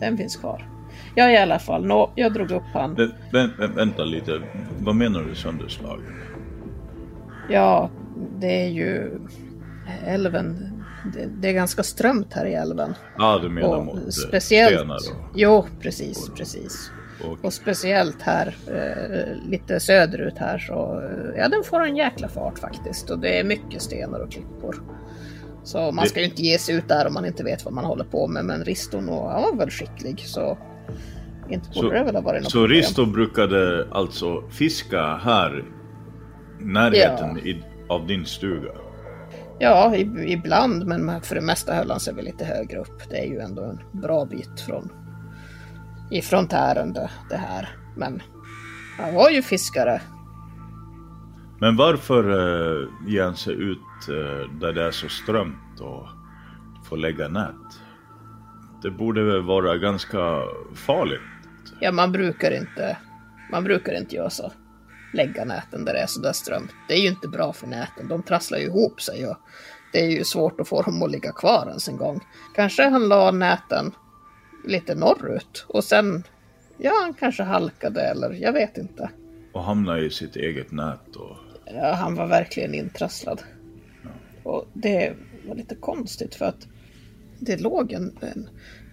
den 0.00 0.16
finns 0.16 0.36
kvar. 0.36 0.68
Ja, 1.14 1.30
i 1.30 1.36
alla 1.36 1.58
fall. 1.58 1.86
Nå, 1.86 2.10
jag 2.14 2.32
drog 2.32 2.50
upp 2.50 2.62
han. 2.72 2.96
Vä- 2.96 3.12
vä- 3.32 3.74
vänta 3.76 4.04
lite, 4.04 4.40
vad 4.80 4.94
menar 4.96 5.20
du 5.28 5.34
sönderslagen? 5.34 6.14
Ja, 7.50 7.90
det 8.40 8.64
är 8.66 8.68
ju 8.68 9.20
älven. 10.06 10.70
Det, 11.12 11.26
det 11.40 11.48
är 11.48 11.52
ganska 11.52 11.82
strömt 11.82 12.32
här 12.32 12.46
i 12.46 12.54
älven. 12.54 12.94
Ja, 13.18 13.38
du 13.42 13.48
menar 13.48 13.76
Och 13.76 13.84
mot 13.84 13.96
eh, 13.98 14.08
speciellt. 14.08 14.76
stenar 14.76 14.94
och, 14.96 15.30
Jo, 15.34 15.66
precis, 15.80 16.30
precis. 16.36 16.90
och 17.24 17.44
Och 17.44 17.52
speciellt 17.52 18.22
här, 18.22 18.56
eh, 18.68 19.50
lite 19.50 19.80
söderut 19.80 20.38
här 20.38 20.58
så, 20.58 21.00
eh, 21.02 21.40
ja 21.40 21.48
den 21.48 21.64
får 21.64 21.84
en 21.84 21.96
jäkla 21.96 22.28
fart 22.28 22.58
faktiskt. 22.58 23.10
Och 23.10 23.18
det 23.18 23.38
är 23.40 23.44
mycket 23.44 23.82
stenar 23.82 24.20
och 24.20 24.32
klippor. 24.32 24.82
Så 25.64 25.92
man 25.92 26.06
ska 26.06 26.20
ju 26.20 26.26
inte 26.26 26.42
ge 26.42 26.58
sig 26.58 26.74
ut 26.74 26.88
där 26.88 27.06
om 27.06 27.14
man 27.14 27.24
inte 27.24 27.44
vet 27.44 27.64
vad 27.64 27.74
man 27.74 27.84
håller 27.84 28.04
på 28.04 28.26
med. 28.28 28.44
Men 28.44 28.64
Riston 28.64 29.08
och, 29.08 29.30
han 29.30 29.42
var 29.42 29.56
väl 29.56 29.70
skicklig 29.70 30.20
så 30.20 30.58
inte 31.50 31.68
borde 31.68 31.88
Så- 31.88 31.92
det 31.94 32.04
väl 32.04 32.14
ha 32.14 32.22
varit 32.22 32.42
något 32.42 32.52
Så 32.52 32.58
problem. 32.58 32.76
Risto 32.78 33.06
brukade 33.06 33.88
alltså 33.92 34.42
fiska 34.50 35.16
här 35.16 35.64
närheten 36.60 37.38
i, 37.38 37.62
av 37.88 38.06
din 38.06 38.26
stuga? 38.26 38.70
Ja, 39.58 39.96
ibland, 40.26 40.86
men 40.86 41.20
för 41.20 41.34
det 41.34 41.40
mesta 41.40 41.74
höll 41.74 41.90
han 41.90 42.00
sig 42.00 42.14
väl 42.14 42.24
lite 42.24 42.44
högre 42.44 42.78
upp. 42.78 43.02
Det 43.10 43.18
är 43.18 43.26
ju 43.26 43.38
ändå 43.38 43.62
en 43.62 44.00
bra 44.00 44.24
bit 44.24 44.60
från 44.60 44.88
ifrån 46.10 46.48
Tärende 46.48 47.10
det 47.30 47.36
här. 47.36 47.68
Men 47.96 48.22
han 48.98 49.14
var 49.14 49.30
ju 49.30 49.42
fiskare. 49.42 50.00
Men 51.60 51.76
varför 51.76 52.30
uh, 52.30 52.88
ger 53.06 53.24
han 53.24 53.36
sig 53.36 53.54
ut 53.54 53.78
eh, 54.08 54.58
där 54.60 54.72
det 54.72 54.82
är 54.82 54.90
så 54.90 55.08
strömt 55.08 55.80
och 55.80 56.08
får 56.88 56.96
lägga 56.96 57.28
nät? 57.28 57.80
Det 58.82 58.90
borde 58.90 59.22
väl 59.22 59.42
vara 59.42 59.76
ganska 59.76 60.42
farligt? 60.74 61.20
Ja, 61.80 61.92
man 61.92 62.12
brukar 62.12 62.50
inte, 62.50 62.96
man 63.50 63.64
brukar 63.64 63.98
inte 63.98 64.16
göra 64.16 64.30
så. 64.30 64.52
Lägga 65.14 65.44
näten 65.44 65.84
där 65.84 65.92
det 65.92 66.00
är 66.00 66.06
så 66.06 66.20
där 66.20 66.32
strömt. 66.32 66.70
Det 66.88 66.94
är 66.94 66.98
ju 66.98 67.08
inte 67.08 67.28
bra 67.28 67.52
för 67.52 67.66
näten. 67.66 68.08
De 68.08 68.22
trasslar 68.22 68.58
ju 68.58 68.64
ihop 68.64 69.00
sig 69.00 69.26
och 69.26 69.36
det 69.92 70.00
är 70.04 70.10
ju 70.10 70.24
svårt 70.24 70.60
att 70.60 70.68
få 70.68 70.82
dem 70.82 71.02
att 71.02 71.10
ligga 71.10 71.32
kvar 71.32 71.66
ens 71.68 71.88
en 71.88 71.96
gång. 71.96 72.20
Kanske 72.54 72.88
han 72.88 73.08
la 73.08 73.30
näten 73.30 73.92
lite 74.64 74.94
norrut 74.94 75.66
och 75.68 75.84
sen, 75.84 76.24
ja, 76.78 76.92
han 77.02 77.14
kanske 77.14 77.42
halkade 77.42 78.02
eller 78.02 78.32
jag 78.32 78.52
vet 78.52 78.78
inte. 78.78 79.10
Och 79.52 79.64
hamna 79.64 79.98
i 79.98 80.10
sitt 80.10 80.36
eget 80.36 80.72
nät 80.72 81.16
och... 81.16 81.36
Ja, 81.66 81.92
han 81.92 82.14
var 82.14 82.26
verkligen 82.26 82.74
intrasslad. 82.74 83.42
Och 84.42 84.66
det 84.72 85.14
var 85.48 85.54
lite 85.54 85.74
konstigt 85.74 86.34
för 86.34 86.44
att 86.44 86.66
det 87.38 87.60
låg 87.60 87.92
en, 87.92 88.18
en 88.20 88.48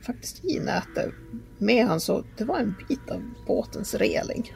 faktiskt 0.06 0.46
i 0.46 0.60
nätet 0.60 1.14
med 1.58 1.86
han 1.86 2.00
så 2.00 2.24
det 2.38 2.44
var 2.44 2.60
en 2.60 2.76
bit 2.88 3.12
av 3.12 3.22
båtens 3.48 3.96
reling. 3.96 4.54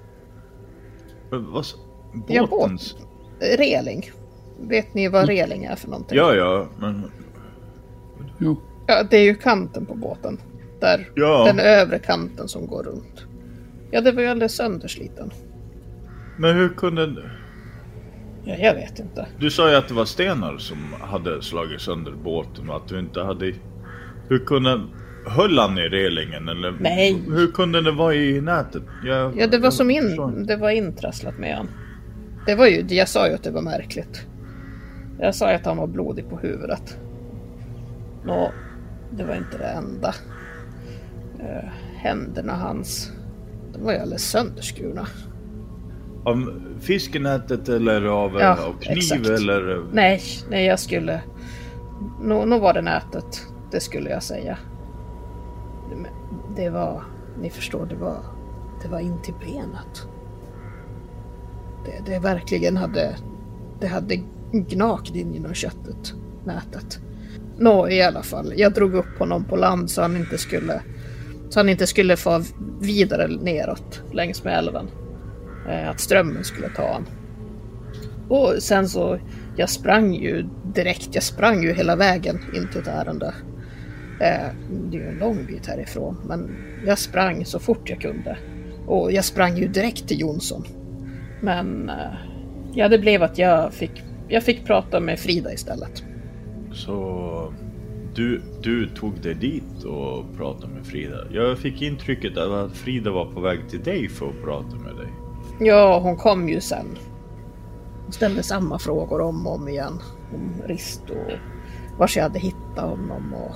Vad, 1.30 1.66
båtens... 2.50 2.96
Reling. 3.58 4.12
Vet 4.60 4.94
ni 4.94 5.08
vad 5.08 5.28
reling 5.28 5.64
är 5.66 5.76
för 5.76 5.88
någonting? 5.88 6.18
Ja, 6.18 6.34
ja, 6.34 6.68
men... 6.80 7.12
Jo, 8.40 8.62
Ja, 8.88 9.04
det 9.04 9.18
är 9.18 9.24
ju 9.24 9.36
kanten 9.36 9.86
på 9.86 9.96
båten. 9.96 10.38
Där 10.80 11.10
Ja. 11.16 11.44
den 11.46 11.60
övre 11.60 12.00
kanten 12.00 12.48
som 12.48 12.68
går 12.68 12.84
runt. 12.84 13.26
Ja, 13.92 14.02
det 14.02 14.12
var 14.12 14.22
ju 14.22 14.28
alldeles 14.28 14.56
söndersliten. 14.56 15.32
Men 16.38 16.56
hur 16.56 16.70
kunde... 16.70 17.32
Ja, 18.44 18.56
jag 18.56 18.74
vet 18.74 19.00
inte. 19.00 19.28
Du 19.40 19.52
sa 19.52 19.70
ju 19.70 19.76
att 19.76 19.88
det 19.88 19.94
var 19.94 20.06
stenar 20.06 20.58
som 20.58 20.78
hade 21.02 21.42
slagit 21.42 21.82
sönder 21.82 22.12
båten 22.24 22.70
och 22.70 22.76
att 22.76 22.88
du 22.88 23.00
inte 23.00 23.22
hade... 23.22 23.54
Hur 24.30 24.40
kunde... 24.46 24.82
Höll 25.28 25.58
han 25.60 25.78
i 25.78 25.82
relingen 25.82 26.50
eller? 26.50 26.72
Nej. 26.80 27.22
Hur 27.28 27.52
kunde 27.52 27.82
det 27.82 27.92
vara 27.92 28.16
i 28.16 28.42
nätet? 28.42 28.84
Jag, 29.06 29.38
Ja, 29.38 29.48
det 29.48 29.58
var 29.58 29.72
som 29.72 29.92
in, 29.92 30.46
det 30.48 30.56
var 30.58 30.70
intrasslat 30.70 31.38
med 31.38 31.56
han. 31.58 31.70
Det 32.46 32.56
var 32.56 32.68
ju, 32.68 32.86
jag 32.90 33.08
sa 33.10 33.28
ju 33.28 33.34
att 33.34 33.44
det 33.44 33.52
var 33.52 33.62
märkligt. 33.62 34.26
Jag 35.20 35.36
sa 35.36 35.50
ju 35.50 35.56
att 35.56 35.66
han 35.66 35.78
var 35.78 35.88
blodig 35.88 36.30
på 36.30 36.38
huvudet. 36.38 36.98
Nå, 38.26 38.52
det 39.12 39.24
var 39.24 39.36
inte 39.36 39.58
det 39.58 39.68
enda. 39.68 40.14
Eh, 41.40 41.70
händerna 41.96 42.54
hans, 42.54 43.12
de 43.74 43.84
var 43.84 43.94
ju 43.94 44.00
alldeles 44.00 44.30
sönderskurna. 44.30 45.08
Av 46.24 46.62
fiskenätet 46.80 47.70
eller 47.70 48.06
av, 48.06 48.38
Ja, 48.40 48.52
av 48.66 48.74
kniv 48.82 48.98
exakt. 48.98 49.30
eller? 49.30 49.84
Nej, 49.94 50.22
nej 50.50 50.66
jag 50.66 50.80
skulle... 50.80 51.22
Nå 52.22 52.60
var 52.60 52.74
det 52.74 52.82
nätet, 52.82 53.48
det 53.72 53.80
skulle 53.80 54.10
jag 54.10 54.24
säga. 54.24 54.58
Det 56.56 56.70
var, 56.70 57.04
ni 57.42 57.50
förstår, 57.50 57.86
det 57.86 57.96
var, 57.96 58.18
det 58.82 58.88
var 58.88 59.00
in 59.00 59.22
till 59.22 59.34
benet. 59.34 60.08
Det, 61.86 62.12
det 62.12 62.20
verkligen 62.20 62.78
hade, 62.78 63.16
det 63.80 63.88
hade 63.88 64.16
gnagt 64.52 65.16
in 65.16 65.34
genom 65.34 65.54
köttet, 65.54 66.14
nätet. 66.44 67.00
Nå, 67.58 67.90
i 67.90 68.02
alla 68.02 68.24
fall, 68.24 68.54
jag 68.56 68.74
drog 68.74 68.94
upp 68.94 69.20
honom 69.20 69.44
på 69.44 69.56
land 69.56 69.92
så 69.92 70.02
han 70.02 70.18
inte 70.18 70.38
skulle, 70.38 70.82
så 71.50 71.60
han 71.60 71.70
inte 71.70 71.88
skulle 71.88 72.18
få 72.18 72.44
vidare 72.82 73.28
neråt 73.28 74.02
längs 74.12 74.44
med 74.44 74.58
älven. 74.58 74.88
Eh, 75.70 75.90
att 75.90 76.00
strömmen 76.00 76.44
skulle 76.44 76.70
ta 76.70 76.88
honom. 76.88 77.06
Och 78.30 78.54
sen 78.60 78.90
så, 78.90 79.20
jag 79.56 79.70
sprang 79.70 80.14
ju 80.14 80.46
direkt, 80.64 81.10
jag 81.12 81.24
sprang 81.24 81.64
ju 81.64 81.74
hela 81.74 81.96
vägen 81.96 82.40
in 82.54 82.68
till 82.72 82.82
ett 82.82 82.88
ärende. 82.88 83.34
Eh, 84.20 84.48
det 84.70 84.98
är 84.98 85.02
ju 85.02 85.08
en 85.08 85.18
lång 85.18 85.46
bit 85.46 85.68
härifrån, 85.68 86.18
men 86.28 86.58
jag 86.86 87.00
sprang 87.00 87.46
så 87.46 87.60
fort 87.60 87.90
jag 87.90 88.02
kunde. 88.02 88.38
Och 88.88 89.12
jag 89.12 89.26
sprang 89.26 89.58
ju 89.58 89.68
direkt 89.68 90.08
till 90.08 90.20
Jonsson. 90.20 90.64
Men 91.42 91.90
eh, 91.90 92.14
ja, 92.74 92.88
det 92.88 93.00
blev 93.00 93.24
att 93.24 93.38
jag 93.38 93.74
fick, 93.74 94.04
jag 94.28 94.44
fick 94.44 94.66
prata 94.66 95.00
med 95.00 95.20
Frida 95.20 95.54
istället. 95.54 96.04
Så 96.74 97.54
du, 98.16 98.42
du 98.62 98.88
tog 98.88 99.22
dig 99.22 99.36
dit 99.36 99.84
och 99.84 100.38
pratade 100.38 100.74
med 100.74 100.86
Frida. 100.86 101.18
Jag 101.32 101.58
fick 101.58 101.82
intrycket 101.82 102.38
av 102.38 102.54
att 102.54 102.78
Frida 102.78 103.12
var 103.12 103.26
på 103.26 103.40
väg 103.40 103.60
till 103.70 103.84
dig 103.84 104.10
för 104.10 104.30
att 104.30 104.44
prata 104.44 104.76
med 104.76 104.96
dig. 104.96 105.08
Ja, 105.60 106.00
hon 106.00 106.16
kom 106.16 106.50
ju 106.50 106.62
sen. 106.62 106.86
Hon 108.04 108.12
ställde 108.12 108.44
samma 108.44 108.80
frågor 108.80 109.22
om 109.22 109.48
och 109.48 109.56
om 109.56 109.68
igen. 109.68 110.00
Om 110.34 110.62
Rist 110.68 111.02
och 111.10 111.32
var 112.00 112.12
jag 112.16 112.24
hade 112.24 112.40
hittat 112.40 112.90
honom. 112.90 113.34
Och, 113.34 113.56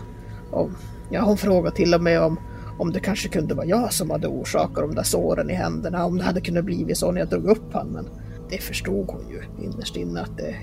och, 0.52 0.70
ja, 1.12 1.22
hon 1.22 1.38
frågade 1.38 1.76
till 1.76 1.93
och 1.93 2.02
med 2.02 2.22
om, 2.22 2.39
om 2.78 2.91
det 2.91 3.00
kanske 3.00 3.30
kunde 3.30 3.56
vara 3.56 3.66
jag 3.66 3.93
som 3.93 4.10
hade 4.10 4.28
orsakat 4.28 4.76
de 4.76 4.95
där 4.95 5.04
såren 5.04 5.50
i 5.50 5.54
händerna. 5.54 6.06
Om 6.06 6.18
det 6.18 6.24
hade 6.24 6.41
kunnat 6.41 6.66
blivit 6.66 6.97
så 6.97 7.12
när 7.12 7.20
jag 7.20 7.30
drog 7.30 7.45
upp 7.45 7.74
honom. 7.74 7.93
Men 7.93 8.06
det 8.50 8.58
förstod 8.58 9.08
hon 9.10 9.30
ju 9.30 9.66
innerst 9.66 9.95
inne 9.95 10.22
att 10.22 10.38
det 10.38 10.56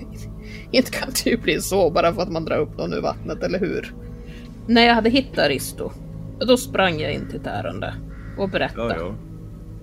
inte 0.71 0.91
kan 0.91 1.09
det 1.23 1.29
ju 1.29 1.37
bli 1.37 1.61
så 1.61 1.89
bara 1.89 2.13
för 2.13 2.21
att 2.21 2.31
man 2.31 2.45
drar 2.45 2.57
upp 2.57 2.77
någon 2.77 2.93
ur 2.93 3.01
vattnet, 3.01 3.43
eller 3.43 3.59
hur? 3.59 3.93
När 4.67 4.81
jag 4.81 4.95
hade 4.95 5.09
hittat 5.09 5.47
Risto, 5.47 5.91
då 6.39 6.57
sprang 6.57 6.99
jag 6.99 7.13
in 7.13 7.27
till 7.27 7.39
ett 7.39 7.47
ärende 7.47 7.93
och 8.37 8.49
berättade 8.49 8.95
Ja, 8.95 8.99
ja. 8.99 9.15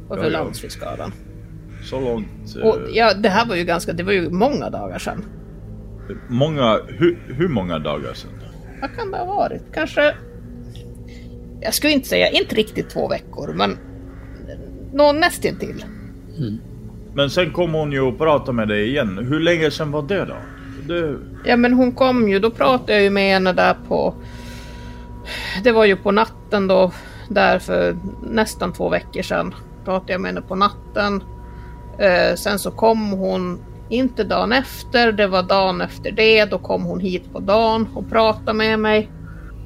och 0.09 0.17
för 0.17 0.25
ja. 0.25 0.31
landsfiskalen. 0.31 1.13
Så 1.83 2.01
långt. 2.01 2.57
Och 2.63 2.77
eh, 2.77 2.89
ja, 2.93 3.15
det 3.15 3.29
här 3.29 3.47
var 3.47 3.57
ju 3.57 3.65
ganska, 3.65 3.93
det 3.93 4.03
var 4.03 4.13
ju 4.13 4.31
många 4.31 4.71
dagar 4.71 4.99
sedan. 4.99 5.25
Många, 6.29 6.81
hur, 6.89 7.19
hur 7.27 7.49
många 7.49 7.79
dagar 7.79 8.15
sedan? 8.15 8.31
Vad 8.85 8.97
kan 8.97 9.11
det 9.11 9.19
ha 9.19 9.25
varit? 9.25 9.63
Kanske... 9.75 10.15
Jag 11.61 11.75
skulle 11.75 11.93
inte 11.93 12.09
säga, 12.09 12.31
inte 12.31 12.55
riktigt 12.55 12.91
två 12.91 13.09
veckor, 13.09 13.53
men 13.55 13.79
någon 14.93 15.21
nästintill. 15.21 15.85
Men 17.15 17.31
sen 17.31 17.53
kom 17.53 17.75
hon 17.75 17.93
ju 17.93 18.01
och 18.01 18.19
pratade 18.19 18.53
med 18.53 18.69
dig 18.69 18.89
igen. 18.89 19.19
Hur 19.19 19.41
länge 19.41 19.71
sedan 19.71 19.91
var 19.91 20.03
det 20.03 20.25
då? 20.25 20.35
Det, 20.89 21.17
Ja 21.45 21.57
men 21.57 21.73
hon 21.73 21.93
kom 21.93 22.29
ju, 22.29 22.39
då 22.39 22.51
pratade 22.51 22.93
jag 22.93 23.03
ju 23.03 23.11
med 23.11 23.33
henne 23.33 23.53
där 23.53 23.77
på... 23.89 24.15
Det 25.65 25.73
var 25.73 25.85
ju 25.85 25.97
på 25.97 26.11
natten 26.11 26.67
då, 26.67 26.93
där 27.29 27.59
för 27.59 27.97
nästan 28.23 28.73
två 28.73 28.89
veckor 28.89 29.23
sedan. 29.23 29.55
Pratade 29.85 30.13
jag 30.13 30.21
med 30.21 30.29
henne 30.29 30.47
på 30.47 30.55
natten. 30.55 31.25
Eh, 31.99 32.35
sen 32.35 32.59
så 32.59 32.71
kom 32.71 33.11
hon, 33.11 33.61
inte 33.95 34.25
dagen 34.25 34.53
efter, 34.53 35.13
det 35.13 35.27
var 35.27 35.43
dagen 35.43 35.81
efter 35.81 36.13
det. 36.13 36.45
Då 36.45 36.59
kom 36.59 36.85
hon 36.85 37.01
hit 37.01 37.33
på 37.33 37.41
dagen 37.41 37.89
och 37.95 38.11
pratade 38.11 38.53
med 38.53 38.79
mig. 38.79 39.11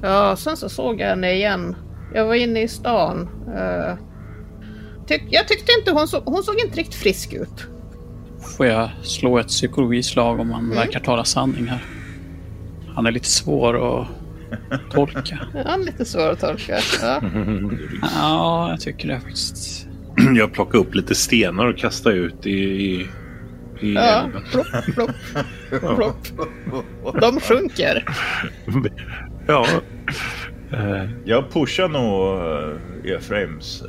Ja, 0.01 0.35
sen 0.35 0.57
så 0.57 0.69
såg 0.69 0.99
jag 0.99 1.07
henne 1.07 1.33
igen. 1.33 1.75
Jag 2.13 2.25
var 2.25 2.35
inne 2.35 2.61
i 2.61 2.67
stan. 2.67 3.29
Eh, 3.55 3.93
tyck, 5.07 5.23
jag 5.29 5.47
tyckte 5.47 5.71
inte 5.79 5.91
hon, 5.91 6.07
så, 6.07 6.21
hon 6.25 6.43
såg 6.43 6.59
inte 6.59 6.77
riktigt 6.77 6.95
frisk 6.95 7.33
ut. 7.33 7.67
Får 8.57 8.65
jag 8.65 8.89
slå 9.01 9.37
ett 9.37 9.47
psykologislag 9.47 10.39
om 10.39 10.51
han 10.51 10.69
verkar 10.69 10.99
tala 10.99 11.23
sanning 11.23 11.67
här? 11.67 11.83
Han 12.95 13.05
är 13.05 13.11
lite 13.11 13.29
svår 13.29 13.99
att 13.99 14.07
tolka. 14.91 15.39
Ja, 15.65 15.75
lite 15.75 16.05
svår 16.05 16.29
att 16.29 16.39
tolka. 16.39 16.77
Ja. 17.01 17.21
Ja, 18.01 18.69
jag 18.69 18.81
tycker 18.81 19.07
det 19.07 19.19
faktiskt. 19.19 19.87
Jag 20.35 20.53
plockade 20.53 20.77
upp 20.77 20.95
lite 20.95 21.15
stenar 21.15 21.65
och 21.65 21.77
kastade 21.77 22.15
ut 22.15 22.45
i, 22.45 22.51
i, 22.51 23.07
i 23.79 23.93
Ja, 23.93 24.29
plopp, 24.51 24.67
plopp, 24.93 26.17
plopp. 27.01 27.21
De 27.21 27.39
sjunker. 27.39 28.05
Ja. 29.47 29.65
Eh, 30.71 31.09
jag 31.25 31.51
pushar 31.51 31.89
nog 31.89 32.41
uh, 33.05 33.15
Efraims 33.15 33.81
uh, 33.81 33.87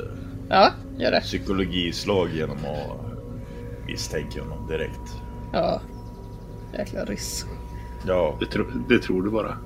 Ja, 0.49 0.71
gör 0.97 1.11
det. 1.11 1.21
psykologislag 1.21 2.29
genom 2.33 2.57
att 2.57 3.87
misstänka 3.87 4.41
honom 4.41 4.67
direkt. 4.67 5.21
Ja. 5.53 5.81
Jäkla 6.77 7.05
riss. 7.05 7.45
Ja. 8.07 8.37
det, 8.39 8.45
tro, 8.45 8.65
det 8.89 8.99
tror 8.99 9.23
du 9.23 9.29
bara. 9.29 9.57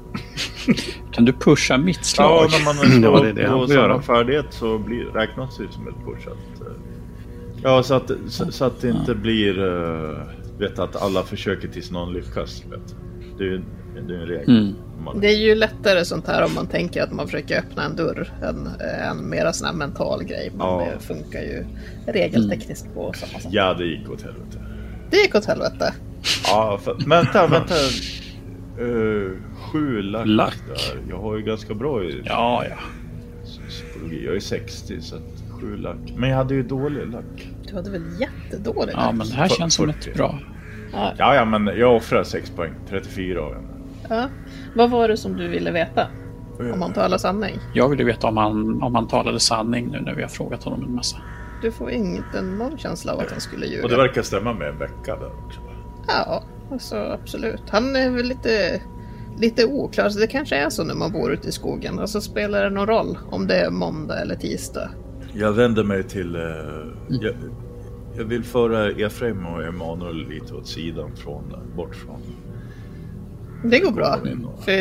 Kan 1.12 1.26
du 1.26 1.34
pusha 1.34 1.78
mitt 1.78 2.06
slag? 2.06 2.50
Ja, 2.52 2.58
när 2.58 2.66
man 2.66 2.76
slår 2.76 3.14
Ja, 3.18 3.24
det 3.24 3.30
är 3.30 3.34
det 3.34 3.48
han 3.48 3.60
på 3.60 3.68
får 3.68 3.74
samma 3.74 4.02
färdighet 4.02 4.46
så 4.50 4.78
blir, 4.78 5.06
räknas 5.06 5.58
det 5.58 5.72
som 5.72 5.88
ett 5.88 6.06
push. 6.06 6.28
Eh, 7.66 7.72
ja, 7.72 7.84
så 7.84 7.94
att, 7.94 8.12
så, 8.28 8.52
så 8.52 8.66
att 8.66 8.82
det 8.82 8.90
inte 8.90 9.16
blir... 9.16 9.60
Uh, 9.60 10.18
vet 10.60 10.80
att 10.80 10.96
alla 10.96 11.24
försöker 11.24 11.68
tills 11.68 11.92
någon 11.92 12.14
lyckas. 12.14 12.64
Vet. 12.72 12.96
Det 13.38 13.44
är 13.44 13.48
ju 13.48 13.62
det 14.08 14.14
är 14.16 14.20
en 14.20 14.28
regel. 14.28 14.58
Mm. 14.58 14.74
Man, 15.06 15.20
Det 15.20 15.28
är 15.28 15.38
ju 15.38 15.56
lättare 15.56 16.06
sånt 16.06 16.28
här 16.28 16.44
om 16.46 16.54
man 16.56 16.68
tänker 16.68 17.04
att 17.04 17.12
man 17.12 17.26
försöker 17.28 17.60
öppna 17.60 17.84
en 17.86 17.96
dörr 17.96 18.34
än 18.44 18.68
en 19.10 19.30
mera 19.30 19.54
sån 19.54 19.68
här 19.68 19.74
mental 19.74 20.24
grej. 20.24 20.52
Men 20.58 20.68
Ja. 20.68 20.88
det 20.94 21.04
funkar 21.06 21.40
ju 21.42 21.66
regeltekniskt 22.08 22.94
på 22.94 23.14
samma 23.16 23.40
sätt. 23.40 23.52
Ja, 23.54 23.74
det 23.74 23.86
gick 23.86 24.10
åt 24.10 24.22
helvete. 24.22 24.58
Det 25.12 25.18
gick 25.18 25.36
åt 25.36 25.46
helvete. 25.46 25.94
Ja, 26.48 26.80
för, 26.84 26.96
vänta, 27.10 27.48
vänta. 27.48 27.74
Uh, 28.82 29.32
sju 29.72 30.02
lack, 30.02 30.28
Lack? 30.28 30.58
där. 30.68 31.02
Jag 31.10 31.18
har 31.22 31.38
ju 31.38 31.44
ganska 31.44 31.74
bra 31.74 32.04
i 32.04 32.22
Ja, 32.26 32.64
ja. 32.70 32.78
psykologi. 33.70 34.26
Jag 34.26 34.36
är 34.36 34.40
60 34.40 35.02
så 35.02 35.16
att 35.16 35.22
sju 35.66 35.78
lack. 35.78 36.14
Men 36.16 36.30
jag 36.30 36.38
hade 36.38 36.54
ju 36.54 36.64
dålig 36.64 37.08
lack. 37.08 37.50
Du 37.68 37.76
hade 37.76 37.90
väl 37.90 38.04
jättedåligt 38.20 38.94
Ja, 38.98 39.12
men 39.12 39.28
det 39.28 39.34
här 39.34 39.48
känns 39.48 39.74
som 39.74 39.86
40. 39.94 40.10
ett 40.10 40.16
bra. 40.18 40.40
ja. 40.94 41.14
Ja, 41.18 41.36
ja, 41.36 41.46
men 41.46 41.66
jag 41.80 41.96
offrar 41.96 42.24
6 42.24 42.50
poäng. 42.50 42.74
34 42.90 43.42
av 43.42 43.54
en. 43.54 43.64
ja. 44.10 44.28
Vad 44.76 44.90
var 44.90 45.08
det 45.08 45.18
som 45.18 45.38
du 45.38 45.48
ville 45.48 45.72
veta? 45.72 46.08
Om 46.74 46.80
man 46.80 46.94
talar 46.94 47.18
sanning? 47.18 47.60
Jag 47.74 47.90
vill 47.90 48.00
ju 48.00 48.06
veta 48.06 48.28
om 48.28 48.38
han, 48.38 48.84
om 48.84 48.96
han 48.96 49.08
talade 49.08 49.40
sanning 49.40 49.88
nu 49.92 50.02
när 50.02 50.14
vi 50.16 50.22
har 50.22 50.30
frågat 50.30 50.64
honom 50.64 50.84
en 50.84 50.96
massa. 50.96 51.18
Du 51.62 51.72
får 51.72 51.92
inte 51.92 52.42
någon 52.42 52.78
känsla 52.78 53.14
av 53.14 53.20
att 53.20 53.32
han 53.32 53.42
skulle 53.42 53.66
ljuga. 53.66 53.84
Och 53.84 53.90
det 53.90 53.98
verkar 53.98 54.22
stämma 54.22 54.54
med 54.54 54.68
en 54.68 54.78
vecka 54.78 55.16
där 55.16 55.46
också. 55.46 55.60
Ja, 56.08 56.44
alltså 56.72 56.96
absolut. 56.96 57.62
Han 57.70 57.96
är 57.96 58.10
väl 58.10 58.26
lite, 58.26 58.82
lite 59.38 59.66
oklar, 59.66 60.10
så 60.10 60.20
det 60.20 60.28
kanske 60.28 60.56
är 60.56 60.70
så 60.70 60.84
när 60.84 60.96
man 60.96 61.12
bor 61.12 61.32
ute 61.34 61.48
i 61.48 61.52
skogen. 61.52 62.00
Alltså 62.00 62.22
spelar 62.22 62.64
det 62.64 62.70
någon 62.70 62.88
roll 62.88 63.18
om 63.32 63.48
det 63.48 63.56
är 63.56 63.70
måndag 63.70 64.22
eller 64.22 64.36
tisdag? 64.36 64.90
Jag 65.38 65.54
vänder 65.54 65.84
mig 65.84 66.04
till... 66.04 66.36
Eh, 66.36 66.42
jag, 67.10 67.34
jag 68.18 68.26
vill 68.26 68.44
föra 68.44 68.90
Efraim 68.92 69.46
och 69.46 69.64
Emanuel 69.64 70.28
lite 70.30 70.54
åt 70.54 70.68
sidan 70.68 71.16
från, 71.16 71.44
bort 71.76 71.96
från... 71.96 72.22
Det 73.64 73.80
går 73.80 73.92
bra. 73.92 74.20
Och- 74.58 74.64
För 74.64 74.72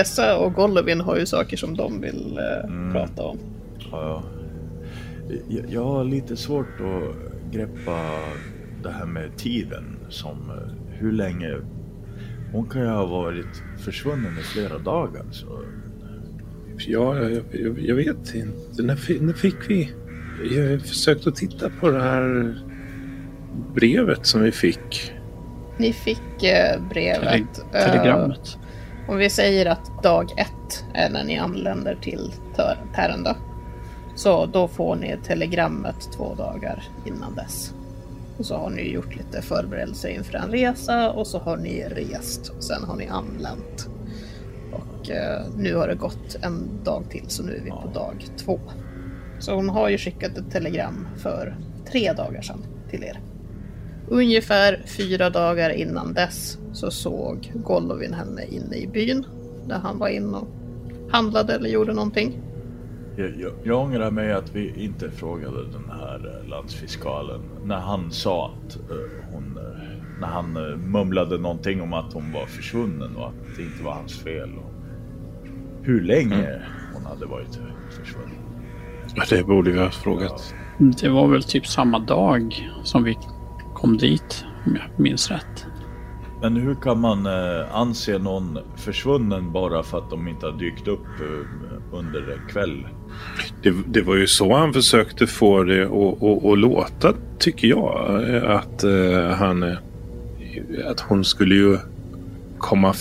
Esa 0.00 0.38
och 0.38 0.52
Golovin 0.54 1.00
har 1.00 1.16
ju 1.18 1.26
saker 1.26 1.56
som 1.56 1.76
de 1.76 2.00
vill 2.00 2.38
eh, 2.38 2.92
prata 2.92 3.22
om. 3.22 3.38
Ja, 3.90 4.22
jag, 5.48 5.64
jag 5.70 5.84
har 5.84 6.04
lite 6.04 6.36
svårt 6.36 6.80
att 6.80 7.52
greppa 7.52 8.00
det 8.82 8.90
här 8.90 9.06
med 9.06 9.36
tiden. 9.36 9.96
Som 10.08 10.36
eh, 10.50 10.94
hur 10.98 11.12
länge... 11.12 11.56
Hon 12.52 12.66
kan 12.66 12.80
ju 12.82 12.88
ha 12.88 13.06
varit 13.06 13.62
försvunnen 13.78 14.38
i 14.40 14.42
flera 14.42 14.78
dagar. 14.78 15.22
Så, 15.30 15.46
Ja, 16.86 17.18
jag, 17.18 17.42
jag, 17.52 17.78
jag 17.78 17.94
vet 17.96 18.34
inte. 18.34 18.82
När, 18.82 19.20
när 19.22 19.32
fick 19.32 19.70
vi... 19.70 19.92
Jag 20.42 20.80
försökte 20.82 21.28
att 21.28 21.36
titta 21.36 21.70
på 21.80 21.90
det 21.90 22.02
här 22.02 22.54
brevet 23.74 24.26
som 24.26 24.42
vi 24.42 24.52
fick. 24.52 25.12
Ni 25.78 25.92
fick 25.92 26.42
eh, 26.42 26.80
brevet. 26.90 27.22
Tele- 27.22 27.46
eh, 27.72 27.84
telegrammet. 27.90 28.58
Om 29.08 29.16
vi 29.16 29.30
säger 29.30 29.66
att 29.66 30.02
dag 30.02 30.30
ett 30.36 30.84
är 30.94 31.10
när 31.10 31.24
ni 31.24 31.38
anländer 31.38 31.98
till 32.02 32.32
Tärendö. 32.94 33.34
Så 34.16 34.46
då 34.46 34.68
får 34.68 34.96
ni 34.96 35.16
telegrammet 35.24 36.08
två 36.16 36.34
dagar 36.34 36.82
innan 37.06 37.34
dess. 37.34 37.74
Och 38.38 38.46
så 38.46 38.56
har 38.56 38.70
ni 38.70 38.92
gjort 38.92 39.16
lite 39.16 39.42
förberedelser 39.42 40.08
inför 40.08 40.34
en 40.34 40.50
resa 40.50 41.10
och 41.10 41.26
så 41.26 41.38
har 41.38 41.56
ni 41.56 41.84
rest. 41.84 42.48
Och 42.56 42.64
sen 42.64 42.84
har 42.84 42.96
ni 42.96 43.06
anlänt. 43.06 43.88
Och 44.72 45.10
eh, 45.10 45.42
nu 45.56 45.74
har 45.74 45.88
det 45.88 45.94
gått 45.94 46.36
en 46.42 46.68
dag 46.84 47.04
till 47.10 47.24
så 47.28 47.42
nu 47.42 47.56
är 47.56 47.60
vi 47.64 47.70
på 47.70 47.90
dag 47.94 48.14
två. 48.36 48.60
Så 49.38 49.54
hon 49.54 49.68
har 49.68 49.88
ju 49.88 49.98
skickat 49.98 50.38
ett 50.38 50.50
telegram 50.50 51.06
för 51.16 51.56
tre 51.90 52.12
dagar 52.12 52.42
sedan 52.42 52.64
till 52.90 53.04
er. 53.04 53.20
Ungefär 54.08 54.82
fyra 54.86 55.30
dagar 55.30 55.70
innan 55.70 56.14
dess 56.14 56.58
så 56.72 56.90
såg 56.90 57.52
Golovin 57.54 58.14
henne 58.14 58.44
inne 58.44 58.76
i 58.76 58.86
byn 58.86 59.26
där 59.66 59.78
han 59.78 59.98
var 59.98 60.08
inne 60.08 60.36
och 60.36 60.48
handlade 61.10 61.54
eller 61.54 61.68
gjorde 61.70 61.92
någonting. 61.92 62.38
jag, 63.16 63.30
jag, 63.40 63.52
jag 63.64 63.80
ångrar 63.80 64.10
mig 64.10 64.32
att 64.32 64.54
vi 64.54 64.84
inte 64.84 65.10
frågade 65.10 65.64
den 65.72 65.90
här 65.90 66.40
eh, 66.42 66.48
landsfiskalen 66.48 67.40
när 67.64 67.80
han 67.80 68.10
sa 68.10 68.50
att 68.50 68.76
eh, 68.76 69.32
hon... 69.32 69.56
eh, 69.56 69.94
när 70.20 70.28
han 70.28 70.52
mumlade 70.90 71.38
någonting 71.38 71.82
om 71.82 71.92
att 71.92 72.12
hon 72.12 72.32
var 72.32 72.46
försvunnen 72.46 73.16
och 73.16 73.28
att 73.28 73.56
det 73.56 73.62
inte 73.62 73.82
var 73.82 73.92
hans 73.92 74.18
fel. 74.18 74.50
Och 74.58 74.72
hur 75.82 76.00
länge 76.00 76.62
hon 76.94 77.04
hade 77.04 77.26
varit 77.26 77.58
försvunnen. 77.90 78.33
Ja, 79.14 79.24
Det 79.28 79.44
borde 79.44 79.70
vi 79.70 79.78
ha 79.78 79.90
frågat. 79.90 80.54
Det 80.78 81.08
var 81.08 81.28
väl 81.28 81.42
typ 81.42 81.66
samma 81.66 81.98
dag 81.98 82.70
som 82.82 83.04
vi 83.04 83.18
kom 83.74 83.96
dit, 83.96 84.44
om 84.66 84.76
jag 84.76 85.00
minns 85.00 85.30
rätt. 85.30 85.66
Men 86.40 86.56
hur 86.56 86.74
kan 86.74 87.00
man 87.00 87.26
eh, 87.26 87.76
anse 87.76 88.18
någon 88.18 88.58
försvunnen 88.76 89.52
bara 89.52 89.82
för 89.82 89.98
att 89.98 90.10
de 90.10 90.28
inte 90.28 90.46
har 90.46 90.52
dykt 90.52 90.88
upp 90.88 91.06
eh, 91.20 91.98
under 91.98 92.40
kväll? 92.48 92.86
Det, 93.62 93.74
det 93.86 94.02
var 94.02 94.16
ju 94.16 94.26
så 94.26 94.56
han 94.56 94.72
försökte 94.72 95.26
få 95.26 95.62
det 95.62 95.84
att, 95.84 96.58
låta, 96.58 97.12
tycker 97.38 97.68
jag. 97.68 98.24
Att, 98.44 98.84
eh, 98.84 99.30
han, 99.38 99.76
att 100.86 101.00
hon 101.00 101.24
skulle 101.24 101.54
ju 101.54 101.78
komma 102.58 102.94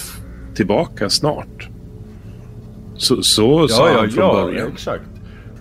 tillbaka 0.56 1.10
snart. 1.10 1.70
Så, 2.96 3.24
så 3.24 3.68
sa 3.68 3.90
han 3.94 4.10
från 4.10 4.36
början. 4.36 4.72
exakt. 4.72 5.13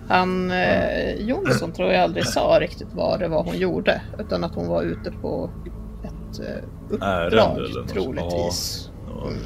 Han, 0.09 0.51
eh, 0.51 1.15
Jonsson 1.19 1.71
tror 1.71 1.91
jag 1.91 2.03
aldrig 2.03 2.25
sa 2.25 2.57
riktigt 2.61 2.87
vad 2.93 3.19
det 3.19 3.27
var 3.27 3.43
hon 3.43 3.57
gjorde. 3.57 4.01
Utan 4.19 4.43
att 4.43 4.55
hon 4.55 4.67
var 4.67 4.83
ute 4.83 5.11
på 5.11 5.49
ett 6.03 6.39
eh, 6.39 7.07
Ärende 7.07 7.61
uppdrag 7.61 7.75
något. 7.75 7.87
troligtvis. 7.89 8.89
Ja. 9.07 9.27
Mm. 9.27 9.39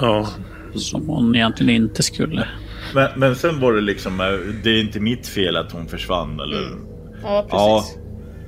Ja, 0.00 0.26
Som 0.74 1.08
hon 1.08 1.34
egentligen 1.34 1.82
inte 1.82 2.02
skulle. 2.02 2.48
Men, 2.94 3.08
men 3.16 3.36
sen 3.36 3.60
var 3.60 3.72
det 3.72 3.80
liksom, 3.80 4.20
eh, 4.20 4.26
det 4.64 4.70
är 4.70 4.80
inte 4.80 5.00
mitt 5.00 5.26
fel 5.26 5.56
att 5.56 5.72
hon 5.72 5.88
försvann 5.88 6.40
eller? 6.40 6.66
Mm. 6.66 6.86
Ja, 7.22 7.46
Ja, 7.50 7.78
precis. 7.80 7.98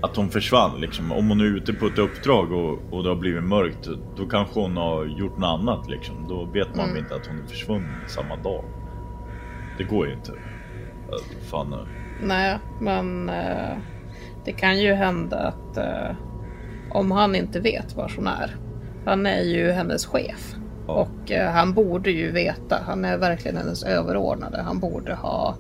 att 0.03 0.17
hon 0.17 0.31
försvann 0.31 0.81
liksom. 0.81 1.13
Om 1.13 1.29
hon 1.29 1.41
är 1.41 1.45
ute 1.45 1.73
på 1.73 1.87
ett 1.87 1.99
uppdrag 1.99 2.53
och, 2.53 2.79
och 2.91 3.03
det 3.03 3.09
har 3.09 3.17
blivit 3.17 3.45
mörkt, 3.45 3.89
då 4.17 4.27
kanske 4.27 4.61
hon 4.61 4.77
har 4.77 5.05
gjort 5.05 5.39
något 5.39 5.61
annat 5.61 5.91
liksom. 5.91 6.27
Då 6.29 6.45
vet 6.45 6.77
man 6.77 6.85
Mm. 6.89 6.99
inte 7.03 7.15
att 7.15 7.27
hon 7.27 7.43
är 7.43 7.47
försvunnen 7.47 7.95
samma 8.09 8.37
dag. 8.37 8.65
Det 9.79 9.85
går 9.85 10.07
ju 10.07 10.13
inte. 10.15 10.33
Fan. 11.51 11.73
eh. 11.73 11.79
Nej, 12.23 12.59
men... 12.81 13.29
Eh, 13.29 13.77
Det 14.45 14.53
kan 14.53 14.79
ju 14.81 14.93
hända 14.93 15.37
att 15.39 15.77
eh, 15.77 16.17
om 16.91 17.11
han 17.11 17.35
inte 17.35 17.61
vet 17.61 17.97
var 17.97 18.13
hon 18.17 18.27
är. 18.27 18.57
Han 19.05 19.27
är 19.27 19.43
ju 19.43 19.71
hennes 19.71 20.07
chef. 20.07 20.55
Ja. 20.87 20.93
Och 20.93 21.33
eh, 21.33 21.51
han 21.53 21.73
borde 21.73 22.11
ju 22.11 22.31
veta. 22.31 22.79
Han 22.87 23.05
är 23.05 23.19
verkligen 23.19 23.57
hennes 23.57 23.83
överordnade. 23.85 24.63
Han 24.63 24.79
borde 24.79 25.15
ha 25.15 25.55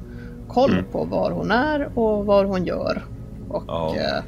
koll 0.48 0.72
Mm. 0.72 0.84
på 0.92 1.04
var 1.04 1.30
hon 1.30 1.50
är 1.50 1.98
och 1.98 2.26
vad 2.26 2.46
hon 2.46 2.64
gör. 2.64 3.02
Och 3.48 3.64
Ja. 3.68 3.94
eh, 3.96 4.24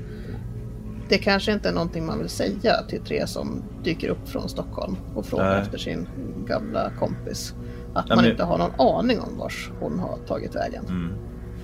det 1.09 1.18
kanske 1.18 1.53
inte 1.53 1.68
är 1.68 1.72
någonting 1.72 2.07
man 2.07 2.18
vill 2.18 2.29
säga 2.29 2.83
till 2.89 3.01
tre 3.01 3.27
som 3.27 3.62
dyker 3.85 4.09
upp 4.09 4.29
från 4.29 4.49
Stockholm 4.49 4.97
och 5.14 5.27
frågar 5.27 5.51
Nej. 5.51 5.62
efter 5.62 5.79
sin 5.79 6.09
gamla 6.47 6.91
kompis. 6.99 7.55
Att 7.95 8.07
Ja, 8.09 8.14
man 8.14 8.24
men- 8.24 8.30
inte 8.32 8.45
har 8.45 8.59
någon 8.59 8.80
aning 8.99 9.20
om 9.20 9.38
vars 9.38 9.70
hon 9.80 9.99
har 9.99 10.18
tagit 10.26 10.55
vägen. 10.57 10.84
Mm. 10.88 11.12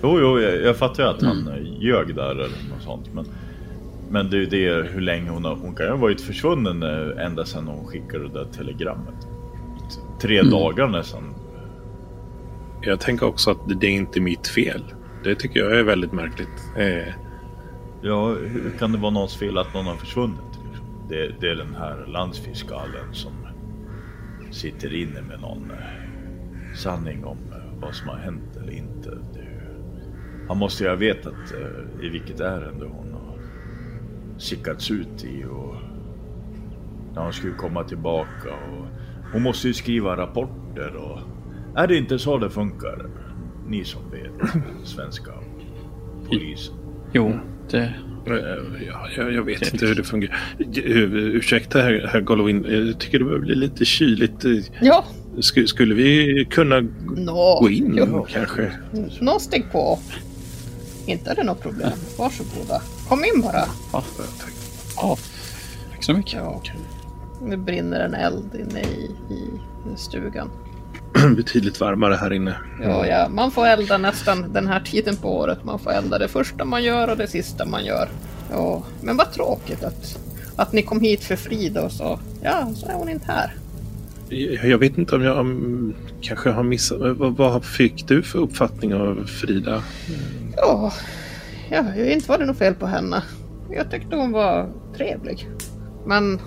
Jo, 0.03 0.19
jo, 0.19 0.39
jag, 0.39 0.61
jag 0.61 0.77
fattar 0.77 1.03
ju 1.03 1.09
att 1.09 1.21
han 1.21 1.47
eh, 1.47 1.83
ljög 1.83 2.15
där 2.15 2.31
eller 2.31 2.43
något 2.43 2.83
sånt. 2.83 3.13
Men, 3.13 3.25
men 4.09 4.29
det 4.29 4.37
är 4.37 4.39
ju 4.39 4.45
det 4.45 4.89
hur 4.89 5.01
länge 5.01 5.29
hon 5.29 5.45
har... 5.45 5.55
Hon 5.55 5.75
kan 5.75 5.85
ju 5.85 5.91
ha 5.91 5.97
varit 5.97 6.21
försvunnen 6.21 6.83
eh, 6.83 7.25
ända 7.25 7.45
sedan 7.45 7.67
hon 7.67 7.87
skickade 7.87 8.27
det 8.27 8.33
där 8.33 8.45
telegrammet. 8.45 9.27
Tre 10.21 10.41
dagar 10.41 10.87
nästan. 10.87 11.23
Jag 12.81 12.99
tänker 12.99 13.25
också 13.25 13.51
att 13.51 13.57
det 13.79 13.87
är 13.87 13.91
inte 13.91 14.19
mitt 14.19 14.47
fel. 14.47 14.83
Det 15.23 15.35
tycker 15.35 15.59
jag 15.59 15.79
är 15.79 15.83
väldigt 15.83 16.11
märkligt. 16.11 16.63
Eh, 16.77 17.13
Ja, 18.03 18.27
hur 18.29 18.71
kan 18.79 18.91
det 18.91 18.97
vara 18.97 19.11
någons 19.11 19.35
fel 19.37 19.57
att 19.57 19.73
någon 19.73 19.85
har 19.85 19.95
försvunnit? 19.95 20.39
Liksom? 20.69 20.85
Det, 21.09 21.31
det 21.39 21.47
är 21.49 21.55
den 21.55 21.75
här 21.75 22.05
landsfiskalen 22.07 23.13
som 23.13 23.31
sitter 24.51 24.93
inne 25.01 25.21
med 25.21 25.41
någon 25.41 25.71
eh, 25.71 25.77
sanning 26.81 27.25
om 27.25 27.37
eh, 27.51 27.79
vad 27.81 27.95
som 27.95 28.07
har 28.09 28.17
hänt 28.17 28.57
eller 28.61 28.73
inte. 28.73 29.09
Det, 29.09 29.47
han 30.47 30.57
måste 30.57 30.83
ju 30.83 30.89
ha 30.89 30.95
vetat 30.95 31.53
eh, 31.53 32.05
i 32.05 32.09
vilket 32.09 32.39
ärende 32.39 32.85
hon 32.85 33.13
har 33.13 33.39
sickats 34.37 34.91
ut 34.91 35.23
i 35.23 35.43
och 35.45 35.75
när 37.15 37.21
hon 37.23 37.33
skulle 37.33 37.53
komma 37.53 37.83
tillbaka. 37.83 38.49
Och 38.49 38.85
hon 39.33 39.41
måste 39.41 39.67
ju 39.67 39.73
skriva 39.73 40.17
rapporter 40.17 40.95
och 40.95 41.19
är 41.75 41.87
det 41.87 41.97
inte 41.97 42.19
så 42.19 42.37
det 42.37 42.49
funkar? 42.49 43.09
Ni 43.67 43.83
som 43.83 44.01
vet 44.11 44.53
svenska 44.83 45.31
polisen. 46.29 46.75
Jo, 47.13 47.39
det... 47.69 47.93
eh, 48.25 48.83
ja, 48.87 49.07
jag, 49.17 49.33
jag 49.33 49.43
vet 49.43 49.73
inte 49.73 49.85
hur 49.85 49.95
det 49.95 50.03
fungerar. 50.03 50.37
Ursäkta 51.35 51.81
herr, 51.81 52.07
herr 52.07 52.21
Golovin, 52.21 52.65
jag 52.69 52.99
tycker 52.99 53.19
det 53.19 53.25
börjar 53.25 53.39
bli 53.39 53.55
lite 53.55 53.85
kyligt. 53.85 54.45
Ja, 54.81 55.05
Sk- 55.37 55.65
skulle 55.67 55.95
vi 55.95 56.45
kunna 56.49 56.81
nå. 57.15 57.59
gå 57.61 57.69
in 57.69 57.93
Jo. 57.97 58.27
kanske? 58.29 58.71
Nå, 59.19 59.39
steg 59.39 59.71
på. 59.71 59.99
Inte 61.05 61.31
är 61.31 61.35
det 61.35 61.43
något 61.43 61.61
problem. 61.61 61.91
Varsågoda. 62.17 62.81
Kom 63.09 63.23
in 63.25 63.41
bara. 63.41 63.63
Ja, 63.93 64.03
ja. 64.97 65.17
Tack 65.91 66.03
så 66.03 66.13
mycket. 66.13 66.33
Ja. 66.33 66.61
Nu 67.41 67.57
brinner 67.57 67.99
en 67.99 68.13
eld 68.13 68.55
inne 68.55 68.81
i, 68.81 69.11
i 69.33 69.49
stugan. 69.97 70.49
Betydligt 71.35 71.79
varmare 71.79 72.15
här 72.15 72.33
inne. 72.33 72.55
Ja, 72.83 73.07
ja, 73.07 73.29
man 73.29 73.51
får 73.51 73.65
elda 73.67 73.97
nästan 73.97 74.53
den 74.53 74.67
här 74.67 74.79
tiden 74.79 75.15
på 75.17 75.35
året. 75.37 75.63
Man 75.63 75.79
får 75.79 75.91
elda 75.91 76.17
det 76.19 76.27
första 76.27 76.65
man 76.65 76.83
gör 76.83 77.07
och 77.07 77.17
det 77.17 77.27
sista 77.27 77.65
man 77.65 77.85
gör. 77.85 78.09
Ja, 78.51 78.83
men 79.01 79.17
vad 79.17 79.31
tråkigt 79.33 79.83
att, 79.83 80.19
att 80.55 80.73
ni 80.73 80.81
kom 80.81 81.01
hit 81.01 81.23
för 81.23 81.35
Frida 81.35 81.85
och 81.85 81.91
så. 81.91 82.19
Ja, 82.43 82.71
så 82.75 82.87
är 82.87 82.93
hon 82.93 83.09
inte 83.09 83.25
här. 83.31 83.53
Jag 84.63 84.77
vet 84.77 84.97
inte 84.97 85.15
om 85.15 85.23
jag 85.23 85.39
mm, 85.39 85.93
kanske 86.21 86.49
har 86.49 86.63
missat. 86.63 87.17
Vad, 87.17 87.37
vad 87.37 87.65
fick 87.65 88.07
du 88.07 88.23
för 88.23 88.39
uppfattning 88.39 88.93
av 88.93 89.25
Frida? 89.25 89.83
Ja, 90.57 90.93
ja, 91.71 91.95
inte 91.95 92.29
var 92.29 92.37
det 92.37 92.45
något 92.45 92.57
fel 92.57 92.73
på 92.73 92.85
henne. 92.85 93.23
Jag 93.71 93.91
tyckte 93.91 94.15
hon 94.15 94.31
var 94.31 94.69
trevlig. 94.97 95.47
Men 96.05 96.39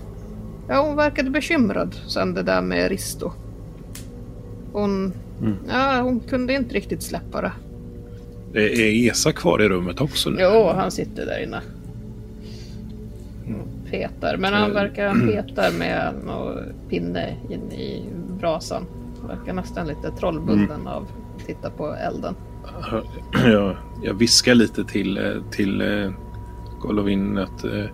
ja, 0.68 0.87
hon 0.87 0.97
verkade 0.97 1.30
bekymrad 1.30 1.97
sen 2.07 2.35
det 2.35 2.43
där 2.43 2.62
med 2.62 2.89
Risto. 2.89 3.32
Hon, 4.72 5.12
ja, 5.68 6.01
hon 6.01 6.20
kunde 6.20 6.55
inte 6.55 6.74
riktigt 6.74 7.03
släppa 7.03 7.41
det. 7.41 7.53
Är 8.61 8.80
är 8.80 9.11
Esa 9.11 9.32
kvar 9.32 9.62
i 9.62 9.68
rummet 9.68 10.01
också 10.01 10.30
nu? 10.30 10.37
Jo, 10.41 10.72
han 10.74 10.91
sitter 10.91 11.26
där 11.26 11.43
inne. 11.43 11.61
Och 13.95 14.01
Petar, 14.01 14.37
men 14.37 14.55
han 14.55 14.73
verkar 14.73 15.15
petar 15.27 15.79
med 15.79 16.15
någon 16.27 16.59
pinne 16.89 17.37
in 17.51 17.73
i 17.73 18.09
brasan. 18.41 18.87
Verkar 19.27 19.53
nästan 19.53 19.87
lite 19.87 20.11
trollbunden 20.11 20.87
av 20.87 21.03
att 21.03 21.47
titta 21.47 21.71
på 21.71 21.95
elden. 21.95 22.35
Jag, 23.45 23.77
jag 24.03 24.15
viskar 24.15 24.55
lite 24.55 24.85
till, 24.85 25.19
eh, 25.19 25.43
till 25.51 25.81
eh, 25.81 26.13
Golovin 26.81 27.39
att 27.39 27.65
eh, 27.65 27.85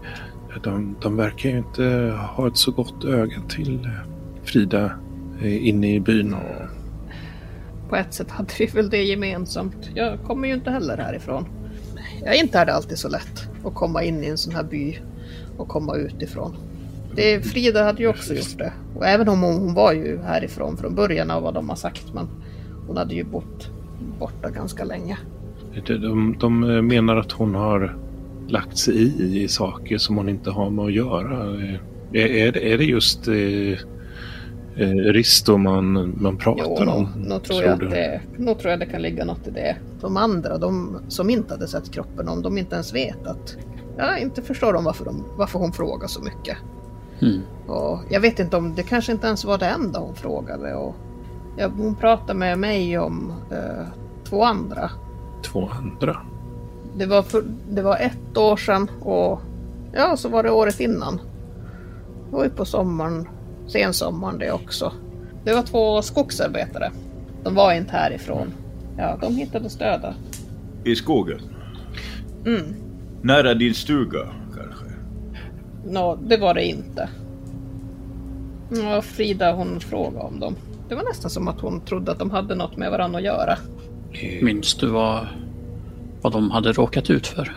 de, 0.63 0.97
de 1.01 1.17
verkar 1.17 1.51
ju 1.51 1.59
inte 1.59 2.15
ha 2.37 2.49
ett 2.49 2.57
så 2.57 2.71
gott 2.71 3.05
öga 3.05 3.41
till 3.49 3.89
Frida 4.45 4.91
inne 5.43 5.95
i 5.95 6.01
byn. 6.01 6.37
På 7.89 7.97
ett 7.97 8.15
sätt 8.15 8.31
hade 8.31 8.53
vi 8.59 8.67
väl 8.67 8.91
det 8.91 9.03
gemensamt. 9.03 9.91
Jag 9.95 10.23
kommer 10.23 10.49
ju 10.49 10.55
inte 10.55 10.71
heller 10.71 10.97
härifrån. 10.97 11.47
Jag 12.25 12.37
inte 12.37 12.59
är 12.59 12.67
det 12.67 12.75
alltid 12.75 12.99
så 12.99 13.09
lätt 13.09 13.49
att 13.65 13.75
komma 13.75 14.03
in 14.03 14.25
i 14.25 14.27
en 14.27 14.39
sån 14.39 14.55
här 14.55 14.63
by 14.63 14.99
och 15.61 15.69
komma 15.69 15.97
utifrån. 15.97 16.57
Det, 17.17 17.41
Frida 17.47 17.85
hade 17.85 18.03
ju 18.03 18.09
också 18.09 18.35
gjort 18.35 18.59
det. 18.59 18.73
Och 18.97 19.07
även 19.07 19.29
om 19.29 19.41
hon, 19.43 19.55
hon 19.55 19.75
var 19.75 19.93
ju 19.93 20.19
härifrån 20.19 20.77
från 20.77 20.95
början 20.95 21.31
av 21.31 21.43
vad 21.43 21.55
de 21.55 21.69
har 21.69 21.77
sagt. 21.77 22.15
Men 22.15 22.29
hon 22.87 22.97
hade 22.97 23.15
ju 23.15 23.25
bott 23.25 23.71
borta 24.19 24.51
ganska 24.51 24.85
länge. 24.85 25.19
De, 25.87 25.97
de, 25.99 26.37
de 26.41 26.61
menar 26.87 27.17
att 27.17 27.33
hon 27.33 27.55
har 27.55 27.97
lagt 28.49 28.79
sig 28.79 28.95
i, 28.97 29.43
i 29.43 29.49
saker 29.49 29.99
som 29.99 30.17
hon 30.17 30.29
inte 30.29 30.51
har 30.51 30.71
med 30.71 30.85
att 30.85 30.93
göra. 30.93 31.55
Eh, 31.65 31.75
Är, 32.13 32.27
är, 32.27 32.53
det- 32.53 32.73
är 32.73 32.79
det 32.79 32.85
just 32.85 33.29
eh, 33.29 33.35
eh, 34.77 34.89
Risto 35.13 35.57
man, 35.57 36.15
man 36.21 36.37
pratar 36.37 36.85
Jo, 36.87 36.91
om? 36.93 37.09
nog, 37.29 37.43
tror 37.43 37.63
jag 37.63 37.73
att 37.85 37.91
det, 37.91 38.21
nog 38.37 38.59
tror 38.59 38.71
jag 38.71 38.81
det 38.81 38.87
kan 38.87 39.03
ligga 39.03 39.25
något 39.25 39.47
i 39.47 39.51
det. 39.51 39.77
De 40.01 40.17
andra, 40.17 40.59
de 40.59 40.97
som 41.09 41.31
inte 41.31 41.55
hade 41.55 41.69
sett 41.69 41.93
kroppen, 41.93 42.29
om 42.29 42.43
de 42.43 42.59
inte 42.59 42.75
ens 42.75 42.95
vet 42.95 43.27
att... 43.27 43.57
Ja, 43.97 44.19
inte 44.19 44.43
förstår 44.43 44.73
de 44.73 44.85
varför, 44.85 45.05
de, 45.05 45.25
varför 45.37 45.59
hon 45.59 45.73
frågar 45.73 46.09
så 46.09 46.23
mycket. 46.23 46.57
Mm. 47.21 47.41
Och 47.67 48.01
jag 48.09 48.21
vet 48.21 48.39
inte 48.39 48.57
om 48.57 48.75
det 48.75 48.83
kanske 48.83 49.13
inte 49.13 49.27
ens 49.27 49.45
var 49.45 49.59
det 49.59 49.67
enda 49.67 49.99
hon 50.01 50.15
frågade. 50.15 50.75
Och 50.75 50.95
ja, 51.57 51.71
hon 51.77 51.95
pratade 51.95 52.35
med 52.35 52.59
mig 52.59 52.99
om 52.99 53.33
eh, 53.51 53.87
två 54.25 54.45
andra. 54.45 54.91
Två 55.43 55.69
andra. 55.69 56.17
Det 56.97 57.07
var, 57.07 57.23
för, 57.23 57.45
det 57.71 57.83
var 57.83 57.97
ett 57.97 58.37
år 58.37 58.57
sedan 58.57 58.91
och 59.01 59.41
ja, 59.93 60.17
så 60.17 60.29
var 60.29 60.43
det 60.43 60.51
året 60.51 60.81
innan. 60.81 61.17
Det 62.31 62.37
var 62.37 62.45
ju 62.45 62.51
på 62.51 62.65
sommaren, 62.65 63.29
sensommaren 63.67 64.39
det 64.39 64.53
också. 64.53 64.93
Det 65.45 65.55
var 65.55 65.63
två 65.63 66.03
skogsarbetare. 66.03 66.93
De 67.43 67.55
var 67.55 67.73
inte 67.73 67.93
härifrån. 67.93 68.53
Ja, 68.97 69.19
de 69.21 69.37
hittades 69.37 69.77
döda. 69.77 70.15
I 70.85 70.97
skogen? 70.97 71.41
Mm. 72.47 72.75
Nära 73.23 73.55
din 73.55 73.75
stuga 73.75 74.27
kanske? 74.57 74.85
Nå, 75.85 76.19
det 76.23 76.37
var 76.37 76.55
det 76.55 76.65
inte. 76.65 77.09
Ja, 78.71 79.03
Frida 79.03 79.53
hon 79.53 79.81
frågade 79.81 80.25
om 80.25 80.41
dem. 80.41 80.57
Det 80.89 80.95
var 80.95 81.03
nästan 81.03 81.31
som 81.31 81.49
att 81.49 81.61
hon 81.61 81.81
trodde 81.81 82.13
att 82.13 82.19
de 82.19 82.31
hade 82.31 82.55
något 82.55 82.77
med 82.77 82.91
varandra 82.91 83.19
att 83.19 83.25
göra. 83.25 83.57
Minns 84.43 84.75
du 84.75 84.87
vad, 84.87 85.27
vad 86.23 86.33
de 86.33 86.51
hade 86.51 86.73
råkat 86.73 87.11
ut 87.11 87.27
för? 87.27 87.53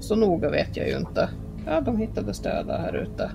Så 0.00 0.16
noga 0.16 0.50
vet 0.50 0.76
jag 0.76 0.88
ju 0.88 0.96
inte. 0.96 1.28
Ja, 1.66 1.80
de 1.80 1.96
hittades 1.98 2.40
döda 2.40 2.76
här 2.76 2.96
ute. 2.96 3.30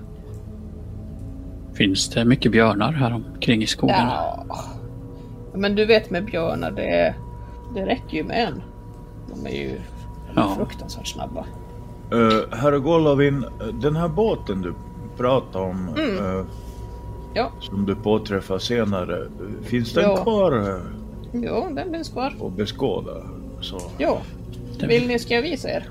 Finns 1.74 2.08
det 2.08 2.24
mycket 2.24 2.52
björnar 2.52 2.92
här 2.92 3.12
omkring 3.12 3.62
i 3.62 3.66
skogarna? 3.66 4.12
Ja. 4.48 4.64
Men 5.54 5.74
du 5.74 5.86
vet 5.86 6.10
med 6.10 6.24
björnar, 6.24 6.70
det, 6.70 7.14
det 7.74 7.86
räcker 7.86 8.16
ju 8.16 8.24
med 8.24 8.48
en. 8.48 8.62
De 9.28 9.46
är 9.46 9.54
ju 9.54 9.78
de 10.34 10.40
är 10.40 10.44
Ja. 10.44 10.54
fruktansvärt 10.56 11.06
snabba. 11.06 11.44
Uh, 12.12 12.40
herr 12.50 12.78
Golovin, 12.78 13.44
den 13.72 13.96
här 13.96 14.08
båten 14.08 14.62
du 14.62 14.74
pratade 15.16 15.64
om, 15.64 15.88
eh, 15.88 16.44
Ja, 17.34 17.50
som 17.60 17.86
du 17.86 17.94
påträffar 17.94 18.58
senare, 18.58 19.26
finns 19.62 19.92
den 19.92 20.04
Ja. 20.04 20.16
kvar 20.16 20.80
jo, 21.32 21.68
den 21.74 21.92
finns 21.92 22.08
kvar. 22.08 22.34
att 22.46 22.52
beskåda? 22.56 23.10
Så. 23.60 23.78
Det- 24.78 24.86
Vill 24.86 25.06
ni 25.08 25.18
ska 25.18 25.34
jag 25.34 25.42
visa 25.42 25.68
er? 25.70 25.88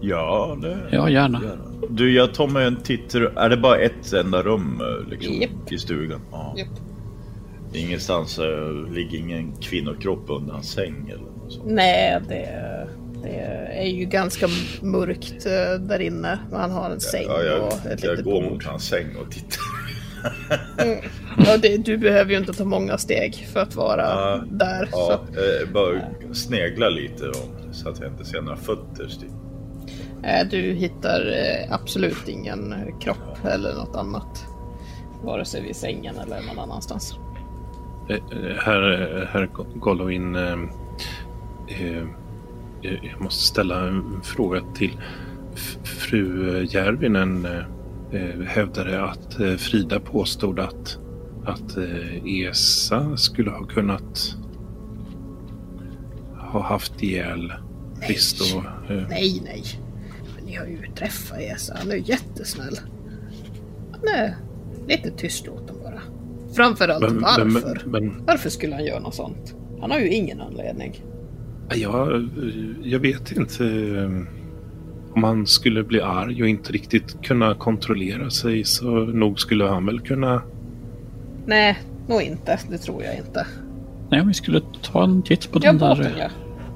ja, 0.00 0.56
det... 0.62 0.78
Ja, 0.92 1.08
gärna. 1.10 1.40
Du, 1.90 2.12
jag 2.14 2.34
tar 2.34 2.46
mig 2.48 2.66
en 2.66 2.76
titt. 2.76 3.14
Är 3.14 3.48
det 3.48 3.56
bara 3.56 3.76
ett 3.78 4.12
enda 4.12 4.42
rum 4.42 4.80
eh, 4.80 5.10
liksom, 5.10 5.34
Japp. 5.34 5.72
i 5.72 5.78
stugan? 5.78 6.20
Ja. 6.32 6.54
Japp. 6.56 6.68
Ingenstans 7.72 8.38
uh, 8.38 8.90
ligger 8.92 9.18
ingen 9.18 9.52
kvinnokropp 9.60 10.24
under 10.26 10.54
en 10.54 10.62
säng 10.62 11.08
eller 11.08 11.22
något 11.22 11.52
sånt. 11.52 11.66
Nej, 11.66 12.20
det, 12.28 12.48
det 13.26 13.78
är 13.80 13.86
ju 13.86 14.04
ganska 14.04 14.46
mörkt 14.82 15.46
eh, 15.46 15.80
där 15.80 15.98
inne. 16.00 16.38
Man 16.52 16.70
har 16.70 16.90
en 16.90 17.00
säng 17.00 17.24
Ja, 17.28 17.42
jag, 17.42 17.62
och 17.66 17.72
ett 17.72 18.02
jag 18.04 18.10
litet 18.10 18.24
går 18.24 18.42
bord. 18.42 18.52
mot 18.52 18.64
hans 18.64 18.88
säng 18.88 19.16
och 19.16 19.30
tittar. 19.32 19.60
Ja, 21.38 21.56
det, 21.62 21.76
du 21.76 21.96
behöver 21.98 22.30
ju 22.30 22.36
inte 22.38 22.52
ta 22.52 22.64
många 22.64 22.98
steg 22.98 23.48
för 23.52 23.60
att 23.60 23.74
vara 23.74 24.02
Ja, 24.02 24.42
där. 24.50 24.88
Ja, 24.92 25.20
Så. 25.34 25.40
eh, 25.40 25.72
bara 25.72 26.00
snegla 26.34 26.88
lite 26.88 27.24
då, 27.26 27.72
så 27.72 27.88
att 27.88 28.00
jag 28.00 28.08
inte 28.12 28.24
ser 28.24 28.40
några 28.42 28.56
fötter. 28.56 29.08
styr. 29.08 29.28
Eh, 30.22 30.48
Du 30.50 30.60
hittar 30.72 31.20
eh, 31.32 31.72
absolut 31.74 32.28
ingen 32.28 32.74
kropp 33.00 33.44
eller 33.44 33.74
något 33.74 33.96
annat. 33.96 34.44
Vare 35.22 35.44
sig 35.44 35.62
vid 35.62 35.76
sängen 35.76 36.14
eller 36.26 36.40
någon 36.42 36.58
annanstans. 36.58 37.14
Eh, 38.08 38.16
eh, 38.16 38.56
Herr, 38.64 39.28
herr 39.32 39.48
Golovin, 39.78 40.36
eh, 40.36 40.52
eh, 41.68 42.02
jag 42.82 43.20
måste 43.20 43.42
ställa 43.42 43.88
en 43.88 44.22
fråga 44.22 44.60
till 44.74 45.00
fru 45.84 46.64
Järvinen. 46.70 47.44
Eh, 47.44 48.20
eh, 48.20 48.40
hävdade 48.46 49.04
att 49.04 49.40
eh, 49.40 49.54
Frida 49.54 50.00
påstod 50.00 50.58
att, 50.60 50.98
att 51.44 51.76
Esa 52.26 53.16
skulle 53.16 53.50
ha 53.50 53.64
kunnat 53.66 54.36
ha 56.52 56.62
haft 56.62 57.02
ihjäl 57.02 57.52
Risto. 58.00 58.62
Nej, 59.08 59.42
nej. 59.44 59.62
Men 60.36 60.44
ni 60.44 60.54
har 60.54 60.66
ju 60.66 60.78
träffat 60.94 61.38
Esa. 61.38 61.76
Han 61.78 61.90
är 61.90 61.96
jättesnäll. 61.96 62.78
Han 63.92 64.14
är 64.14 64.36
lite 64.88 65.10
tystlåten 65.10 65.76
bara. 65.82 66.00
Framförallt 66.52 67.12
men, 67.12 67.22
varför? 67.22 67.82
men, 67.86 68.06
men 68.06 68.24
Varför 68.26 68.50
skulle 68.50 68.74
han 68.74 68.84
göra 68.84 69.00
något 69.00 69.14
sånt? 69.14 69.54
Han 69.80 69.90
har 69.90 69.98
ju 69.98 70.08
ingen 70.08 70.40
anledning. 70.40 71.02
Jag, 71.74 72.28
jag 72.82 72.98
vet 72.98 73.32
inte 73.32 73.64
eh, 73.64 74.10
om 75.14 75.24
han 75.24 75.46
skulle 75.46 75.82
bli 75.82 76.00
arg 76.00 76.42
och 76.42 76.48
inte 76.48 76.72
riktigt 76.72 77.22
kunna 77.22 77.54
kontrollera 77.54 78.30
sig 78.30 78.64
så 78.64 78.90
nog 78.90 79.40
skulle 79.40 79.64
han 79.64 79.86
väl 79.86 80.00
kunna 80.00 80.42
Nej, 81.46 81.78
nog 82.08 82.22
inte. 82.22 82.58
Det 82.70 82.78
tror 82.78 83.02
jag 83.02 83.16
inte. 83.16 83.46
Nej, 84.10 84.24
vi 84.26 84.34
skulle 84.34 84.60
ta 84.82 85.04
en 85.04 85.22
titt 85.22 85.52
på 85.52 85.58
den 85.58 85.78
båten 85.78 86.02
där. 86.02 86.18
ja. 86.18 86.28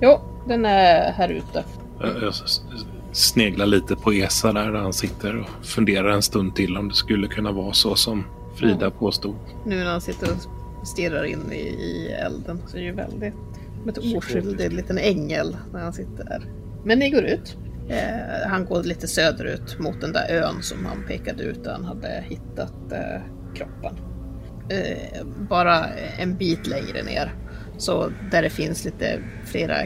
Jo, 0.03 0.21
den 0.49 0.65
är 0.65 1.13
här 1.13 1.29
ute. 1.29 1.65
Jag 2.01 2.23
jag 2.23 2.35
sneglar 3.13 3.67
lite 3.67 3.97
på 3.97 4.13
Esa 4.13 4.53
där, 4.53 4.73
där 4.73 4.79
han 4.81 4.93
sitter 4.93 5.41
och 5.41 5.67
funderar 5.67 6.11
en 6.11 6.23
stund 6.23 6.55
till 6.55 6.77
om 6.77 6.89
det 6.89 6.95
skulle 6.95 7.27
kunna 7.29 7.53
vara 7.53 7.73
så 7.73 7.95
som 7.95 8.25
Frida 8.57 8.91
påstod. 8.91 9.35
Nu 9.67 9.77
när 9.77 9.91
han 9.91 10.01
sitter 10.01 10.29
och 10.33 10.87
stirrar 10.87 11.25
in 11.25 11.53
i, 11.53 11.57
i 11.57 12.09
elden 12.27 12.59
så 12.67 12.77
är 12.77 12.81
det 12.81 12.87
ju 12.87 12.93
väldigt 12.93 13.35
som 13.81 13.89
ett 13.89 14.17
oskyldig 14.17 14.73
liten 14.73 14.99
ängel 14.99 15.57
när 15.73 15.81
han 15.81 15.93
sitter 15.93 16.25
där. 16.25 16.43
Men 16.85 16.99
ni 16.99 17.11
går 17.11 17.25
ut. 17.25 17.57
Eh, 17.89 18.49
han 18.49 18.65
går 18.65 18.83
lite 18.83 19.09
söderut 19.09 19.79
mot 19.79 20.01
den 20.01 20.13
där 20.13 20.29
ön 20.31 20.63
som 20.63 20.87
han 20.87 21.05
pekade 21.09 21.43
ut 21.43 21.65
där 21.65 21.73
han 21.73 21.85
hade 21.85 22.25
hittat 22.29 22.93
eh, 22.93 23.21
kroppen. 23.55 23.97
Eh, 24.69 25.25
bara 25.51 25.87
en 26.19 26.37
bit 26.37 26.67
längre 26.67 27.03
ner. 27.03 27.35
Så 27.79 28.13
där 28.31 28.43
det 28.43 28.51
finns 28.51 28.85
lite 28.85 29.19
flera 29.45 29.77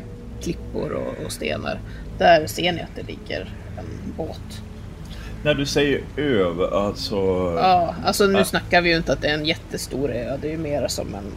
klippor 0.43 0.93
och, 0.93 1.25
och 1.27 1.33
stenar. 1.33 1.81
Där 2.19 2.47
ser 2.47 2.73
ni 2.73 2.81
att 2.81 2.97
det 2.97 3.03
ligger 3.03 3.41
en 3.79 4.13
båt. 4.17 4.63
När 5.45 5.55
du 5.55 5.67
säger 5.67 6.01
öv, 6.17 6.61
alltså... 6.61 7.17
Ja, 7.59 7.95
alltså 8.05 8.27
nu 8.27 8.39
Ja. 8.39 8.45
snackar 8.45 8.83
vi 8.83 8.91
ju 8.91 8.97
inte 8.97 9.13
att 9.13 9.23
det 9.23 9.29
är 9.29 9.35
en 9.35 9.47
jättestor 9.47 10.11
ö. 10.11 10.37
Det 10.43 10.49
är 10.49 10.53
ju 10.53 10.59
mer 10.59 10.89
som 10.89 11.15
en... 11.15 11.33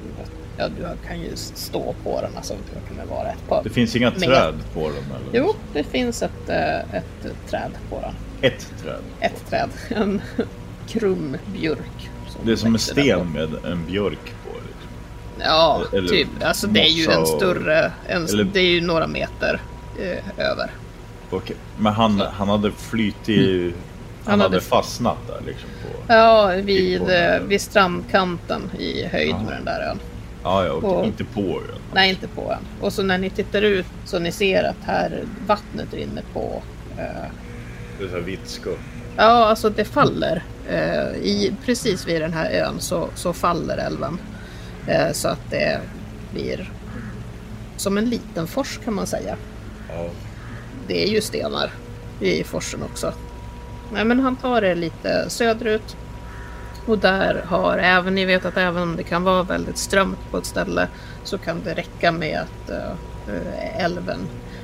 Ja, 0.57 0.67
du 0.67 1.07
kan 1.07 1.19
ju 1.21 1.35
stå 1.35 1.95
på 2.03 2.21
den. 2.21 2.31
Alltså 2.37 2.53
det 2.53 2.95
kan 2.95 3.07
vara 3.07 3.27
ett 3.27 3.47
par... 3.49 3.63
Det 3.63 3.69
finns 3.69 3.95
inga 3.95 4.09
Med- 4.11 4.19
träd 4.19 4.53
på 4.73 4.79
dem 4.79 4.91
eller? 5.09 5.39
Jo, 5.39 5.55
det 5.73 5.83
finns 5.83 6.23
ett, 6.23 6.49
eh, 6.49 6.79
ett 6.95 7.49
träd 7.49 7.71
på 7.89 8.01
den. 8.01 8.13
Ett 8.41 8.67
träd. 8.83 8.99
Ett 9.19 9.49
träd. 9.49 9.69
En 9.89 10.21
krum 10.87 11.37
björk. 11.53 12.09
Det 12.43 12.51
är 12.51 12.55
som 12.55 12.73
en 12.73 12.79
sten 12.79 13.31
med 13.33 13.49
en 13.65 13.85
björk 13.85 14.33
på. 14.43 14.49
Liksom. 14.53 14.89
Ja, 15.39 15.83
Eller 15.93 16.07
typ. 16.09 16.27
Alltså 16.41 16.67
det 16.67 16.79
är 16.79 16.89
ju 16.89 17.11
en 17.11 17.25
större... 17.25 17.91
En, 18.07 18.25
eller- 18.25 18.43
Det 18.43 18.59
är 18.59 18.69
ju 18.71 18.81
några 18.81 19.07
meter 19.07 19.61
eh, 19.99 20.45
över. 20.51 20.71
Okej. 21.29 21.55
Men 21.79 21.93
han, 21.93 22.19
han 22.33 22.49
hade 22.49 22.71
flytit... 22.71 23.73
Han, 24.23 24.31
Han 24.31 24.39
hade, 24.41 24.55
hade- 24.55 24.61
fastnat 24.65 25.17
där 25.27 25.41
liksom 25.45 25.69
på... 25.83 26.13
Ja, 26.13 26.47
vid, 26.63 26.99
på 26.99 27.07
den 27.07 27.33
eh, 27.41 27.47
vid 27.47 27.61
strandkanten 27.61 28.61
i 28.79 29.05
höjd 29.05 29.29
Ja. 29.29 29.39
med 29.43 29.53
den 29.53 29.65
där 29.65 29.89
ön. 29.89 29.99
Ja, 30.47 30.65
ja, 30.65 30.71
okej. 30.73 30.89
Och- 30.89 31.05
Inte 31.05 31.23
på 31.23 31.41
ön. 31.41 31.79
Nej, 31.93 32.09
inte 32.09 32.27
på 32.27 32.51
ön. 32.51 32.59
Och 32.81 32.93
så 32.93 33.03
när 33.03 33.17
ni 33.17 33.29
tittar 33.29 33.61
ut 33.61 33.85
så 34.05 34.19
ni 34.19 34.31
ser 34.31 34.63
att 34.63 34.83
här 34.85 35.23
vattnet 35.47 35.93
rinner 35.93 36.23
på. 36.33 36.61
Eh, 36.97 37.03
Det 37.99 38.03
är 38.05 38.09
så 38.09 38.15
här 38.15 38.21
vitt 38.21 38.47
skum. 38.49 38.77
ja, 39.17 39.23
alltså 39.45 39.69
det 39.69 39.85
faller. 39.85 40.43
Eh, 40.69 41.07
i, 41.21 41.53
precis 41.65 42.07
vid 42.07 42.21
den 42.21 42.33
här 42.33 42.51
ön 42.51 42.75
så, 42.79 43.07
så 43.15 43.33
faller 43.33 43.77
älven. 43.77 44.19
Eh, 44.87 45.11
så 45.11 45.27
att 45.27 45.49
det 45.49 45.79
blir 46.33 46.71
som 47.77 47.97
en 47.97 48.09
liten 48.09 48.47
fors 48.47 48.79
kan 48.85 48.93
man 48.93 49.07
säga. 49.07 49.35
Ja. 49.89 50.09
Det 50.87 51.03
är 51.03 51.07
ju 51.07 51.21
stenar 51.21 51.71
i 52.21 52.43
forsen 52.43 52.83
också. 52.83 53.13
Nej, 53.93 54.05
men 54.05 54.19
han 54.19 54.35
tar 54.35 54.61
det 54.61 54.75
lite 54.75 55.29
söderut. 55.29 55.95
Och 56.87 56.99
där 56.99 57.43
har 57.47 57.77
även, 57.77 58.15
ni 58.15 58.25
vet 58.25 58.45
att 58.45 58.57
även 58.57 58.83
om 58.83 58.95
det 58.95 59.03
kan 59.03 59.23
vara 59.23 59.43
väldigt 59.43 59.77
strömt 59.77 60.31
på 60.31 60.37
ett 60.37 60.45
ställe 60.45 60.87
så 61.23 61.37
kan 61.37 61.61
det 61.63 61.73
räcka 61.73 62.11
med 62.11 62.39
att 62.39 62.69
eh, 62.69 63.83
älven 63.85 64.19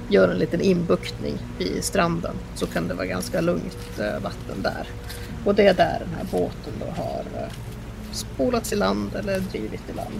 gör 0.10 0.30
en 0.30 0.38
liten 0.38 0.62
inbuktning 0.62 1.38
vid 1.58 1.84
stranden 1.84 2.36
så 2.56 2.68
kan 2.68 2.88
det 2.88 2.94
vara 2.94 3.06
ganska 3.06 3.42
lugnt 3.42 4.00
eh, 4.00 4.24
vatten 4.24 4.62
där. 4.62 4.88
Och 5.46 5.56
det 5.56 5.68
är 5.68 5.74
där 5.74 6.00
den 6.00 6.16
här 6.18 6.26
båten 6.32 6.74
då 6.80 7.02
har 7.02 7.20
eh, 7.20 7.52
spolats 8.12 8.74
i 8.74 8.76
land 8.76 9.16
eller 9.16 9.40
drivit 9.40 9.90
i 9.90 9.94
land. 9.96 10.20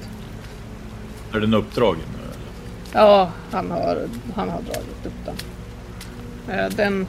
Är 1.34 1.40
den 1.40 1.54
uppdragen 1.54 2.06
nu 2.18 2.24
eller? 2.24 3.02
Ja, 3.04 3.32
han 3.52 3.72
har, 3.72 4.08
han 4.36 4.50
har 4.50 4.62
dragit 4.62 5.06
upp 5.06 5.26
den. 5.26 5.36
Den, 6.76 7.08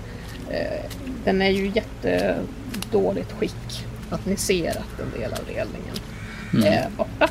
den 1.24 1.42
är 1.42 1.50
ju 1.50 1.72
jättedåligt 1.74 3.32
skick. 3.32 3.86
Att 4.10 4.26
ni 4.26 4.36
ser 4.36 4.70
att 4.70 5.00
en 5.00 5.20
del 5.20 5.32
av 5.32 5.38
relningen 5.48 5.96
är 6.64 6.90
borta. 6.96 7.28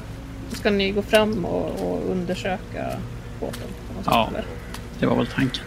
Ska 0.51 0.69
ni 0.69 0.91
gå 0.91 1.01
fram 1.01 1.45
och, 1.45 1.81
och 1.81 2.11
undersöka 2.11 2.89
båten? 3.39 3.67
Ja. 4.05 4.27
eller? 4.29 4.45
Det 4.99 5.05
var 5.05 5.15
väl 5.15 5.27
tanken. 5.27 5.63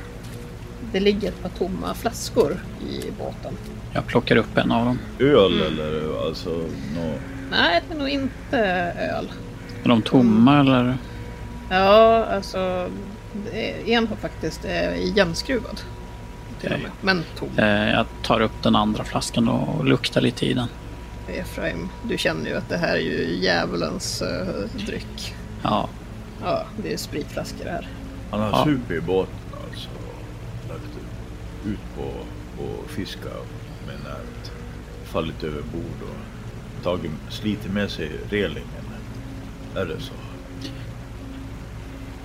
Det 0.93 1.01
ligger 1.01 1.29
ett 1.29 1.43
par 1.43 1.49
tomma 1.49 1.95
flaskor 1.95 2.57
i 2.91 3.11
båten. 3.19 3.53
Jag 3.93 4.07
plockar 4.07 4.37
upp 4.37 4.57
en 4.57 4.73
av 4.73 4.85
dem. 4.85 4.99
Öl 5.19 5.61
eller 5.61 6.27
alltså 6.27 6.51
nå... 6.95 7.13
Nej, 7.51 7.83
det 7.89 7.95
är 7.95 7.99
nog 7.99 8.09
inte 8.09 8.59
öl. 8.99 9.33
Är 9.85 9.89
de 9.89 10.03
tomma 10.03 10.61
eller? 10.61 10.97
Ja, 11.71 12.25
alltså 12.25 12.91
en 13.87 14.07
har 14.07 14.17
faktiskt 14.17 14.65
är 14.65 14.95
igenskruvad. 14.95 15.81
Med. 16.63 16.81
Men 17.01 17.25
tom. 17.39 17.49
Eh, 17.57 17.91
jag 17.91 18.07
tar 18.23 18.41
upp 18.41 18.63
den 18.63 18.77
andra 18.77 19.05
flaskan 19.05 19.49
och 19.49 19.85
luktar 19.85 20.21
lite 20.21 20.47
i 20.47 20.55
den. 20.55 20.69
Efraim, 21.29 21.89
du 22.09 22.19
känner 22.19 22.51
ju 22.51 22.57
att 22.57 22.69
det 22.69 22.77
här 22.77 22.97
är 22.97 23.01
ju 23.01 23.35
djävulens 23.37 24.23
uh, 24.23 24.85
dryck. 24.87 25.35
Ja, 25.63 25.89
Ja, 26.43 26.65
det 26.83 26.93
är 26.93 26.97
spritflaskor 26.97 27.65
här. 27.65 27.89
Han 28.31 28.41
har 28.41 28.49
Ja. 28.51 28.65
supit 28.65 28.91
i 28.91 29.01
båten 29.01 29.35
alltså. 29.71 29.89
Lagt 30.69 30.83
ut 31.67 31.79
på 31.97 32.03
och 32.63 32.91
fiska 32.91 33.29
med 33.87 33.95
nät. 34.05 34.53
Fallit 35.05 35.45
över 35.45 35.63
bord 35.63 36.09
och 36.11 36.85
tagit, 36.85 37.11
slitit 37.31 37.73
med 37.73 37.91
sig 37.91 38.11
relingen. 38.31 38.85
Är 39.77 39.85
det 39.85 40.01
så? 40.01 40.13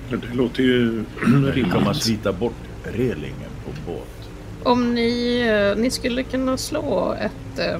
Det 0.09 0.33
låter 0.35 0.63
ju 0.63 1.03
Kan 1.21 1.31
man 1.43 1.51
rimligt. 1.51 1.95
slita 2.03 2.33
bort 2.33 2.53
relingen 2.83 3.49
på 3.65 3.91
båt? 3.91 4.29
Om 4.63 4.93
ni, 4.93 5.39
eh, 5.47 5.81
ni 5.81 5.91
skulle 5.91 6.23
kunna 6.23 6.57
slå 6.57 7.13
ett 7.13 7.59
uh, 7.59 7.79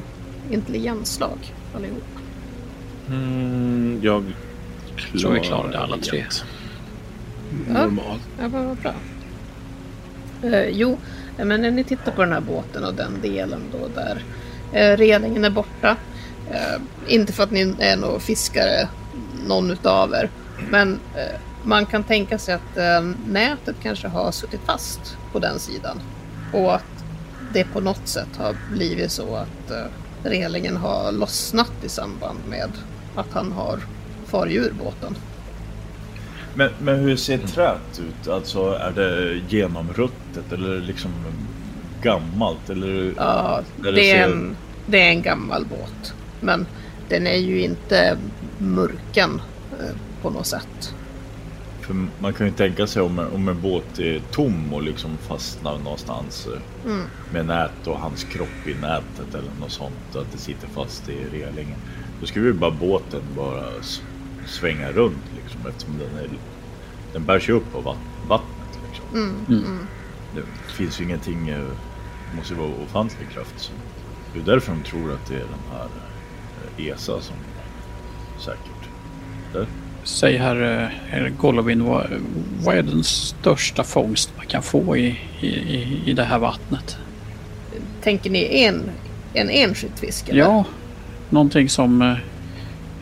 intelligensslag 0.52 1.54
allihop. 1.76 2.04
Mm, 3.10 4.00
jag 4.04 4.24
tror 5.22 5.32
vi 5.32 5.40
klarade 5.40 5.80
alla 5.80 5.98
tre. 5.98 6.26
Normalt. 7.68 8.22
Ja, 8.40 8.48
vad 8.48 8.66
vad 8.66 8.78
bra. 8.78 8.94
Eh, 10.44 10.68
jo, 10.70 10.98
eh, 11.38 11.46
men 11.46 11.62
när 11.62 11.72
ni 11.72 11.84
tittar 11.84 12.12
på 12.12 12.22
den 12.22 12.34
här 12.34 12.42
båten 12.42 12.84
och 12.84 12.94
den 12.94 13.22
delen 13.22 13.62
då 13.72 13.88
där 13.96 14.16
uh, 14.74 14.98
relingen 14.98 15.46
är 15.46 15.50
borta. 15.50 15.98
eh, 16.52 16.82
inte 17.08 17.34
för 17.34 17.44
att 17.44 17.52
ni 17.52 17.76
är 17.80 17.98
någon 17.98 18.20
fiskare, 18.20 18.88
någon 19.48 19.72
utav 19.72 20.14
er. 20.14 20.30
Men 20.70 21.00
eh, 21.16 21.40
man 21.64 21.86
kan 21.86 22.04
tänka 22.04 22.38
sig 22.38 22.54
att 22.54 22.78
eh, 22.78 23.02
nätet 23.28 23.76
kanske 23.84 24.08
har 24.08 24.32
suttit 24.32 24.62
fast 24.66 25.18
på 25.32 25.40
den 25.40 25.60
sidan. 25.60 26.00
Och 26.54 26.76
att 26.76 27.06
det 27.54 27.64
på 27.64 27.80
något 27.80 28.08
sätt 28.08 28.38
har 28.38 28.56
blivit 28.74 29.12
så 29.12 29.36
att 29.36 29.72
uh, 29.72 29.78
relingen 30.24 30.78
har 30.78 31.12
lossnat 31.12 31.72
i 31.84 31.90
samband 31.90 32.40
med 32.50 32.70
att 33.16 33.32
han 33.34 33.52
har 33.52 33.80
farit 34.26 34.58
ur 34.58 34.74
båten. 34.80 35.16
Men, 36.56 36.70
men 36.82 37.00
hur 37.00 37.16
ser 37.16 37.38
träet 37.38 38.00
ut? 38.00 38.28
Alltså 38.28 38.72
är 38.74 38.92
det 38.92 39.40
genomruttet 39.50 40.52
eller 40.54 40.80
liksom 40.82 41.12
gammalt? 42.02 42.70
Eller, 42.70 43.14
Ja, 43.18 43.62
Eller 43.80 43.92
det 43.92 44.12
är, 44.12 44.16
ser- 44.28 44.32
en, 44.34 44.56
det 44.86 45.02
är 45.02 45.10
en 45.10 45.22
gammal 45.22 45.66
båt. 45.66 46.14
Men 46.42 46.66
den 47.10 47.28
är 47.28 47.38
ju 47.38 47.62
inte 47.62 48.18
murken 48.58 49.42
eh, 49.80 49.96
på 50.22 50.30
något 50.30 50.46
sätt. 50.48 50.96
För 51.92 52.08
man 52.24 52.34
kan 52.34 52.48
ju 52.48 52.54
tänka 52.54 52.88
sig 52.88 53.02
om, 53.02 53.20
om 53.20 53.48
en 53.48 53.62
båt 53.62 54.00
är 54.00 54.22
tom 54.32 54.74
och 54.74 54.84
liksom 54.84 55.18
fastnar 55.18 55.78
någonstans 55.78 56.48
Mm. 56.86 57.02
med 57.34 57.46
nät 57.46 57.88
och 57.88 58.00
hans 58.00 58.24
kropp 58.24 58.68
i 58.68 58.74
nätet 58.74 59.36
eller 59.36 59.52
något 59.60 59.72
sånt. 59.72 60.16
Att 60.16 60.32
det 60.32 60.38
sitter 60.38 60.68
fast 60.68 61.10
i 61.10 61.18
relingen. 61.32 61.80
Då 62.22 62.26
skulle 62.28 62.46
ju 62.46 62.54
bara 62.54 62.72
båten 62.72 63.22
bara 63.38 63.64
svänga 64.48 64.92
runt 64.92 65.24
liksom 65.44 65.62
eftersom 65.70 65.98
den 65.98 66.24
är... 66.24 66.30
Den 67.14 67.26
bärs 67.26 67.50
ju 67.50 67.54
upp 67.54 67.76
av 67.76 67.84
vatt- 67.84 68.28
vattnet 68.28 68.80
liksom. 68.90 69.06
Mm. 69.14 69.36
Mm. 69.50 69.64
Mm. 69.66 69.86
Det 70.36 70.72
finns 70.74 71.00
ju 71.02 71.04
ingenting, 71.04 71.50
eh, 71.50 71.60
det 72.32 72.38
måste 72.38 72.54
ju 72.54 72.60
vara 72.60 72.72
ofantlig 72.84 73.30
kraft. 73.30 73.54
Så 73.60 73.72
det 74.34 74.40
är 74.40 74.44
därför 74.44 74.72
de 74.72 74.84
tror 74.84 75.14
att 75.14 75.26
det 75.28 75.36
är 75.36 75.40
den 75.40 75.72
här 75.72 75.88
eh, 76.78 76.86
ESA 76.88 77.22
som 77.22 77.36
säkert. 78.40 78.90
Där. 79.54 79.68
Säg 80.04 80.38
herr, 80.38 80.92
herr 81.10 81.30
Golovin, 81.38 81.84
vad, 81.84 82.08
vad 82.64 82.78
är 82.78 82.82
den 82.84 83.04
största 83.04 83.84
fångst 83.84 84.32
man 84.38 84.46
kan 84.46 84.64
få 84.64 84.98
i, 84.98 85.20
i, 85.42 85.48
i- 86.06 86.14
det 86.14 86.24
här 86.24 86.40
vattnet? 86.40 86.98
Tänker 88.04 88.30
ni 88.30 88.64
en, 88.64 88.82
en 89.34 89.50
enskild 89.50 89.94
fisk? 90.00 90.30
eller? 90.30 90.40
Ja, 90.40 90.66
någonting 91.30 91.70
som... 91.70 92.02
eh, 92.02 92.12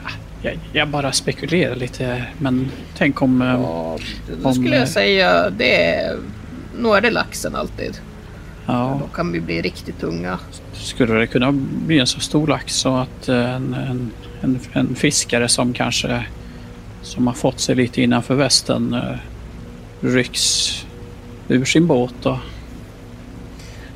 ah, 0.06 0.10
Jag, 0.42 0.60
jag 0.74 0.88
bara 0.88 1.12
spekulerar 1.12 1.76
lite, 1.76 2.24
men 2.38 2.72
tänk 2.98 3.22
om... 3.22 3.42
eh, 3.42 3.48
Ja, 3.48 3.98
då 4.42 4.48
Om, 4.48 4.54
skulle 4.54 4.74
eh, 4.76 4.80
jag 4.80 4.90
säga 4.90 5.50
det 5.50 5.86
är... 5.86 6.18
Nog 6.80 6.96
är 6.98 7.02
det 7.02 7.12
laxen 7.12 7.56
alltid. 7.56 7.98
Ja, 8.66 9.00
Då 9.02 9.08
kan 9.08 9.32
vi 9.32 9.42
bli 9.42 9.62
riktigt 9.62 10.00
tunga. 10.00 10.40
skulle 10.74 11.14
det 11.14 11.28
kunna 11.28 11.52
bli 11.86 12.00
en 12.00 12.08
så 12.08 12.20
stor 12.20 12.48
lax 12.48 12.76
så 12.76 12.96
att 12.98 13.30
eh, 13.30 13.56
en, 13.56 13.74
en, 13.74 14.12
en, 14.42 14.60
en 14.74 14.96
fiskare 14.96 15.48
som 15.48 15.74
kanske 15.74 16.24
som 17.02 17.28
har 17.28 17.34
fått 17.34 17.60
sig 17.60 17.76
lite 17.76 18.02
innanför 18.02 18.36
västen 18.36 18.94
eh, 18.94 19.16
rycks 20.00 20.76
ur 21.48 21.66
sin 21.66 21.88
båt 21.88 22.26
och 22.26 22.38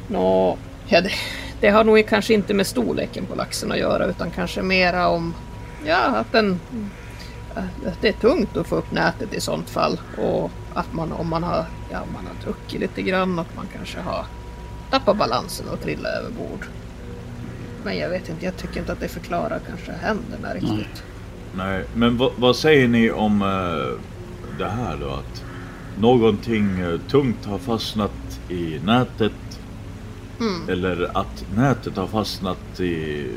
Nå, 0.07 0.57
ja, 0.87 1.01
det, 1.01 1.11
det 1.59 1.69
har 1.69 1.83
nog 1.83 2.07
kanske 2.07 2.33
inte 2.33 2.53
med 2.53 2.67
storleken 2.67 3.25
på 3.25 3.35
laxen 3.35 3.71
att 3.71 3.77
göra 3.77 4.05
utan 4.05 4.31
kanske 4.31 4.61
mera 4.61 5.07
om 5.07 5.33
ja, 5.85 5.97
att, 5.97 6.31
den, 6.31 6.59
att 7.85 8.01
det 8.01 8.07
är 8.07 8.13
tungt 8.13 8.57
att 8.57 8.67
få 8.67 8.75
upp 8.75 8.91
nätet 8.91 9.33
i 9.33 9.41
sånt 9.41 9.69
fall. 9.69 9.99
Och 10.17 10.51
att 10.73 10.93
man 10.93 11.11
om 11.11 11.29
man 11.29 11.43
har, 11.43 11.65
ja, 11.91 11.99
man 12.13 12.27
har 12.27 12.43
druckit 12.43 12.79
lite 12.79 13.01
grann 13.01 13.39
att 13.39 13.55
man 13.55 13.67
kanske 13.73 13.99
har 13.99 14.25
tappat 14.91 15.17
balansen 15.17 15.67
och 15.69 15.81
trillat 15.81 16.13
över 16.19 16.31
bord. 16.31 16.65
Men 17.83 17.97
jag 17.97 18.09
vet 18.09 18.29
inte, 18.29 18.45
jag 18.45 18.57
tycker 18.57 18.79
inte 18.79 18.91
att 18.91 18.99
det 18.99 19.07
förklarar 19.07 19.59
kanske 19.67 19.91
händerna 19.91 20.53
riktigt. 20.53 21.03
Nej, 21.57 21.85
men 21.95 22.17
vad, 22.37 22.55
säger 22.55 22.87
ni 22.87 23.11
om 23.11 23.41
eh, 23.41 23.99
det 24.57 24.69
här 24.69 24.97
då? 25.01 25.09
Att 25.09 25.43
någonting 25.99 26.79
eh, 26.79 26.99
tungt 26.99 27.45
har 27.45 27.57
fastnat 27.57 28.39
i 28.49 28.79
nätet. 28.85 29.31
Mm. 30.39 30.69
Eller 30.69 31.17
att 31.17 31.45
nätet 31.55 31.97
har 31.97 32.07
fastnat 32.07 32.79
i, 32.79 33.27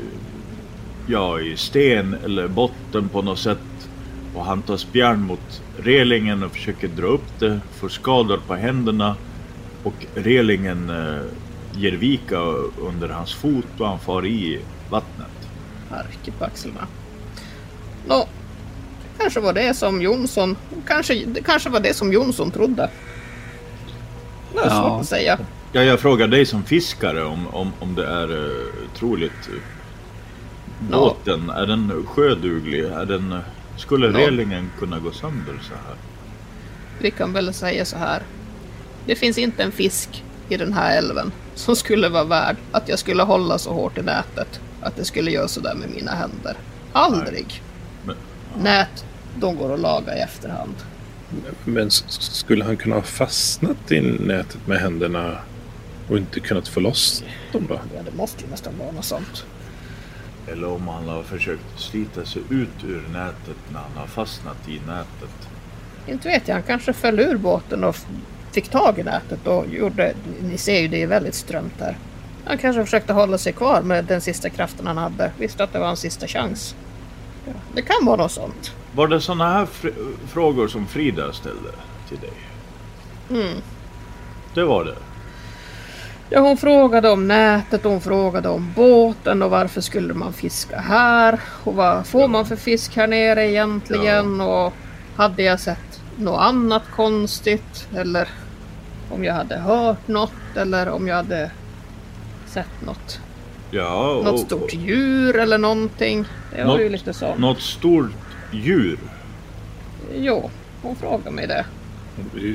ja, 1.07 1.39
i 1.39 1.57
sten 1.57 2.15
eller 2.23 2.47
botten 2.47 3.09
på 3.09 3.21
något 3.21 3.39
sätt. 3.39 3.89
Och 4.35 4.45
han 4.45 4.61
tar 4.61 4.77
spjärn 4.77 5.21
mot 5.21 5.61
relingen 5.77 6.43
och 6.43 6.51
försöker 6.51 6.87
dra 6.87 7.07
upp 7.07 7.39
det. 7.39 7.59
Får 7.71 7.89
skador 7.89 8.39
på 8.47 8.55
händerna. 8.55 9.15
Och 9.83 10.05
relingen 10.15 10.89
eh, 10.89 11.21
ger 11.71 11.91
vika 11.91 12.39
under 12.81 13.09
hans 13.09 13.33
fot 13.33 13.79
och 13.79 13.87
han 13.87 13.99
far 13.99 14.25
i 14.25 14.59
vattnet. 14.89 15.49
Harke 15.89 16.31
på 16.31 16.45
axlarna. 16.45 16.87
Nå, 18.07 18.27
kanske 19.17 19.39
var 19.39 19.53
det 19.53 19.73
som 19.77 20.01
Jonsson, 20.01 20.55
kanske, 20.87 21.25
kanske 21.45 21.69
var 21.69 21.79
det 21.79 21.93
som 21.93 22.13
Jonsson 22.13 22.51
trodde. 22.51 22.89
Det 24.53 24.59
är 24.59 24.65
Ja. 24.65 24.69
svårt 24.89 25.01
att 25.01 25.07
säga. 25.07 25.39
Ja, 25.71 25.81
jag 25.83 25.99
frågar 25.99 26.27
dig 26.27 26.45
som 26.45 26.63
fiskare 26.63 27.23
om, 27.23 27.47
om, 27.47 27.71
om 27.79 27.95
det 27.95 28.05
är 28.07 28.31
uh, 28.31 28.51
troligt. 28.97 29.49
Ja. 30.91 30.97
Båten, 30.97 31.49
är 31.49 31.65
den 31.65 32.05
sjöduglig? 32.07 32.83
Är 32.85 33.05
den, 33.05 33.39
skulle 33.77 34.07
Ja. 34.07 34.27
relingen 34.27 34.71
kunna 34.79 34.99
gå 34.99 35.11
sönder 35.11 35.59
så 35.61 35.73
här? 35.73 35.95
Vi 36.99 37.11
kan 37.11 37.33
väl 37.33 37.53
säga 37.53 37.85
så 37.85 37.97
här. 37.97 38.21
Det 39.05 39.15
finns 39.15 39.37
inte 39.37 39.63
en 39.63 39.71
fisk 39.71 40.23
i 40.49 40.57
den 40.57 40.73
här 40.73 40.97
älven 40.97 41.31
som 41.55 41.75
skulle 41.75 42.09
vara 42.09 42.23
värd 42.23 42.55
att 42.71 42.89
jag 42.89 42.99
skulle 42.99 43.23
hålla 43.23 43.57
så 43.57 43.73
hårt 43.73 43.97
i 43.97 44.01
nätet 44.01 44.59
att 44.81 44.95
det 44.95 45.05
skulle 45.05 45.31
göra 45.31 45.47
så 45.47 45.59
där 45.59 45.75
med 45.75 45.89
mina 45.95 46.11
händer. 46.11 46.57
Aldrig. 46.93 47.45
Men, 47.45 47.66
Nät, 48.61 49.05
de 49.39 49.55
går 49.57 49.73
att 49.73 49.79
laga 49.79 50.17
i 50.17 50.19
efterhand. 50.19 50.75
Men 51.65 51.91
skulle 51.91 52.63
han 52.63 52.77
kunna 52.77 52.95
ha 52.95 53.01
fastnat 53.01 53.91
i 53.91 54.01
nätet 54.01 54.67
med 54.67 54.79
händerna 54.79 55.37
och 56.09 56.17
inte 56.17 56.39
kunnat 56.39 56.67
få 56.67 56.79
loss 56.79 57.23
dem 57.51 57.65
då? 57.69 57.79
Ja, 57.95 58.01
det 58.11 58.17
måste 58.17 58.43
ju 58.43 58.49
nästan 58.51 58.73
vara 58.79 58.91
något 58.91 59.05
sånt. 59.05 59.45
eller 60.51 60.67
om 60.67 60.87
han 60.87 61.07
har 61.07 61.23
försökt 61.23 61.63
slita 61.79 62.25
sig 62.25 62.41
ut 62.49 62.83
ur 62.87 63.03
nätet 63.13 63.57
när 63.73 63.79
han 63.79 63.91
har 63.95 64.07
fastnat 64.07 64.69
i 64.69 64.81
nätet. 64.87 65.47
Inte 66.07 66.27
vet 66.27 66.47
jag, 66.47 66.55
han 66.55 66.63
kanske 66.63 66.93
föll 66.93 67.19
ur 67.19 67.37
båten 67.37 67.83
och 67.83 67.95
fick 68.51 68.69
tag 68.69 68.99
i 68.99 69.03
nätet 69.03 69.47
och 69.47 69.65
gjorde... 69.67 70.13
Ni 70.41 70.57
ser 70.57 70.79
ju, 70.79 70.87
det 70.87 71.03
är 71.03 71.07
väldigt 71.07 71.35
strömt 71.35 71.73
här. 71.79 71.97
Han 72.45 72.57
kanske 72.57 72.83
försökte 72.83 73.13
hålla 73.13 73.37
sig 73.37 73.53
kvar 73.53 73.81
med 73.81 74.05
den 74.05 74.21
sista 74.21 74.49
kraften 74.49 74.87
han 74.87 74.97
hade. 74.97 75.31
Visste 75.37 75.63
att 75.63 75.73
det 75.73 75.79
var 75.79 75.87
hans 75.87 75.99
sista 75.99 76.27
chans. 76.27 76.75
Ja, 77.47 77.53
det 77.73 77.81
kan 77.81 78.05
vara 78.05 78.15
något 78.15 78.31
sånt. 78.31 78.71
Var 78.95 79.07
det 79.07 79.21
sådana 79.21 79.53
här 79.53 79.65
fr- 79.65 80.15
frågor 80.27 80.67
som 80.67 80.87
Frida 80.87 81.33
ställde 81.33 81.69
till 82.09 82.17
dig? 82.19 82.33
Mm. 83.29 83.61
Det 84.53 84.63
var 84.63 84.85
det? 84.85 84.95
Ja, 86.29 86.39
hon 86.39 86.57
frågade 86.57 87.09
om 87.09 87.27
nätet, 87.27 87.83
hon 87.83 88.01
frågade 88.01 88.49
om 88.49 88.73
båten 88.75 89.41
och 89.41 89.49
varför 89.49 89.81
skulle 89.81 90.13
man 90.13 90.33
fiska 90.33 90.79
här? 90.79 91.39
Och 91.63 91.75
vad 91.75 92.07
får 92.07 92.27
man 92.27 92.45
för 92.45 92.55
fisk 92.55 92.95
här 92.95 93.07
nere 93.07 93.49
egentligen? 93.49 94.41
Och 94.41 94.73
hade 95.15 95.43
jag 95.43 95.59
sett 95.59 96.01
något 96.17 96.41
annat 96.41 96.83
konstigt? 96.95 97.87
Eller 97.95 98.27
om 99.09 99.23
jag 99.23 99.33
hade 99.33 99.57
hört 99.57 100.07
något? 100.07 100.31
Eller 100.55 100.89
om 100.89 101.07
jag 101.07 101.15
hade 101.15 101.51
sett 102.47 102.81
något, 102.85 103.19
Ja, 103.71 104.09
och, 104.11 104.23
något 104.25 104.39
stort 104.39 104.73
djur 104.73 105.35
eller 105.39 105.57
någonting? 105.57 106.25
Det 106.55 106.63
var 106.63 106.65
Något- 106.73 106.81
ju 106.81 106.89
lite 106.89 107.13
så. 107.13 107.35
Något 107.35 107.61
stort 107.61 108.11
djur? 108.51 108.99
Jo, 110.15 110.49
hon 110.81 110.95
frågade 110.95 111.31
mig 111.31 111.47
det. 111.47 111.65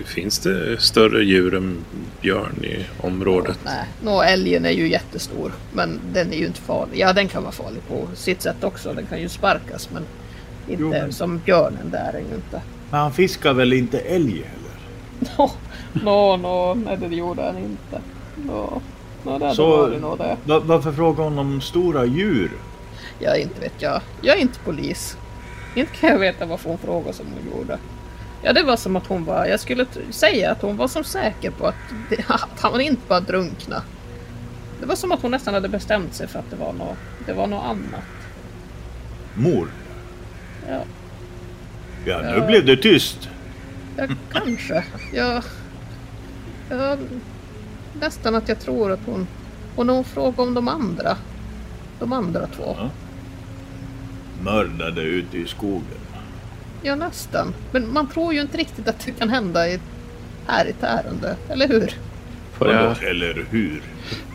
Finns 0.07 0.39
det 0.39 0.81
större 0.83 1.25
djur 1.25 1.55
än 1.55 1.77
björn 2.21 2.65
i 2.65 2.87
området? 3.01 3.59
Nej, 3.65 3.85
nå 4.05 4.23
älgen 4.23 4.65
är 4.65 4.71
ju 4.71 4.89
jättestor. 4.89 5.53
Men 5.73 6.01
den 6.13 6.33
är 6.33 6.37
ju 6.37 6.47
inte 6.47 6.61
farlig. 6.61 6.99
Ja, 6.99 7.13
den 7.13 7.29
kan 7.29 7.43
vara 7.43 7.53
farlig 7.53 7.81
på 7.89 8.09
sitt 8.15 8.43
sätt 8.43 8.65
också. 8.65 8.93
Den 8.93 9.07
kan 9.07 9.21
ju 9.21 9.29
sparkas 9.29 9.89
men 9.93 10.03
inte 10.69 10.83
Jo, 10.83 10.91
men- 10.91 11.13
som 11.13 11.39
björnen 11.39 11.91
där 11.91 12.13
är 12.15 12.19
ju 12.19 12.35
inte. 12.35 12.63
Men 12.91 13.01
han 13.01 13.13
fiskar 13.13 13.53
väl 13.53 13.73
inte 13.73 13.99
älg 13.99 14.33
heller? 14.33 15.33
Nå, 15.39 15.51
nå, 15.93 16.37
nå, 16.37 16.75
nej 16.75 16.97
det 17.09 17.17
gjorde 17.17 17.43
han 17.43 17.59
inte. 17.59 18.01
Nå, 18.47 18.81
nå 19.25 19.39
det 19.39 19.55
Så- 19.55 19.77
var 19.77 19.89
det 19.91 20.25
det. 20.25 20.37
Va- 20.53 20.63
varför 20.65 20.93
frågar 20.93 21.25
hon 21.25 21.39
om 21.39 21.61
stora 21.61 22.05
djur? 22.05 22.51
Ja, 23.19 23.37
inte 23.37 23.61
vet 23.61 23.83
jag. 23.83 24.01
Jag 24.21 24.37
är 24.37 24.41
inte 24.41 24.59
polis. 24.59 25.17
Inte 25.75 25.93
kan 25.97 26.11
jag 26.11 26.19
veta 26.19 26.47
varför 26.47 26.69
hon 26.69 26.79
frågade 26.79 27.13
som 27.13 27.27
hon 27.27 27.59
gjorde. 27.59 27.79
Ja, 28.43 28.53
det 28.53 28.63
var 28.63 28.77
som 28.77 28.97
att 28.97 29.07
hon 29.07 29.25
var, 29.25 29.47
jag 29.47 29.61
skulle 29.61 29.87
säga 30.11 30.51
att 30.51 30.63
hon 30.63 30.77
var 30.77 30.89
som 30.89 31.05
säker 31.05 31.51
på 31.51 31.67
att, 31.67 31.75
det, 32.11 32.25
att 32.29 32.61
han 32.61 32.81
inte 32.81 33.03
bara 33.09 33.21
drunkna. 33.21 33.83
Det 34.81 34.87
var 34.87 34.95
som 34.97 35.13
att 35.13 35.23
hon 35.23 35.31
nästan 35.31 35.55
hade 35.55 35.69
bestämt 35.69 36.15
sig 36.15 36.27
för 36.29 36.39
att 36.39 36.51
det 36.51 36.57
var 36.57 36.73
något, 36.73 36.97
det 37.27 37.33
var 37.33 37.47
något 37.47 37.65
annat. 37.65 38.05
Mor? 39.35 39.69
Ja, 40.69 40.81
Ja, 42.05 42.19
nu 42.23 42.37
Ja. 42.39 42.47
blev 42.47 42.67
det 42.67 42.77
tyst. 42.77 43.29
ja 43.97 44.07
kanske. 44.33 44.85
Jag, 45.13 45.43
jag, 46.71 46.99
nästan 48.03 48.35
att 48.35 48.49
jag 48.49 48.61
tror 48.61 48.93
att 48.93 49.01
hon... 49.07 49.27
Och 49.77 49.87
när 49.87 49.95
hon 49.95 50.05
frågade 50.05 50.43
om 50.43 50.55
de 50.55 50.69
andra. 50.69 51.17
De 52.01 52.13
andra 52.13 52.47
två. 52.47 52.77
Ja. 52.79 52.91
Mördade 54.45 55.03
ute 55.03 55.39
i 55.39 55.47
skogen. 55.47 55.85
Ja, 56.83 56.95
nästan. 56.95 57.55
Men 57.73 57.93
man 57.93 58.07
tror 58.09 58.35
ju 58.35 58.41
inte 58.41 58.59
riktigt 58.59 58.89
att 58.89 59.01
det 59.07 59.11
kan 59.13 59.29
hända 59.29 59.69
i, 59.69 59.79
här 60.47 60.67
i 60.67 60.73
Tärendö, 60.73 61.35
eller 61.49 61.69
hur? 61.69 61.93
jag, 62.61 63.03
Eller 63.03 63.47
hur? 63.51 63.83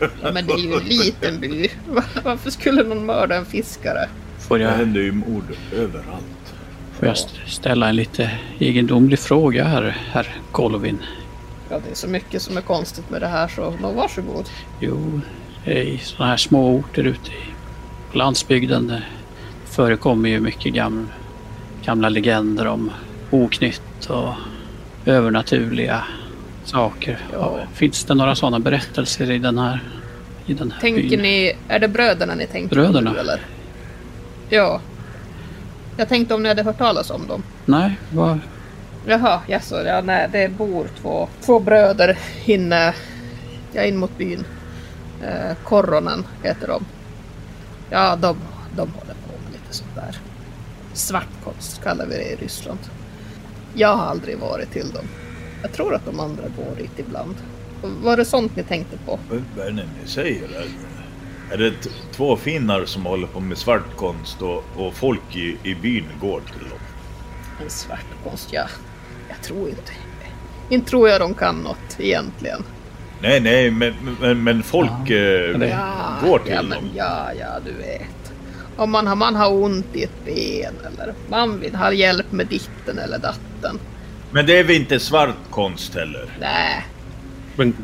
Ja, 0.22 0.32
men 0.32 0.46
det 0.46 0.52
är 0.52 0.58
ju 0.58 0.72
en 0.74 0.84
liten 0.84 1.40
by. 1.40 1.68
Va- 1.88 2.02
Varför 2.24 2.50
skulle 2.50 2.82
någon 2.82 3.06
mörda 3.06 3.36
en 3.36 3.44
fiskare? 3.44 4.08
får 4.38 4.58
Det 4.58 4.64
jag, 4.64 4.70
händer 4.70 5.00
ju 5.00 5.12
mord 5.12 5.44
överallt. 5.72 6.54
får 6.98 7.08
jag 7.08 7.16
st- 7.16 7.38
ställa 7.46 7.88
en 7.88 7.96
lite 7.96 8.30
egendomlig 8.58 9.18
fråga 9.18 9.64
här, 9.64 9.96
herr 10.10 10.36
Golovin? 10.52 10.98
Ja, 11.70 11.80
det 11.84 11.90
är 11.90 11.94
så 11.94 12.08
mycket 12.08 12.42
som 12.42 12.56
är 12.56 12.60
konstigt 12.60 13.10
med 13.10 13.20
det 13.20 13.26
här 13.26 13.48
så 13.48 13.74
nå, 13.82 13.92
varsågod. 13.92 14.48
Jo, 14.80 15.20
i 15.64 15.98
sådana 15.98 16.30
här 16.30 16.36
små 16.36 16.74
orter 16.76 17.04
ute 17.04 17.30
i, 17.30 17.34
på 18.12 18.18
landsbygden 18.18 18.94
förekommer 19.64 20.28
ju 20.28 20.40
mycket 20.40 20.74
gamla, 20.74 21.08
gamla 21.84 22.08
legender 22.08 22.66
om 22.66 22.90
oknytt 23.30 24.06
och 24.08 24.32
övernaturliga 25.06 26.04
saker. 26.64 27.18
Ja. 27.32 27.58
Finns 27.74 28.04
det 28.04 28.14
några 28.14 28.34
sådana 28.34 28.58
berättelser 28.58 29.30
i 29.30 29.38
den 29.38 29.58
här, 29.58 29.80
i 30.46 30.54
den 30.54 30.70
här 30.70 30.80
Tänker 30.80 31.08
byn? 31.10 31.20
ni, 31.20 31.56
är 31.68 31.78
det 31.78 31.88
bröderna 31.88 32.34
ni 32.34 32.46
tänker 32.46 32.74
Bröderna? 32.76 33.12
på 33.12 33.18
eller? 33.18 33.40
Ja. 34.48 34.80
Jag 35.96 36.08
tänkte 36.08 36.34
om 36.34 36.42
ni 36.42 36.48
hade 36.48 36.62
hört 36.62 36.78
talas 36.78 37.10
om 37.10 37.26
dem. 37.26 37.42
Nej, 37.64 37.98
vad, 38.12 38.38
Jaha, 39.10 39.40
jaså, 39.46 39.82
ja, 39.82 40.00
nej, 40.00 40.28
det 40.32 40.48
bor 40.48 40.88
två, 41.00 41.28
två 41.40 41.60
bröder 41.60 42.18
inne, 42.44 42.94
ja, 43.72 43.82
in 43.82 43.96
mot 43.96 44.18
byn. 44.18 44.44
Eh, 45.22 45.56
Koronen 45.64 46.26
heter 46.42 46.68
de. 46.68 46.84
Ja, 47.90 48.16
de, 48.16 48.36
de 48.76 48.80
håller 48.80 49.14
på 49.14 49.32
med 49.44 49.52
lite 49.52 49.74
sånt 49.74 49.94
där. 49.94 50.18
Svartkonst 50.92 51.82
kallar 51.82 52.06
vi 52.06 52.14
det 52.16 52.32
i 52.32 52.36
Ryssland. 52.36 52.78
Jag 53.74 53.96
har 53.96 54.06
aldrig 54.06 54.38
varit 54.38 54.72
till 54.72 54.90
dem. 54.90 55.04
Jag 55.62 55.72
tror 55.72 55.94
att 55.94 56.04
de 56.04 56.20
andra 56.20 56.44
går 56.56 56.76
dit 56.76 56.98
ibland. 56.98 57.34
Var 57.82 58.16
det 58.16 58.24
sånt 58.24 58.56
ni 58.56 58.62
tänkte 58.62 58.96
på? 59.06 59.18
Vad 59.56 59.66
är 59.66 59.70
det 59.70 59.82
ni 60.02 60.08
säger? 60.08 60.48
Är, 61.52 61.58
det 61.58 61.72
två 62.12 62.36
finnar 62.36 62.84
som 62.84 63.06
håller 63.06 63.26
på 63.26 63.40
med 63.40 63.58
svartkonst 63.58 64.42
och, 64.42 64.64
och 64.76 64.94
folk 64.94 65.36
i, 65.36 65.56
i 65.62 65.74
byn 65.74 66.06
går 66.20 66.40
till 66.40 66.68
dem? 66.68 66.78
En 67.62 67.70
svartkonst, 67.70 68.52
ja. 68.52 68.66
Jag 69.40 69.46
tror 69.46 69.68
inte. 69.68 69.92
Inte 70.68 70.90
tror 70.90 71.08
jag 71.08 71.20
de 71.20 71.34
kan 71.34 71.56
något 71.56 71.96
egentligen. 72.00 72.62
Nej, 73.22 73.40
nej, 73.40 73.70
men, 73.70 73.94
men, 74.20 74.44
men 74.44 74.62
folk 74.62 74.90
eh, 75.10 75.58
det- 75.58 75.78
går 76.22 76.38
till 76.38 76.52
ja, 76.52 76.56
dem. 76.62 76.68
men 76.68 76.90
ja, 76.96 77.30
ja, 77.40 77.46
du 77.64 77.72
vet. 77.72 78.32
Om 78.76 78.90
man 78.90 79.06
har, 79.06 79.16
man 79.16 79.34
har 79.36 79.52
ont 79.52 79.86
i 79.96 80.02
ett 80.02 80.24
ben 80.24 80.74
eller 80.86 81.14
man 81.30 81.60
vill 81.60 81.74
ha 81.74 81.92
hjälp 81.92 82.32
med 82.32 82.46
ditten 82.46 82.98
eller 82.98 83.18
datten. 83.18 83.78
Men 84.30 84.46
det 84.46 84.58
är 84.58 84.64
väl 84.64 84.76
inte 84.76 85.00
svartkonst 85.00 85.94
heller? 85.94 86.24
Nej, 86.40 86.86
Men 87.56 87.74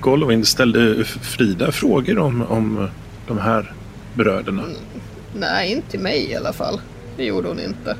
Golovin 0.00 0.44
ställde 0.46 1.04
Frida 1.04 1.72
frågor 1.72 2.18
om, 2.18 2.42
om 2.42 2.88
de 3.28 3.38
här 3.38 3.72
bröderna. 4.14 4.62
nej, 5.34 5.72
inte 5.72 5.90
till 5.90 6.00
mig 6.00 6.30
i 6.30 6.36
alla 6.36 6.52
fall. 6.52 6.80
Det 7.16 7.24
gjorde 7.24 7.48
hon 7.48 7.60
inte. 7.60 7.96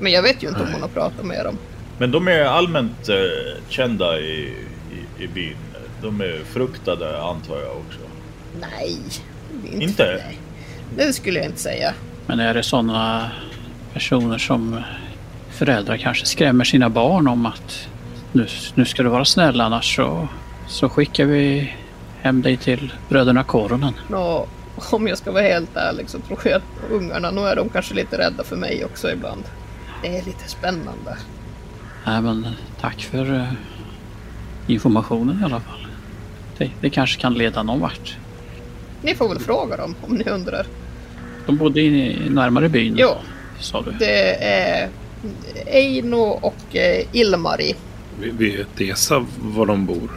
Men 0.00 0.12
jag 0.12 0.22
vet 0.22 0.42
ju 0.42 0.48
inte 0.48 0.60
om 0.60 0.64
Nej. 0.66 0.72
hon 0.74 0.82
har 0.82 0.88
pratat 0.88 1.24
med 1.26 1.44
dem. 1.44 1.58
Men 1.98 2.10
de 2.10 2.28
är 2.28 2.44
allmänt 2.44 3.08
eh, 3.08 3.62
kända 3.68 4.18
i, 4.18 4.54
i, 5.18 5.24
i 5.24 5.28
byn. 5.28 5.56
De 6.02 6.20
är 6.20 6.44
fruktade 6.44 7.22
antar 7.22 7.60
jag 7.60 7.76
också. 7.76 7.98
Nej, 8.60 8.96
inte. 9.64 9.84
Inte? 9.84 10.22
Nej. 10.26 10.38
Det 10.96 11.12
skulle 11.12 11.38
jag 11.38 11.46
inte 11.46 11.60
säga. 11.60 11.94
men 12.26 12.40
är 12.40 12.54
det 12.54 12.62
sådana 12.62 13.30
personer 13.92 14.38
som 14.38 14.82
föräldrar 15.50 15.96
kanske 15.96 16.26
skrämmer 16.26 16.64
sina 16.64 16.88
barn 16.90 17.28
om 17.28 17.46
att 17.46 17.88
nu, 18.32 18.46
nu 18.74 18.84
ska 18.84 19.02
du 19.02 19.08
vara 19.08 19.24
snäll 19.24 19.60
annars 19.60 19.96
så, 19.96 20.28
så 20.68 20.88
skickar 20.88 21.24
vi 21.24 21.72
hem 22.20 22.42
dig 22.42 22.56
till 22.56 22.92
bröderna 23.08 23.44
Koronen. 23.44 23.92
Nå, 24.08 24.46
om 24.90 25.08
jag 25.08 25.18
ska 25.18 25.32
vara 25.32 25.42
helt 25.42 25.76
ärlig 25.76 26.10
så 26.10 26.18
tror 26.18 26.40
jag 26.44 26.54
att 26.54 26.90
ungarna, 26.90 27.30
nu 27.30 27.40
är 27.40 27.56
de 27.56 27.68
kanske 27.68 27.94
lite 27.94 28.18
rädda 28.18 28.44
för 28.44 28.56
mig 28.56 28.84
också 28.84 29.10
ibland. 29.10 29.42
Det 30.02 30.18
är 30.18 30.24
lite 30.24 30.48
spännande. 30.48 31.16
Nej 32.08 32.22
men 32.22 32.46
tack 32.80 33.02
för 33.02 33.34
eh, 33.34 33.52
informationen 34.66 35.40
i 35.40 35.44
alla 35.44 35.60
fall. 35.60 35.86
Det, 36.58 36.70
det 36.80 36.90
kanske 36.90 37.20
kan 37.20 37.34
leda 37.34 37.62
någon 37.62 37.80
vart. 37.80 38.16
Ni 39.02 39.14
får 39.14 39.28
väl 39.28 39.38
fråga 39.38 39.76
dem 39.76 39.94
om 40.06 40.14
ni 40.14 40.24
undrar. 40.24 40.66
De 41.46 41.56
bodde 41.56 41.80
i, 41.80 42.16
närmare 42.30 42.68
byn, 42.68 42.94
Jo, 42.98 43.10
sa 43.60 43.82
du. 43.82 43.90
det 43.98 44.44
är 44.44 44.88
Eino 45.66 46.16
och 46.20 46.76
eh, 46.76 47.04
Ilmari. 47.12 47.74
Vi- 48.20 48.30
Vet 48.30 48.80
Esa 48.80 49.26
var 49.40 49.66
de 49.66 49.86
bor? 49.86 50.10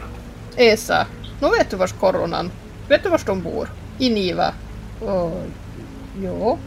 Esa, 0.56 1.06
nu 1.40 1.48
vet 1.58 1.70
du 1.70 1.76
vars 1.76 1.92
koronan. 1.92 2.50
Vet 2.88 3.02
du 3.02 3.08
vars 3.08 3.24
de 3.24 3.42
bor? 3.42 3.68
I 3.98 4.10
Niva. 4.10 4.52
Och, 5.00 5.42
jo, 6.22 6.58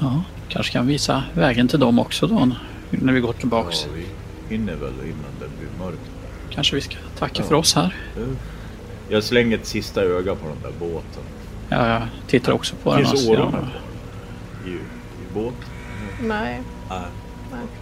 Ja, 0.00 0.22
kanske 0.48 0.72
kan 0.72 0.86
visa 0.86 1.22
vägen 1.34 1.68
till 1.68 1.80
dem 1.80 1.98
också 1.98 2.26
då 2.26 2.50
när 2.90 3.12
vi 3.12 3.20
går 3.20 3.32
tillbaks. 3.32 3.86
Ja, 3.86 3.92
vi 3.96 4.04
hinner 4.52 4.74
väl 4.76 4.92
innan 4.92 5.32
det 5.40 5.48
blir 5.58 5.86
mörkt. 5.86 6.10
Kanske 6.50 6.76
vi 6.76 6.82
ska 6.82 6.96
tacka 7.18 7.42
Ja. 7.42 7.48
för 7.48 7.54
oss 7.54 7.74
här. 7.74 7.96
Jag 9.08 9.24
slänger 9.24 9.58
ett 9.58 9.66
sista 9.66 10.02
öga 10.02 10.34
på 10.34 10.48
den 10.48 10.56
där 10.62 10.72
båten. 10.78 11.22
Ja, 11.68 11.88
jag 11.88 12.02
tittar 12.26 12.52
också 12.52 12.76
på 12.82 12.96
den. 12.96 13.06
Finns 13.06 13.28
årorna? 13.28 13.68
I, 14.66 14.70
i 14.70 14.78
båt? 15.34 15.54
nej. 16.22 16.60
Nej. 16.90 17.00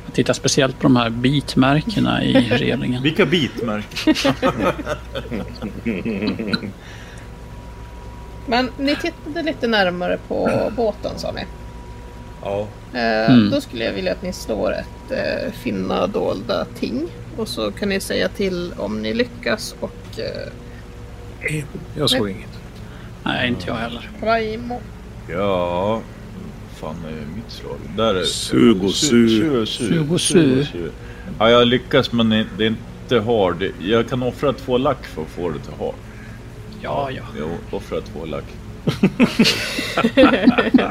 jag 0.06 0.14
tittar 0.14 0.34
speciellt 0.34 0.76
på 0.78 0.82
de 0.82 0.96
här 0.96 1.10
bitmärkena 1.10 2.24
i 2.24 2.32
relingen. 2.48 3.02
Vilka 3.08 3.26
bitmärken? 3.26 4.14
Men 8.46 8.70
ni 8.78 8.96
tittade 8.96 9.42
lite 9.42 9.66
närmare 9.68 10.18
på 10.28 10.70
båten 10.76 11.18
sa 11.18 11.32
ni. 11.32 11.44
Ja. 12.44 12.66
Eh, 12.94 13.30
Mm. 13.30 13.50
Då 13.50 13.60
skulle 13.60 13.84
jag 13.84 13.92
vilja 13.92 14.12
att 14.12 14.22
ni 14.22 14.32
slår 14.32 14.72
ett 14.72 15.10
eh, 15.10 15.52
finna 15.52 16.06
dolda 16.06 16.64
ting. 16.64 17.08
Och 17.36 17.48
så 17.48 17.70
kan 17.72 17.88
ni 17.88 18.00
säga 18.00 18.28
till 18.28 18.72
om 18.76 19.02
ni 19.02 19.14
lyckas 19.14 19.74
och 19.80 20.18
eh, 20.18 20.52
Jag 21.96 22.10
såg 22.10 22.30
inget. 22.30 22.58
Nej, 23.24 23.48
inte 23.48 23.66
jag 23.66 23.74
heller. 23.74 24.10
Raimo. 24.22 24.80
Ja. 25.28 26.00
Fan 26.80 26.96
är 27.08 27.36
mitt 27.36 27.50
slag? 27.50 27.76
Där 27.96 28.14
är 28.14 28.24
Sug 28.24 28.84
och 28.84 28.90
su. 28.90 29.26
Su- 29.26 29.62
su- 29.62 29.66
Sug 29.66 30.12
och 30.12 30.20
sug 30.20 30.42
su. 30.42 30.60
och 30.60 30.66
su. 30.66 30.90
Ja, 31.38 31.50
jag 31.50 31.68
lyckas 31.68 32.12
men 32.12 32.28
det 32.30 32.46
det 32.58 32.64
är 32.64 32.68
inte 32.68 33.20
hard. 33.20 33.64
Jag 33.80 34.08
kan 34.08 34.22
offra 34.22 34.52
två 34.52 34.78
lack 34.78 35.06
för 35.06 35.22
att 35.22 35.28
få 35.28 35.48
det 35.50 35.58
till 35.58 35.74
hard. 35.78 35.94
Ja, 36.82 37.10
ja. 37.10 37.22
Jag 37.38 37.48
offrar 37.78 38.00
två 38.00 38.24
lack. 38.26 38.44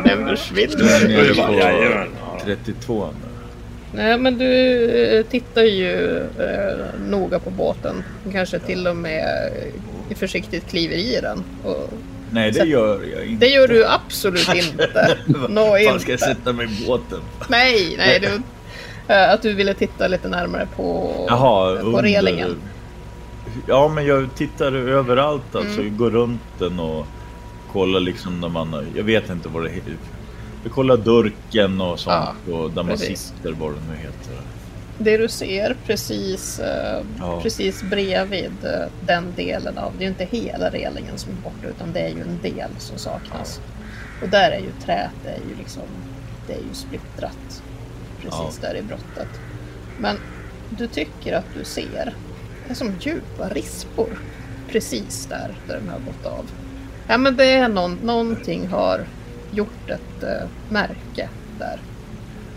Den 0.05 0.27
försvinner. 0.27 0.99
Den 0.99 1.11
är 1.11 1.47
på 1.47 1.53
Jajamän. 1.53 2.07
32 2.45 3.05
nu. 3.05 3.29
Nej 3.93 4.17
men 4.17 4.37
du 4.37 4.85
eh, 5.17 5.25
tittar 5.25 5.61
ju 5.61 6.17
eh, 6.17 6.77
noga 7.07 7.39
på 7.39 7.49
båten. 7.49 8.03
Kanske 8.31 8.59
till 8.59 8.87
och 8.87 8.95
med 8.95 9.51
eh, 10.09 10.15
försiktigt 10.17 10.67
kliver 10.69 10.95
i 10.95 11.19
den. 11.21 11.43
Och 11.63 11.89
Nej, 12.31 12.51
det 12.51 12.65
gör 12.65 12.99
jag 13.15 13.25
inte. 13.25 13.45
det 13.45 13.51
gör 13.51 13.67
du 13.67 13.85
absolut 13.85 14.53
inte. 14.55 15.17
Vad 15.49 15.81
inte. 15.81 15.99
ska 15.99 16.11
jag 16.11 16.19
sätta 16.19 16.53
mig 16.53 16.65
i 16.65 16.87
båten? 16.87 17.19
Nej, 17.47 17.95
nej. 17.97 18.19
Du, 18.19 18.27
eh, 19.13 19.31
att 19.31 19.41
du 19.41 19.53
ville 19.53 19.73
titta 19.73 20.07
lite 20.07 20.27
närmare 20.27 20.67
på, 20.75 21.13
Jaha, 21.27 21.75
på 21.75 21.87
under- 21.87 22.01
relingen. 22.03 22.55
Ja, 23.67 23.87
men 23.87 24.05
jag 24.05 24.29
tittar 24.35 24.71
överallt 24.75 25.55
alltså. 25.55 25.73
Mm. 25.81 25.85
Jag 25.87 25.97
går 25.97 26.09
runt 26.09 26.41
den 26.59 26.79
och 26.79 27.07
kollar 27.71 27.99
liksom 27.99 28.41
när 28.41 28.49
man... 28.49 28.87
Jag 28.95 29.03
vet 29.03 29.29
inte 29.29 29.49
vad 29.49 29.63
det 29.63 29.69
heter. 29.69 29.93
Jag 30.63 30.71
kollar 30.71 30.97
durken 30.97 31.81
och 31.81 31.99
sånt 31.99 32.47
och 32.51 32.71
där 32.71 32.83
man 32.83 32.87
precis. 32.87 33.19
sitter, 33.19 33.51
vad 33.51 33.71
det 33.71 33.79
nu 33.89 33.95
heter. 33.95 34.33
Det 34.97 35.17
du 35.17 35.27
ser 35.27 35.75
precis, 35.85 36.59
eh, 36.59 37.03
Ja. 37.19 37.39
precis 37.41 37.83
bredvid 37.83 38.51
eh, 38.63 38.87
den 39.05 39.33
delen 39.35 39.77
av, 39.77 39.91
det 39.97 40.03
är 40.03 40.05
ju 40.05 40.09
inte 40.09 40.37
hela 40.37 40.69
relingen 40.69 41.17
som 41.17 41.31
är 41.31 41.35
borta 41.43 41.67
utan 41.67 41.93
det 41.93 41.99
är 41.99 42.09
ju 42.09 42.21
en 42.21 42.39
del 42.41 42.69
som 42.77 42.97
saknas. 42.97 43.61
Och 44.21 44.29
där 44.29 44.51
är 44.51 44.59
ju 44.59 44.71
träet, 44.85 45.11
det 45.23 45.29
är 45.29 45.49
ju 45.49 45.55
liksom, 45.57 45.83
det 46.47 46.53
är 46.53 46.57
ju 46.57 46.73
splittrat 46.73 47.63
precis 48.21 48.57
där 48.61 48.75
i 48.75 48.81
brottet. 48.81 49.39
Men 49.99 50.17
du 50.69 50.87
tycker 50.87 51.33
att 51.33 51.45
du 51.57 51.63
ser, 51.65 52.13
det 52.67 52.71
är 52.71 52.75
som 52.75 52.91
djupa 52.99 53.49
rispor 53.49 54.19
precis 54.71 55.25
där, 55.25 55.57
där 55.67 55.75
den 55.77 55.89
har 55.89 55.99
gått 55.99 56.25
av. 56.25 56.45
Ja 57.11 57.17
men 57.17 57.35
det 57.37 57.45
är 57.51 57.67
någon, 57.67 57.93
någonting 58.03 58.67
har 58.67 59.05
gjort 59.51 59.89
ett 59.89 60.23
eh, 60.23 60.47
märke 60.69 61.29
där. 61.59 61.79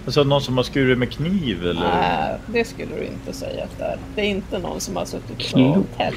Alltså 0.05 0.25
någon 0.25 0.43
som 0.43 0.57
har 0.57 0.65
skurit 0.65 0.99
med 0.99 1.11
kniv 1.13 1.67
eller? 1.67 1.81
Nej, 2.01 2.35
det 2.47 2.65
skulle 2.65 2.95
du 2.97 3.05
inte 3.05 3.33
säga 3.33 3.65
att 3.65 3.79
det 3.79 3.85
är. 3.85 3.99
Det 4.15 4.21
är 4.21 4.25
inte 4.27 4.59
någon 4.59 4.81
som 4.81 4.97
har 4.97 5.05
suttit 5.05 5.39
Klor. 5.39 5.79
och 5.79 5.97
tält. 5.97 6.17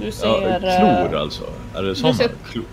Du 0.00 0.04
Ja, 0.06 0.12
ser... 0.12 0.58
klor 0.60 1.14
eh, 1.14 1.20
alltså? 1.20 1.44
Är 1.74 1.82
det 1.82 1.94
sådana? 1.94 2.14
ser- 2.18 2.30
Klor? 2.50 2.64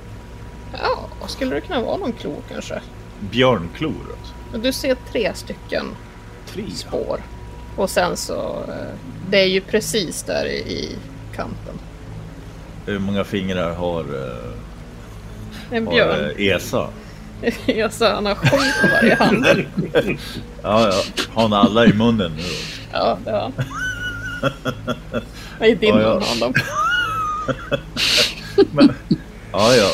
Ja, 0.82 1.28
skulle 1.28 1.56
det 1.56 1.62
kunna 1.62 1.82
vara 1.82 1.98
någon 1.98 2.14
klo 2.14 2.36
kanske? 2.52 2.82
Björnklor 3.20 3.94
alltså? 4.20 4.34
Du 4.64 4.72
ser 4.72 4.96
tre 5.12 5.32
stycken 5.34 5.86
Tre? 6.48 6.64
spår. 6.76 7.22
Och 7.76 7.90
sen 7.90 8.18
så... 8.18 8.40
eh, 8.68 8.96
Det 9.30 9.38
är 9.42 9.48
ju 9.48 9.62
precis 9.62 10.24
där 10.24 10.46
i 10.46 10.96
kanten. 11.36 11.76
Hur 12.90 13.00
många 13.00 13.24
fingrar 13.24 13.74
har, 13.76 14.00
eh, 14.02 15.76
En 15.78 15.86
har 15.88 15.94
björn. 15.94 16.32
eh, 16.38 16.48
Esa? 16.56 16.88
Jag 17.66 17.94
sa 17.94 18.14
han 18.14 18.26
har 18.26 18.36
sju 18.36 18.48
på 18.82 18.88
varje 18.94 19.16
hand. 19.16 19.46
Ja, 20.64 20.88
ja. 20.88 21.02
Har 21.34 21.42
han 21.42 21.54
alla 21.54 21.86
i 21.86 21.94
munnen 21.94 22.32
nu? 22.38 22.44
Ja, 22.92 23.18
det 23.26 23.32
har 23.32 23.40
han. 23.42 23.54
Nej, 25.60 25.76
din 25.76 25.96
Ja, 25.96 26.02
ja. 26.02 26.14
mun 26.14 26.22
har 26.22 26.30
han 26.30 26.40
dem. 26.40 26.54
Men, 28.72 28.94
ja, 29.52 29.76
ja. 29.76 29.90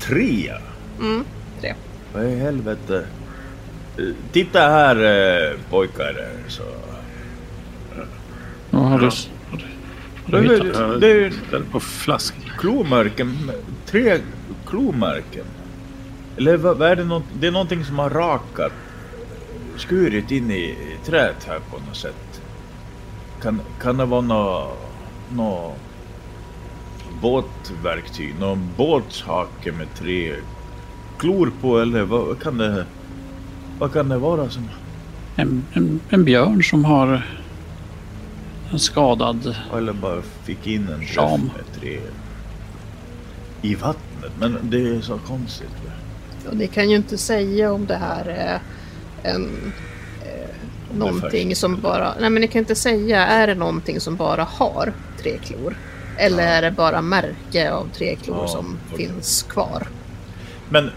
Tre? 0.00 0.52
Mm, 1.00 1.24
tre. 1.60 1.74
Vad 2.14 2.24
i 2.24 2.34
helvete? 2.36 3.04
Titta 4.32 4.60
här 4.60 4.96
eh, 4.96 5.56
pojkar. 5.70 6.26
Så. 6.48 6.62
Ja. 8.70 8.78
har 8.78 8.98
du, 8.98 9.10
Det 10.26 10.40
det 11.00 11.10
är 11.10 11.32
Den 11.50 11.64
på 11.64 11.80
flask. 11.80 12.34
klomärken, 12.58 13.50
tre 13.86 14.18
klomärken. 14.66 15.44
Eller 16.36 16.56
vad, 16.56 16.82
är 16.82 16.96
det? 16.96 17.04
Något, 17.04 17.24
det 17.40 17.46
är 17.46 17.50
någonting 17.50 17.84
som 17.84 17.98
har 17.98 18.10
rakat, 18.10 18.72
skurit 19.76 20.30
in 20.30 20.50
i 20.50 20.76
träet 21.04 21.44
här 21.44 21.58
på 21.70 21.78
något 21.86 21.96
sätt. 21.96 22.42
Kan, 23.42 23.60
kan 23.80 23.96
det 23.96 24.04
vara 24.04 24.20
något 24.20 24.78
nå 25.32 25.74
båtverktyg, 27.22 28.34
någon 28.40 28.68
båtshake 28.76 29.72
med 29.72 29.94
tre 29.94 30.34
klor 31.18 31.52
på 31.60 31.78
eller 31.78 32.02
vad, 32.02 32.26
vad 32.26 32.42
kan 32.42 32.58
det 32.58 32.84
vad 33.78 33.92
kan 33.92 34.08
det 34.08 34.18
vara 34.18 34.50
som 34.50 34.68
En, 35.36 35.64
en, 35.72 36.00
en 36.08 36.24
björn 36.24 36.62
som 36.62 36.84
har 36.84 37.26
en 38.70 38.78
skadad... 38.78 39.56
eller 39.76 39.92
bara 39.92 40.22
fick 40.44 40.66
in 40.66 40.88
en 40.88 41.06
Ram. 41.16 41.40
med 41.56 41.80
tre 41.80 42.00
i 43.62 43.74
vattnet 43.74 44.32
men 44.38 44.58
det 44.62 44.88
är 44.96 45.00
så 45.00 45.18
konstigt. 45.18 45.68
Och 46.50 46.56
ni 46.56 46.66
kan 46.66 46.90
ju 46.90 46.96
inte 46.96 47.18
säga 47.18 47.72
om 47.72 47.86
det 47.86 47.96
här 47.96 48.24
är 48.26 48.60
en, 49.22 49.72
eh, 50.24 50.50
någonting 50.98 51.56
som 51.56 51.80
bara... 51.80 52.14
Nej 52.20 52.30
men 52.30 52.40
ni 52.40 52.48
kan 52.48 52.58
inte 52.58 52.74
säga, 52.74 53.26
är 53.26 53.46
det 53.46 53.54
någonting 53.54 54.00
som 54.00 54.16
bara 54.16 54.44
har 54.44 54.92
tre 55.22 55.38
klor? 55.38 55.76
Eller 56.18 56.46
är 56.46 56.62
det 56.62 56.70
bara 56.70 57.02
märke 57.02 57.72
av 57.72 57.88
tre 57.94 58.16
klor 58.16 58.36
Ja, 58.40 58.48
som 58.48 58.76
okej. 58.92 59.06
finns 59.06 59.42
kvar? 59.42 59.86
Men 60.68 60.90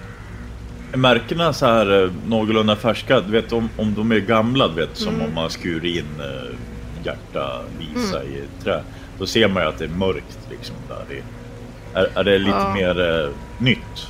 är 0.94 0.98
märkena 0.98 1.54
så 1.54 1.66
här 1.66 2.04
eh, 2.04 2.12
någorlunda 2.28 2.76
färska, 2.76 3.22
du 3.22 3.32
vet 3.32 3.52
om, 3.52 3.70
om 3.78 3.94
de 3.94 4.12
är 4.12 4.20
gamla, 4.20 4.68
du 4.68 4.74
vet 4.74 4.98
som 4.98 5.14
Mm. 5.16 5.28
om 5.28 5.34
man 5.36 5.50
skurit 5.50 5.98
in 5.98 6.06
eh, 6.20 6.56
hjärta, 7.06 7.62
visa 7.80 8.24
i 8.24 8.38
ett 8.38 8.64
trä. 8.64 8.84
Då 9.20 9.26
ser 9.26 9.48
man 9.48 9.64
ju 9.64 9.70
att 9.70 9.78
det 9.78 9.86
är 9.86 9.90
mörkt 9.90 10.40
liksom 10.50 10.76
där 10.88 11.16
i. 11.16 11.22
Är, 11.94 12.18
är 12.20 12.24
det 12.24 12.38
lite 12.38 12.50
Ja. 12.58 12.74
mer 12.74 13.24
eh, 13.24 13.30
nytt? 13.58 14.08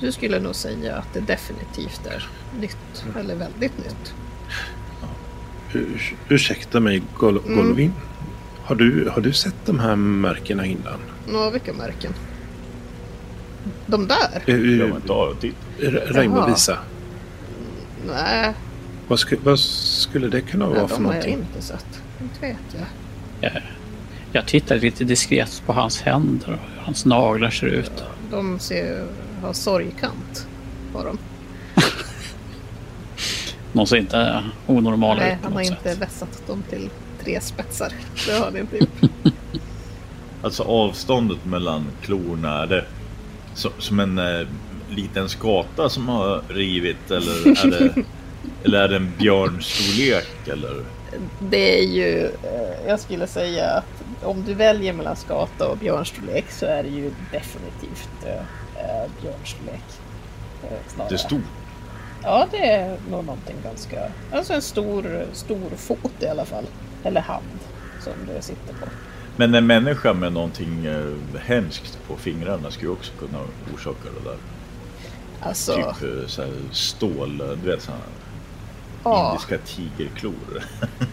Du 0.00 0.12
skulle 0.12 0.40
nog 0.40 0.54
säga 0.54 0.96
att 0.96 1.14
det 1.14 1.20
definitivt 1.20 2.06
är 2.06 2.28
nytt. 2.60 3.04
Eller 3.20 3.34
väldigt 3.34 3.78
nytt. 3.78 4.14
Ur, 5.72 6.14
ursäkta 6.28 6.80
mig, 6.80 7.02
Gol 7.18 7.38
Mm. 7.38 7.56
Golovin. 7.56 7.92
Har 8.64 8.74
du, 8.74 9.08
har 9.14 9.20
du 9.20 9.32
sett 9.32 9.54
de 9.66 9.78
här 9.78 9.96
märkena 9.96 10.66
innan? 10.66 10.98
Nå, 11.28 11.50
vilka 11.50 11.72
märken? 11.72 12.12
De 13.86 14.06
där? 14.08 14.42
Eh, 14.46 14.54
Ja, 14.56 14.84
eh, 14.84 14.92
men 14.92 15.00
ta 15.00 15.26
och 15.26 15.40
titta. 15.40 15.56
Re- 15.78 16.12
Raimo 16.12 16.46
visa. 16.46 16.78
Nej, 18.08 18.52
Vad, 19.08 19.18
sku, 19.18 19.36
vad 19.44 19.58
skulle 19.60 20.28
det 20.28 20.40
kunna 20.40 20.66
vara 20.66 20.78
nej 20.78 20.88
för 20.88 20.94
de 20.96 21.04
har 21.04 21.12
jag 21.14 21.20
någonting? 21.26 21.46
inte 21.54 21.62
sett. 21.66 21.86
Inte 22.22 22.40
vet 22.40 22.56
jag. 22.78 22.86
Jag, 23.52 23.62
jag 24.32 24.46
tittar 24.46 24.78
lite 24.78 25.04
diskret 25.04 25.62
på 25.66 25.72
hans 25.72 26.00
händer 26.02 26.46
och 26.52 26.58
hur 26.74 26.82
hans 26.84 27.04
naglar 27.04 27.50
ser 27.50 27.66
ut. 27.66 28.04
De 28.30 28.58
ser, 28.58 29.06
har 29.42 29.52
sorgkant 29.52 30.46
på 30.92 31.04
dem. 31.04 31.18
De 33.72 33.86
ser 33.86 33.96
inte 33.96 34.42
onormala 34.66 35.20
Nej, 35.20 35.32
ut 35.32 35.38
på 35.38 35.44
han 35.44 35.52
har 35.52 35.60
något 35.62 35.70
inte 35.70 35.82
sätt. 35.82 35.98
vässat 36.02 36.42
dem 36.46 36.62
till 36.70 36.90
tre 37.24 37.40
spetsar. 37.40 37.92
Det 38.26 38.32
har 38.32 38.44
han 38.44 38.56
inte 38.56 38.76
gjort. 38.76 39.10
Alltså 40.42 40.62
avståndet 40.62 41.44
mellan 41.44 41.86
klorna, 42.02 42.62
är 42.62 42.66
det 42.66 42.84
så, 43.54 43.70
som 43.78 44.00
en 44.00 44.18
eh, 44.18 44.46
liten 44.90 45.28
skata 45.28 45.88
som 45.88 46.08
har 46.08 46.42
rivit 46.48 47.10
eller 47.10 47.48
är 47.66 47.70
det, 47.70 47.94
eller 48.64 48.80
är 48.80 48.88
det 48.88 48.96
en 48.96 49.12
björnstorlek 49.18 50.48
eller? 50.48 50.84
Det 51.40 51.78
är 51.80 51.86
ju, 51.86 52.24
eh, 52.24 52.88
jag 52.88 53.00
skulle 53.00 53.26
säga 53.26 53.70
att 53.70 54.04
om 54.24 54.44
du 54.46 54.54
väljer 54.54 54.92
mellan 54.92 55.16
skata 55.16 55.68
och 55.68 55.78
björnstorlek 55.78 56.50
så 56.50 56.66
är 56.66 56.82
det 56.82 56.88
ju 56.88 57.10
definitivt 57.32 58.10
eh, 58.26 59.10
björnstorlek. 59.22 59.84
snarare. 60.88 61.08
Det 61.08 61.14
är 61.14 61.18
stort. 61.18 61.40
Ja, 62.22 62.46
det 62.50 62.70
är 62.70 62.88
nog 63.10 63.24
någonting 63.24 63.56
ganska, 63.64 64.10
alltså 64.32 64.52
en 64.52 64.62
stor, 64.62 65.24
stor 65.32 65.70
fot 65.76 66.12
i 66.20 66.26
alla 66.26 66.44
fall. 66.44 66.64
Eller 67.04 67.20
hand 67.20 67.58
som 68.00 68.12
det 68.34 68.42
sitter 68.42 68.74
på. 68.74 68.86
Men 69.36 69.54
en 69.54 69.66
människa 69.66 70.12
med 70.12 70.32
någonting 70.32 70.88
hemskt 71.40 71.98
på 72.08 72.16
fingrarna 72.16 72.70
skulle 72.70 72.86
ju 72.86 72.92
också 72.92 73.12
kunna 73.18 73.38
orsaka 73.74 74.08
det 74.18 74.30
där. 74.30 74.38
Alltså, 75.40 75.94
Typ 76.00 76.30
så 76.30 76.42
här 76.42 76.52
stål, 76.72 77.38
du 77.62 77.70
vet 77.70 77.82
sådana 77.82 78.02
ja, 79.04 79.30
indiska 79.32 79.58
tigerklor. 79.58 80.62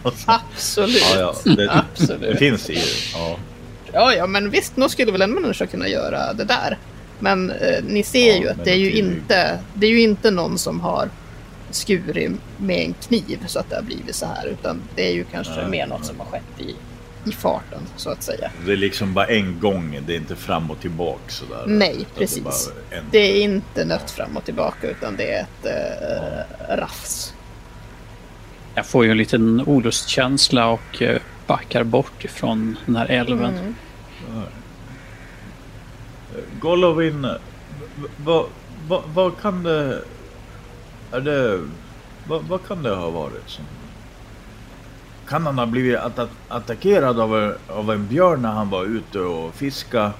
absolut. 0.26 1.02
ja, 1.14 1.34
ja, 1.44 1.54
det, 1.56 1.70
Absolut. 1.92 2.20
det 2.32 2.36
finns 2.36 2.70
i 2.70 2.78
ja. 3.14 3.36
Ja, 3.92 4.14
ja, 4.14 4.26
men 4.26 4.50
visst, 4.50 4.76
nog 4.76 4.90
skulle 4.90 5.12
väl 5.12 5.22
en 5.22 5.30
människa 5.32 5.66
kunna 5.66 5.88
göra 5.88 6.32
det 6.32 6.44
där. 6.44 6.78
Men 7.18 7.50
eh, 7.50 7.84
ni 7.84 8.02
ser 8.02 8.32
Ja, 8.34 8.40
ju 8.42 8.48
att 8.48 8.64
det 8.64 8.70
är 8.70 8.76
ju, 8.76 8.92
inte, 8.92 9.58
det 9.74 9.86
är 9.86 9.90
ju 9.90 10.00
inte 10.00 10.30
någon 10.30 10.58
som 10.58 10.80
har 10.80 11.08
skurit 11.70 12.30
med 12.56 12.84
en 12.86 12.94
kniv 12.94 13.38
så 13.46 13.58
att 13.58 13.70
det 13.70 13.76
har 13.76 13.82
blivit 13.82 14.14
så 14.14 14.26
här. 14.26 14.46
Utan 14.46 14.82
det 14.94 15.08
är 15.08 15.12
ju 15.14 15.24
kanske 15.24 15.54
Nej, 15.56 15.68
mer 15.68 15.86
något 15.86 15.98
nej. 16.00 16.08
som 16.08 16.20
har 16.20 16.26
skett 16.26 16.42
i, 16.60 16.74
i 17.30 17.32
farten, 17.32 17.80
så 17.96 18.10
att 18.10 18.22
säga. 18.22 18.50
Det 18.66 18.72
är 18.72 18.76
liksom 18.76 19.14
bara 19.14 19.26
en 19.26 19.60
gång, 19.60 19.98
det 20.06 20.12
är 20.12 20.16
inte 20.16 20.36
fram 20.36 20.70
och 20.70 20.80
tillbaka 20.80 21.20
sådär. 21.28 21.64
Nej, 21.66 21.90
Utan 21.90 22.04
det 22.14 22.24
är 22.24 22.26
precis. 22.26 22.70
en- 22.90 23.04
Det 23.10 23.18
är 23.18 23.40
inte 23.42 23.84
nött 23.84 24.10
fram 24.10 24.36
och 24.36 24.44
tillbaka, 24.44 24.90
utan 24.90 25.16
det 25.16 25.32
är 25.34 25.40
ett 25.42 25.66
eh, 25.66 26.76
rafs. 26.76 27.34
Jag 28.74 28.86
får 28.86 29.04
ju 29.04 29.10
en 29.10 29.16
liten 29.16 29.60
olustkänsla 29.66 30.68
och 30.68 31.02
eh, 31.02 31.20
backar 31.46 31.84
bort 31.84 32.24
ifrån 32.24 32.78
den 32.86 32.96
här 32.96 33.06
älven. 33.06 33.54
Mm. 33.54 33.74
Golovin, 36.60 37.26
vad 38.24 38.46
va, 38.88 39.02
vad 39.14 39.40
kan 39.40 39.62
det... 39.62 40.02
Är 41.12 41.20
det... 41.20 41.60
Vad 42.28 42.42
vad 42.42 42.66
kan 42.66 42.82
det 42.82 42.94
ha 42.94 43.10
varit 43.10 43.48
som... 43.48 43.64
Kan 45.28 45.46
han 45.46 45.58
ha 45.58 45.66
blivit 45.66 45.98
atta 45.98 46.28
attackerad 46.48 47.20
av, 47.20 47.54
av 47.68 47.90
en 47.92 48.06
björn 48.06 48.42
när 48.42 48.52
han 48.52 48.70
var 48.70 48.84
ute 48.84 49.18
och 49.18 49.54
fiska? 49.54 50.12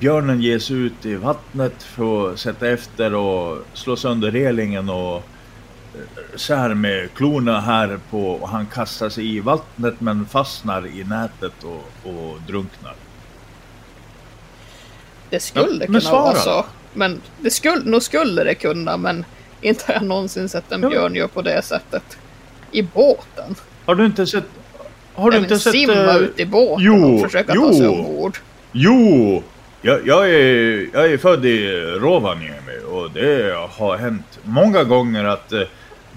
Björnen 0.00 0.40
ger 0.40 0.58
sig 0.58 0.76
ut 0.76 1.06
i 1.06 1.14
vattnet 1.14 1.82
för 1.82 2.32
att 2.32 2.38
sätta 2.38 2.68
efter 2.68 3.14
och 3.14 3.58
slå 3.72 3.96
sönder 3.96 4.30
relingen 4.30 4.90
och 4.90 5.24
så 6.34 6.54
här 6.54 6.74
med 6.74 7.14
klorna 7.14 7.60
här 7.60 7.98
på 8.10 8.30
och 8.30 8.48
han 8.48 8.66
kastar 8.66 9.08
sig 9.08 9.36
i 9.36 9.40
vattnet 9.40 10.00
men 10.00 10.26
fastnar 10.26 10.86
i 10.86 11.04
nätet 11.04 11.64
och, 11.64 12.10
och 12.10 12.40
drunknar. 12.46 12.94
Det 15.30 15.40
skulle 15.40 15.80
Ja, 15.80 15.86
kunna 15.86 16.00
svara 16.00 16.22
vara 16.22 16.34
så. 16.34 16.66
Men 16.92 17.20
det 17.40 17.50
skulle, 17.50 17.84
nog 17.84 18.02
skulle 18.02 18.44
det 18.44 18.54
kunna, 18.54 18.96
men 18.96 19.24
inte 19.60 19.84
har 19.86 19.94
jag 19.94 20.02
någonsin 20.02 20.48
sett 20.48 20.72
en 20.72 20.82
Ja. 20.82 20.88
björn 20.88 21.14
göra 21.14 21.28
på 21.28 21.42
det 21.42 21.62
sättet. 21.62 22.18
I 22.72 22.82
båten. 22.82 23.54
Har 23.84 23.94
du 23.94 24.06
inte 24.06 24.26
sett... 24.26 24.44
Har 25.14 25.30
du 25.30 25.38
inte 25.38 25.58
sett... 25.58 25.72
simma 25.72 25.92
eh, 25.92 26.16
ut 26.16 26.40
i 26.40 26.46
båten 26.46 26.84
jo, 26.84 27.14
och 27.14 27.20
försöka 27.22 27.52
jo. 27.54 27.66
ta 27.66 27.74
sig 27.74 27.88
ombord. 27.88 28.38
Jo! 28.72 29.42
Jag, 29.82 30.06
jag, 30.06 30.30
är, 30.30 30.88
jag 30.92 31.12
är 31.12 31.18
född 31.18 31.46
i 31.46 31.70
Rovaniemi 31.76 32.78
och 32.90 33.10
det 33.10 33.54
har 33.70 33.96
hänt 33.96 34.38
många 34.42 34.84
gånger 34.84 35.24
att 35.24 35.52
eh, 35.52 35.60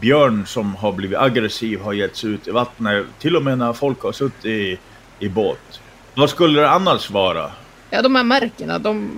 björn 0.08 0.46
som 0.46 0.76
har 0.76 0.92
blivit 0.92 1.18
aggressiv 1.18 1.80
har 1.82 1.94
gett 1.94 2.16
sig 2.16 2.30
ut 2.30 2.48
i 2.48 2.52
vattnet. 2.52 3.06
Till 3.20 3.36
och 3.36 3.44
med 3.44 3.58
när 3.58 3.74
folk 3.74 4.02
har 4.04 4.12
suttit 4.12 4.46
i, 4.46 4.78
i 5.20 5.30
båt. 5.30 5.80
Vad 6.16 6.30
skulle 6.30 6.62
det 6.62 6.70
annars 6.70 7.10
vara? 7.12 7.52
Ja, 7.90 8.02
de 8.02 8.16
här 8.16 8.24
märkena, 8.24 8.80
de 8.80 9.10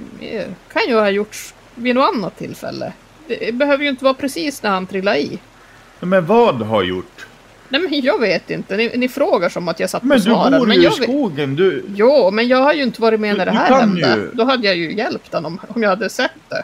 kan 0.74 0.82
ju 0.88 0.96
ha 0.96 1.10
gjorts 1.10 1.54
vid 1.76 1.96
något 1.96 2.16
annat 2.16 2.38
tillfälle. 2.38 2.94
Det 3.28 3.54
behöver 3.56 3.84
ju 3.84 3.90
inte 3.90 4.04
vara 4.04 4.14
precis 4.14 4.64
när 4.64 4.70
han 4.70 4.88
trillade 4.88 5.20
i. 5.22 5.40
Men 6.00 6.26
vad 6.26 6.56
har 6.62 6.84
gjort? 6.84 7.26
Nej, 7.70 7.82
men 7.82 8.02
jag 8.02 8.20
vet 8.20 8.50
inte. 8.50 8.78
Ni, 8.78 8.92
ni 8.98 9.10
frågar 9.10 9.50
som 9.50 9.68
att 9.68 9.80
jag 9.80 9.90
satt 9.90 10.04
Men 10.04 10.12
och 10.12 10.18
du 10.18 10.24
svarade. 10.24 10.58
bor 10.60 10.66
men 10.68 10.82
ju 10.82 10.88
i 10.88 10.92
skogen. 10.92 11.56
Du, 11.56 11.84
Jo, 11.96 12.32
men 12.32 12.48
jag 12.48 12.58
har 12.58 12.74
ju 12.74 12.84
inte 12.84 13.02
varit 13.02 13.20
med 13.20 13.34
Du- 13.34 13.38
när 13.38 13.46
det 13.46 13.52
du 13.52 13.58
här 13.58 13.80
hände. 13.80 14.16
ju- 14.18 14.30
Då 14.34 14.44
hade 14.44 14.68
jag 14.68 14.76
ju 14.76 14.94
hjälpt 14.96 15.34
honom 15.34 15.60
om 15.68 15.82
jag 15.84 15.90
hade 15.90 16.10
sett 16.10 16.32
det. 16.50 16.64